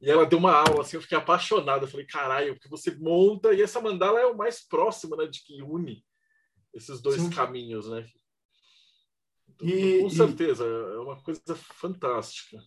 [0.00, 1.84] e ela deu uma aula, assim, eu fiquei apaixonado.
[1.84, 5.42] Eu falei, caralho, porque você monta, e essa mandala é o mais próximo, né, de
[5.44, 6.04] que une
[6.72, 7.30] esses dois Sim.
[7.30, 8.06] caminhos, né?
[9.48, 10.94] Então, e, com certeza, e...
[10.94, 12.58] é uma coisa fantástica.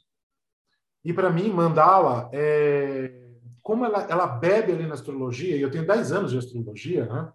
[1.03, 3.11] E para mim, mandala, é,
[3.63, 7.31] como ela, ela bebe ali na astrologia, e eu tenho 10 anos de astrologia, né?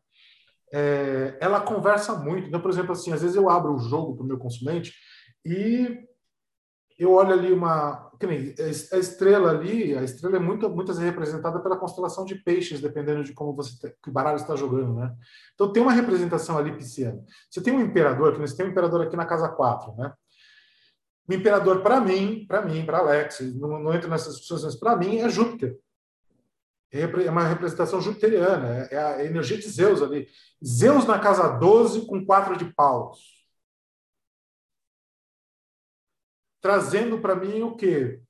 [0.72, 2.48] É, ela conversa muito.
[2.48, 4.94] Então, por exemplo, assim, às vezes eu abro o jogo para o meu consulente
[5.44, 6.06] e
[6.98, 8.10] eu olho ali uma.
[8.22, 8.54] Nem,
[8.92, 13.24] a estrela ali, a estrela é muito, muitas vezes representada pela constelação de peixes, dependendo
[13.24, 15.12] de como você que baralho está jogando, né?
[15.54, 17.20] Então tem uma representação ali pisciana.
[17.50, 20.12] Você tem um imperador, que você tem um imperador aqui na casa 4, né?
[21.28, 24.96] O imperador, para mim, para mim, para Alex, não, não entro nessas discussões, mas para
[24.96, 25.78] mim é Júpiter.
[26.90, 30.28] É, é uma representação jupiteriana, é a energia de Zeus ali.
[30.64, 33.42] Zeus na casa 12 com quatro de paus.
[36.62, 38.22] trazendo para mim o quê?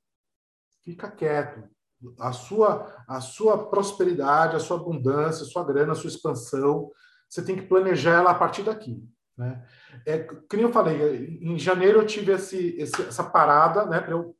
[0.83, 1.71] Fica quieto.
[2.19, 6.91] A sua, a sua prosperidade, a sua abundância, a sua grana, a sua expansão,
[7.29, 9.07] você tem que planejar ela a partir daqui.
[9.37, 9.65] Né?
[10.07, 14.37] É, como eu falei, em janeiro eu tive esse, esse essa parada né, para eu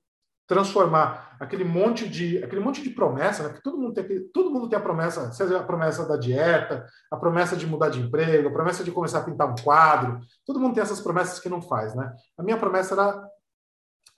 [0.47, 3.49] transformar aquele monte de aquele monte de promessa, né?
[3.49, 7.17] Porque todo mundo tem todo mundo tem a promessa, seja a promessa da dieta, a
[7.17, 10.21] promessa de mudar de emprego, a promessa de começar a pintar um quadro.
[10.45, 12.13] Todo mundo tem essas promessas que não faz, né?
[12.37, 13.27] A minha promessa era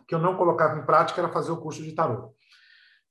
[0.09, 2.35] que eu não colocava em prática era fazer o curso de tarô.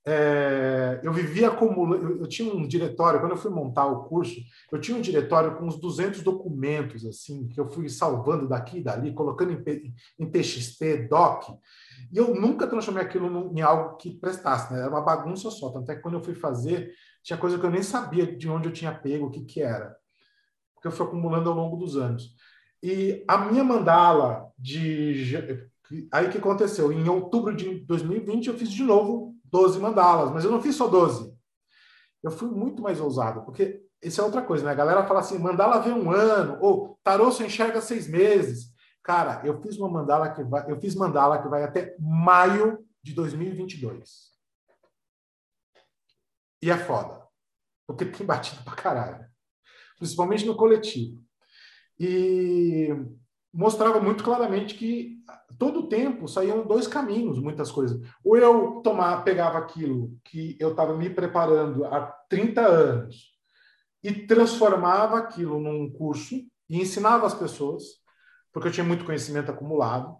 [0.06, 4.36] É, eu vivia acumulando, eu, tinha um diretório, quando eu fui montar o curso,
[4.70, 8.84] eu tinha um diretório com uns 200 documentos, assim, que eu fui salvando daqui e
[8.84, 11.58] dali, colocando em, em TXT, DOC,
[12.12, 14.82] e eu nunca transformei aquilo em algo que prestasse, né?
[14.82, 16.92] era uma bagunça só, tanto é que quando eu fui fazer,
[17.24, 19.96] tinha coisa que eu nem sabia de onde eu tinha pego, o que que era,
[20.74, 22.36] porque eu fui acumulando ao longo dos anos.
[22.82, 25.40] E a minha mandala de...
[26.12, 26.92] Aí que aconteceu?
[26.92, 30.88] Em outubro de 2020, eu fiz de novo 12 mandalas, mas eu não fiz só
[30.88, 31.32] 12.
[32.24, 34.72] Eu fui muito mais ousado, porque isso é outra coisa, né?
[34.72, 38.74] A galera fala assim, mandala vem um ano, ou tarô só enxerga seis meses.
[39.04, 43.14] Cara, eu fiz uma mandala que vai, eu fiz mandala que vai até maio de
[43.14, 44.34] 2022.
[46.64, 47.22] E é foda,
[47.86, 49.24] porque tem batido pra caralho,
[50.00, 51.24] principalmente no coletivo.
[52.00, 52.88] E
[53.54, 55.24] mostrava muito claramente que
[55.60, 58.02] todo o tempo saíam dois caminhos, muitas coisas.
[58.24, 63.32] Ou eu tomar, pegava aquilo que eu estava me preparando há 30 anos
[64.04, 66.36] e transformava aquilo num curso
[66.70, 67.84] e ensinava as pessoas,
[68.52, 70.18] porque eu tinha muito conhecimento acumulado.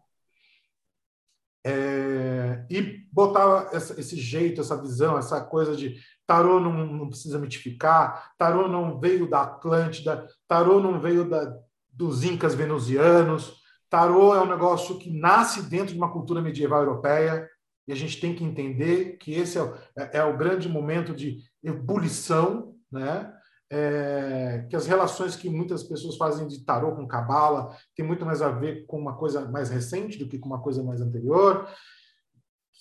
[1.66, 5.98] É, e botava essa, esse jeito, essa visão, essa coisa de
[6.28, 11.58] tarô não, não precisa mitificar, tarô não veio da Atlântida, tarô não veio da,
[11.94, 13.62] dos incas venusianos.
[13.90, 17.48] Tarô é um negócio que nasce dentro de uma cultura medieval europeia
[17.88, 21.14] e a gente tem que entender que esse é o, é, é o grande momento
[21.14, 23.32] de ebulição, né?
[23.70, 28.40] É, que as relações que muitas pessoas fazem de tarô com cabala tem muito mais
[28.40, 31.68] a ver com uma coisa mais recente do que com uma coisa mais anterior.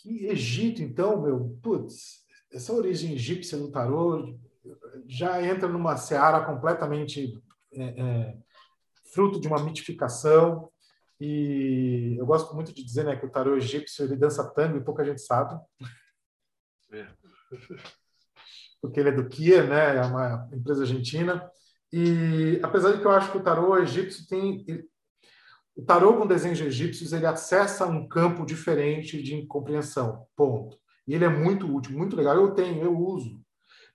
[0.02, 2.22] Que Egito, então, meu, putz,
[2.52, 4.36] essa origem egípcia do tarô
[5.06, 7.40] já entra numa seara completamente
[7.72, 8.36] é, é,
[9.12, 10.70] fruto de uma mitificação.
[11.20, 14.84] E eu gosto muito de dizer né, que o tarô egípcio ele dança tango e
[14.84, 15.60] pouca gente sabe.
[16.92, 17.06] É.
[18.80, 19.96] Porque ele é do Kia, né?
[19.96, 21.48] É uma empresa argentina.
[21.92, 24.64] E apesar de que eu acho que o tarô egípcio tem
[25.74, 30.26] o tarô com desenhos egípcios ele acessa um campo diferente de compreensão.
[30.36, 30.78] Ponto.
[31.06, 32.36] E ele é muito útil, muito legal.
[32.36, 33.40] Eu tenho, eu uso,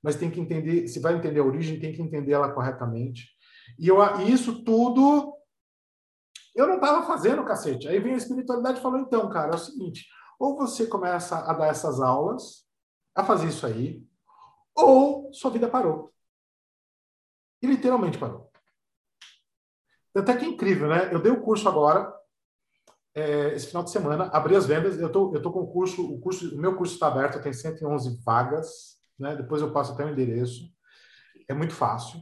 [0.01, 0.87] mas tem que entender.
[0.87, 3.36] Se vai entender a origem, tem que entender ela corretamente.
[3.79, 5.37] E eu, isso tudo
[6.57, 7.87] eu não estava fazendo, cacete.
[7.87, 10.07] Aí vem a espiritualidade e falou: então, cara, é o seguinte:
[10.39, 12.65] ou você começa a dar essas aulas,
[13.13, 14.03] a fazer isso aí,
[14.75, 16.11] ou sua vida parou.
[17.61, 18.51] E literalmente parou.
[20.15, 21.13] Até que é incrível, né?
[21.13, 22.11] Eu dei o curso agora,
[23.13, 24.99] é, esse final de semana, abri as vendas.
[24.99, 27.53] Eu tô, eu tô com o curso, o curso, o meu curso está aberto, tem
[27.53, 29.35] 111 vagas, né?
[29.35, 30.71] Depois eu passo até o endereço.
[31.47, 32.19] É muito fácil.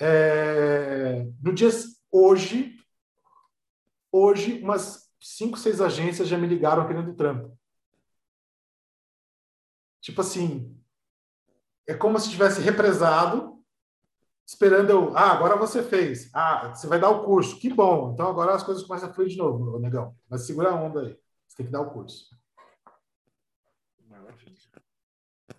[0.00, 1.68] É, no dia
[2.10, 2.76] hoje,
[4.12, 7.56] hoje umas cinco, seis agências já me ligaram querendo trampo.
[10.00, 10.80] Tipo assim,
[11.86, 13.62] é como se tivesse represado,
[14.46, 18.28] esperando eu, ah, agora você fez, ah, você vai dar o curso, que bom, então
[18.28, 21.56] agora as coisas começam a fluir de novo, negão, mas segura a onda aí, você
[21.56, 22.26] tem que dar o curso.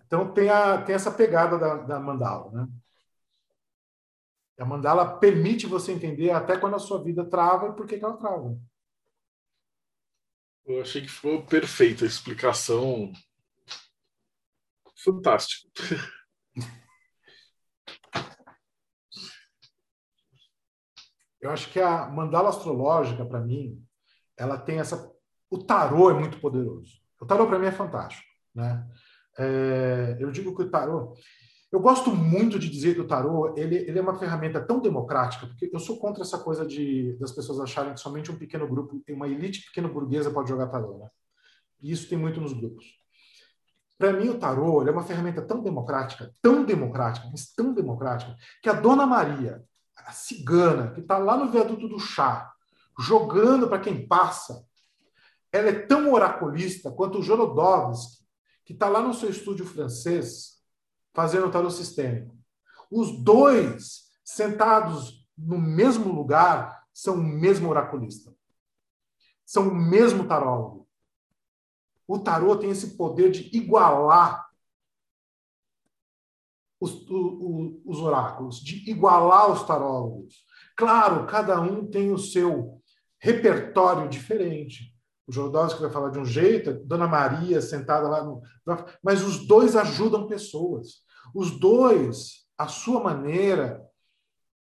[0.06, 2.68] Então tem, a, tem essa pegada da, da mandala, né?
[4.60, 8.04] A mandala permite você entender até quando a sua vida trava e por que, que
[8.04, 8.60] ela trava.
[10.66, 13.10] Eu achei que ficou perfeita a explicação.
[15.02, 15.66] Fantástico.
[21.40, 23.82] Eu acho que a mandala astrológica, para mim,
[24.36, 25.10] ela tem essa.
[25.48, 27.00] O tarô é muito poderoso.
[27.18, 28.28] O tarô, para mim, é fantástico.
[28.54, 28.86] Né?
[29.38, 30.18] É...
[30.20, 31.16] Eu digo que o tarô.
[31.70, 35.46] Eu gosto muito de dizer que o tarô ele, ele é uma ferramenta tão democrática,
[35.46, 39.00] porque eu sou contra essa coisa de das pessoas acharem que somente um pequeno grupo,
[39.08, 40.98] uma elite pequeno burguesa pode jogar tarô.
[40.98, 41.08] Né?
[41.80, 42.98] E isso tem muito nos grupos.
[43.96, 48.68] Para mim, o tarô é uma ferramenta tão democrática, tão democrática, mas tão democrática, que
[48.68, 49.62] a Dona Maria,
[49.94, 52.50] a cigana, que está lá no viaduto do chá,
[52.98, 54.64] jogando para quem passa,
[55.52, 58.24] ela é tão oraculista quanto o Jorodowski,
[58.64, 60.59] que está lá no seu estúdio francês,
[61.12, 62.36] fazendo o tarô sistêmico.
[62.90, 68.34] Os dois, sentados no mesmo lugar, são o mesmo oraculista.
[69.44, 70.88] São o mesmo tarólogo.
[72.06, 74.50] o tarô tem esse poder de igualar
[76.80, 80.44] os, o, os oráculos, de igualar os tarólogos.
[80.76, 82.80] Claro, cada um tem o seu
[83.18, 84.96] repertório diferente.
[85.26, 88.42] O Jodorowsky vai falar de um jeito, Dona Maria sentada lá no.
[89.02, 91.04] Mas os dois ajudam pessoas.
[91.34, 93.84] Os dois, à sua maneira,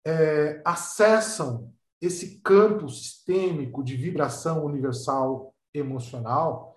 [0.07, 6.75] é, acessam esse campo sistêmico de vibração universal emocional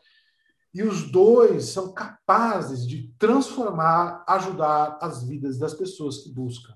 [0.73, 6.73] e os dois são capazes de transformar, ajudar as vidas das pessoas que buscam.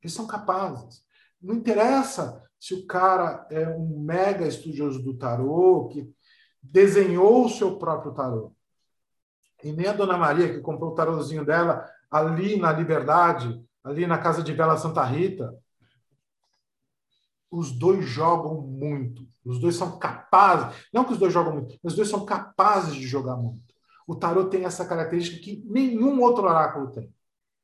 [0.00, 1.04] Eles são capazes.
[1.42, 6.08] Não interessa se o cara é um mega estudioso do tarô, que
[6.62, 8.54] desenhou o seu próprio tarô.
[9.64, 14.18] E nem a Dona Maria, que comprou o tarôzinho dela ali na Liberdade, ali na
[14.18, 15.56] Casa de Vela Santa Rita,
[17.50, 19.26] os dois jogam muito.
[19.44, 22.94] Os dois são capazes, não que os dois jogam muito, mas os dois são capazes
[22.94, 23.74] de jogar muito.
[24.06, 27.12] O tarot tem essa característica que nenhum outro oráculo tem.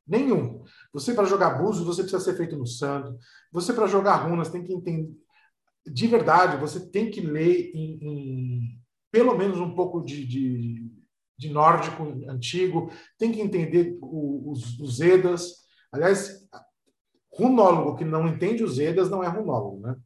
[0.08, 0.64] Nenhum.
[0.92, 3.16] Você, para jogar búzios, você precisa ser feito no santo.
[3.52, 5.12] Você, para jogar runas, tem que entender.
[5.86, 8.80] De verdade, você tem que ler em, em
[9.10, 10.90] pelo menos um pouco de, de,
[11.36, 15.66] de, nórdico antigo, tem que entender os, os Edas.
[15.92, 16.46] Aliás,
[17.32, 19.96] runólogo que não entende os Edas não é runólogo, né?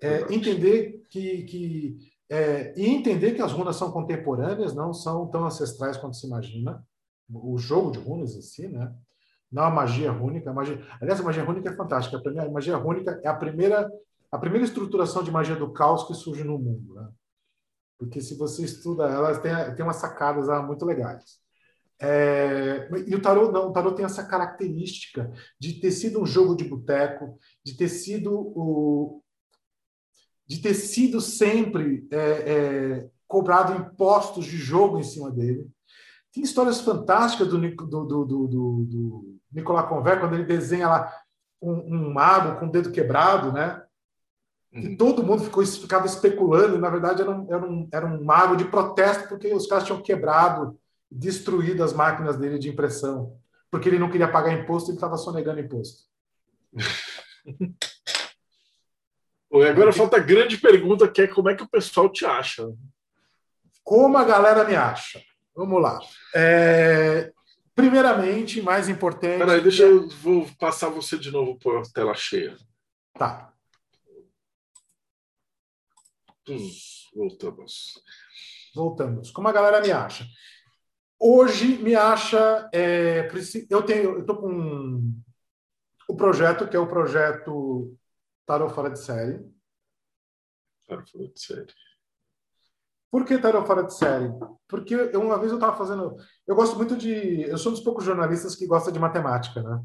[0.00, 5.46] É, entender que, que é, e entender que as runas são contemporâneas, não são tão
[5.46, 6.84] ancestrais quanto se imagina.
[7.32, 8.94] O jogo de runas em si, né?
[9.50, 10.50] Não a magia rúnica.
[10.50, 10.84] A magia...
[11.00, 12.18] Aliás, a magia rúnica é fantástica.
[12.18, 13.90] A, magia rúnica é a primeira,
[14.30, 16.94] a primeira estruturação de magia do caos que surge no mundo.
[16.94, 17.08] Né?
[17.98, 21.44] Porque se você estuda, elas têm, têm umas sacadas muito legais.
[21.98, 26.54] É, e o tarot não, o tarot tem essa característica de ter sido um jogo
[26.54, 29.22] de boteco, de ter sido o,
[30.46, 35.66] de ter sido sempre é, é, cobrado impostos de jogo em cima dele.
[36.36, 41.10] Tem histórias fantásticas do, do, do, do, do Nicolas Conver, quando ele desenha lá
[41.62, 43.82] um, um, mago com o dedo quebrado, né?
[44.70, 44.96] E uhum.
[44.98, 48.54] todo mundo ficou, ficava especulando, e na verdade era um, era, um, era um mago
[48.54, 50.78] de protesto, porque os caras tinham quebrado
[51.10, 53.38] destruído as máquinas dele de impressão,
[53.70, 56.02] porque ele não queria pagar imposto e estava sonegando imposto.
[59.70, 62.70] agora falta a grande pergunta, que é como é que o pessoal te acha?
[63.82, 65.18] Como a galera me acha?
[65.56, 65.98] Vamos lá.
[66.34, 67.32] É...
[67.74, 69.38] Primeiramente, mais importante.
[69.38, 72.56] Peraí, deixa eu vou passar você de novo por tela cheia.
[73.14, 73.52] Tá.
[76.48, 76.70] Hum,
[77.14, 78.02] voltamos.
[78.74, 79.30] Voltamos.
[79.30, 80.26] Como a galera me acha?
[81.18, 82.68] Hoje me acha.
[82.72, 83.28] É,
[83.68, 85.12] eu tenho, eu estou com
[86.08, 87.94] o projeto que é o projeto
[88.46, 89.44] Tarot Fora de Série.
[90.86, 91.74] Tarot Fora de Série.
[93.16, 94.30] Por que Tarot Fora de Série?
[94.68, 96.18] Porque eu, uma vez eu estava fazendo.
[96.46, 97.44] Eu gosto muito de.
[97.48, 99.82] Eu sou um dos poucos jornalistas que gosta de matemática, né?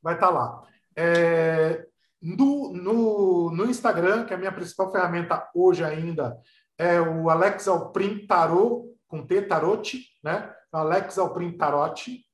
[0.01, 0.63] Vai estar lá.
[0.95, 1.85] É...
[2.23, 6.39] No, no, no Instagram, que é a minha principal ferramenta hoje ainda,
[6.77, 10.53] é o Alex Alprim Tarot, com T, Tarote, né?
[10.73, 12.25] Alex Alprim Tarote.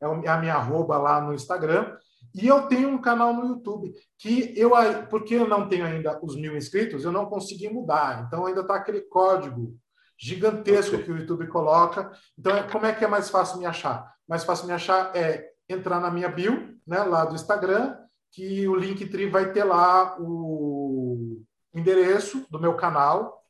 [0.00, 1.96] é a minha arroba lá no Instagram.
[2.34, 4.72] E eu tenho um canal no YouTube que eu,
[5.08, 8.24] porque eu não tenho ainda os mil inscritos, eu não consegui mudar.
[8.26, 9.74] Então ainda está aquele código
[10.18, 12.10] gigantesco que o YouTube coloca.
[12.38, 14.14] Então, como é que é mais fácil me achar?
[14.28, 17.96] Mais fácil me achar é entrar na minha bio, né, lá do Instagram,
[18.32, 21.42] que o Linktree vai ter lá o
[21.74, 23.42] endereço do meu canal.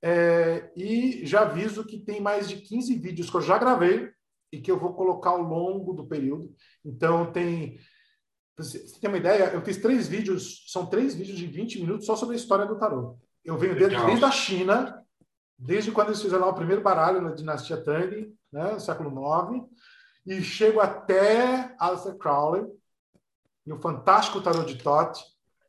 [0.00, 4.10] É, e já aviso que tem mais de 15 vídeos que eu já gravei
[4.52, 6.54] e que eu vou colocar ao longo do período.
[6.84, 7.78] Então, tem.
[8.56, 9.50] Você tem uma ideia?
[9.52, 12.78] Eu fiz três vídeos, são três vídeos de 20 minutos só sobre a história do
[12.78, 13.16] tarô.
[13.44, 15.04] Eu venho desde, desde a China,
[15.56, 19.64] desde quando eles fizeram o primeiro baralho na dinastia Tang, né, século IX,
[20.26, 22.66] e chego até Aleister Crowley
[23.68, 25.22] e o fantástico tarot de Tote,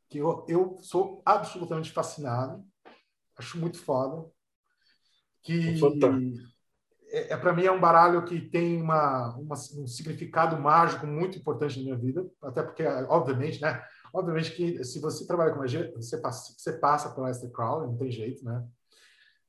[0.07, 2.63] que eu, eu sou absolutamente fascinado,
[3.37, 4.25] acho muito foda.
[5.41, 5.77] Que
[7.09, 11.37] é, é para mim é um baralho que tem uma, uma, um significado mágico muito
[11.37, 13.83] importante na minha vida, até porque obviamente, né?
[14.13, 17.97] Obviamente que se você trabalha com magia, você passa, você passa pelo Aleister Crowley, não
[17.97, 18.65] tem jeito, né?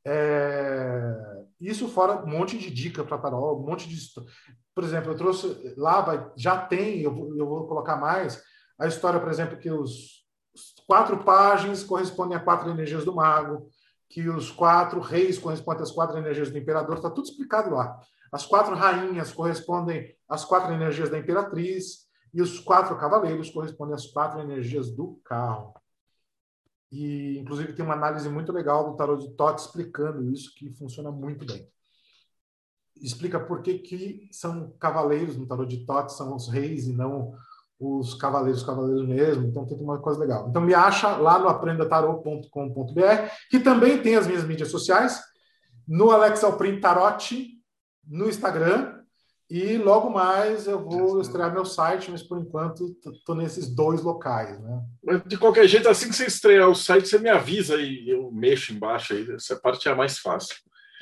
[0.04, 3.96] É, isso fora um monte de dica para tarot, um monte de.
[4.80, 8.42] Por exemplo, eu trouxe lá, já tem, eu vou, eu vou colocar mais,
[8.78, 10.24] a história, por exemplo, que os,
[10.54, 13.68] os quatro páginas correspondem a quatro energias do mago,
[14.08, 18.00] que os quatro reis correspondem às quatro energias do imperador, está tudo explicado lá.
[18.32, 24.06] As quatro rainhas correspondem às quatro energias da imperatriz, e os quatro cavaleiros correspondem às
[24.06, 25.74] quatro energias do carro.
[26.90, 31.10] E, inclusive, tem uma análise muito legal do tarot de Tote explicando isso, que funciona
[31.10, 31.70] muito bem.
[33.00, 37.32] Explica por que, que são cavaleiros no tarot de Tote, são os reis e não
[37.78, 39.46] os cavaleiros, cavaleiros mesmo.
[39.46, 40.48] Então, tem uma coisa legal.
[40.48, 43.00] Então, me acha lá no aprendatarot.com.br,
[43.50, 45.20] que também tem as minhas mídias sociais,
[45.88, 47.48] no Alex Alprin Tarot,
[48.06, 49.00] no Instagram,
[49.50, 54.60] e logo mais eu vou estrear meu site, mas por enquanto estou nesses dois locais,
[54.60, 54.80] né?
[55.02, 58.30] Mas de qualquer jeito, assim que você estrear o site, você me avisa e eu
[58.30, 59.28] mexo embaixo aí.
[59.32, 60.54] Essa parte é a mais fácil.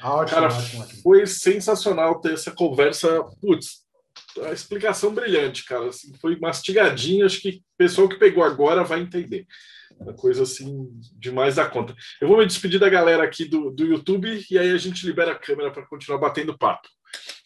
[0.03, 1.03] Ótimo, Cara, ótimo, ótimo.
[1.03, 3.25] foi sensacional ter essa conversa.
[3.41, 3.85] Putz,
[4.45, 5.89] a explicação brilhante, cara.
[5.89, 7.27] Assim, foi mastigadinho.
[7.27, 9.47] Acho que o pessoal que pegou agora vai entender.
[9.99, 11.95] Uma coisa assim, demais da conta.
[12.21, 15.33] Eu vou me despedir da galera aqui do, do YouTube e aí a gente libera
[15.33, 16.89] a câmera para continuar batendo papo.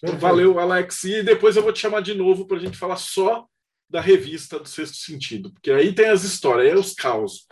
[0.03, 1.05] Então, valeu, Alex.
[1.05, 3.47] E depois eu vou te chamar de novo para a gente falar só
[3.89, 7.47] da revista do Sexto Sentido, porque aí tem as histórias, aí é os caos.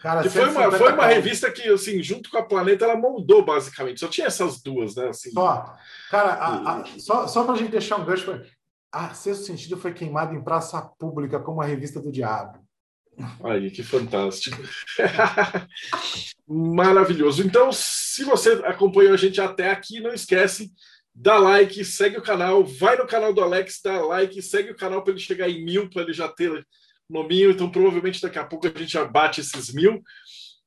[0.00, 4.00] Cara, foi uma, foi uma revista que, assim, junto com a Planeta, ela moldou basicamente.
[4.00, 5.08] Só tinha essas duas, né?
[5.08, 5.76] Assim, só.
[6.10, 8.42] Cara, a, a, só, só para a gente deixar um gancho,
[8.90, 12.58] a Sexto Sentido foi queimada em praça pública como a revista do diabo.
[13.44, 14.56] Aí, que fantástico.
[16.48, 17.42] Maravilhoso.
[17.44, 20.72] Então, se você acompanhou a gente até aqui, não esquece
[21.14, 25.02] dá like, segue o canal, vai no canal do Alex, dá like, segue o canal
[25.02, 26.66] para ele chegar em mil, para ele já ter
[27.10, 27.50] nominho.
[27.50, 30.02] Então, provavelmente daqui a pouco a gente já bate esses mil.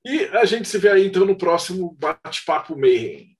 [0.05, 3.37] E a gente se vê aí então no próximo Bate-Papo Mayhem.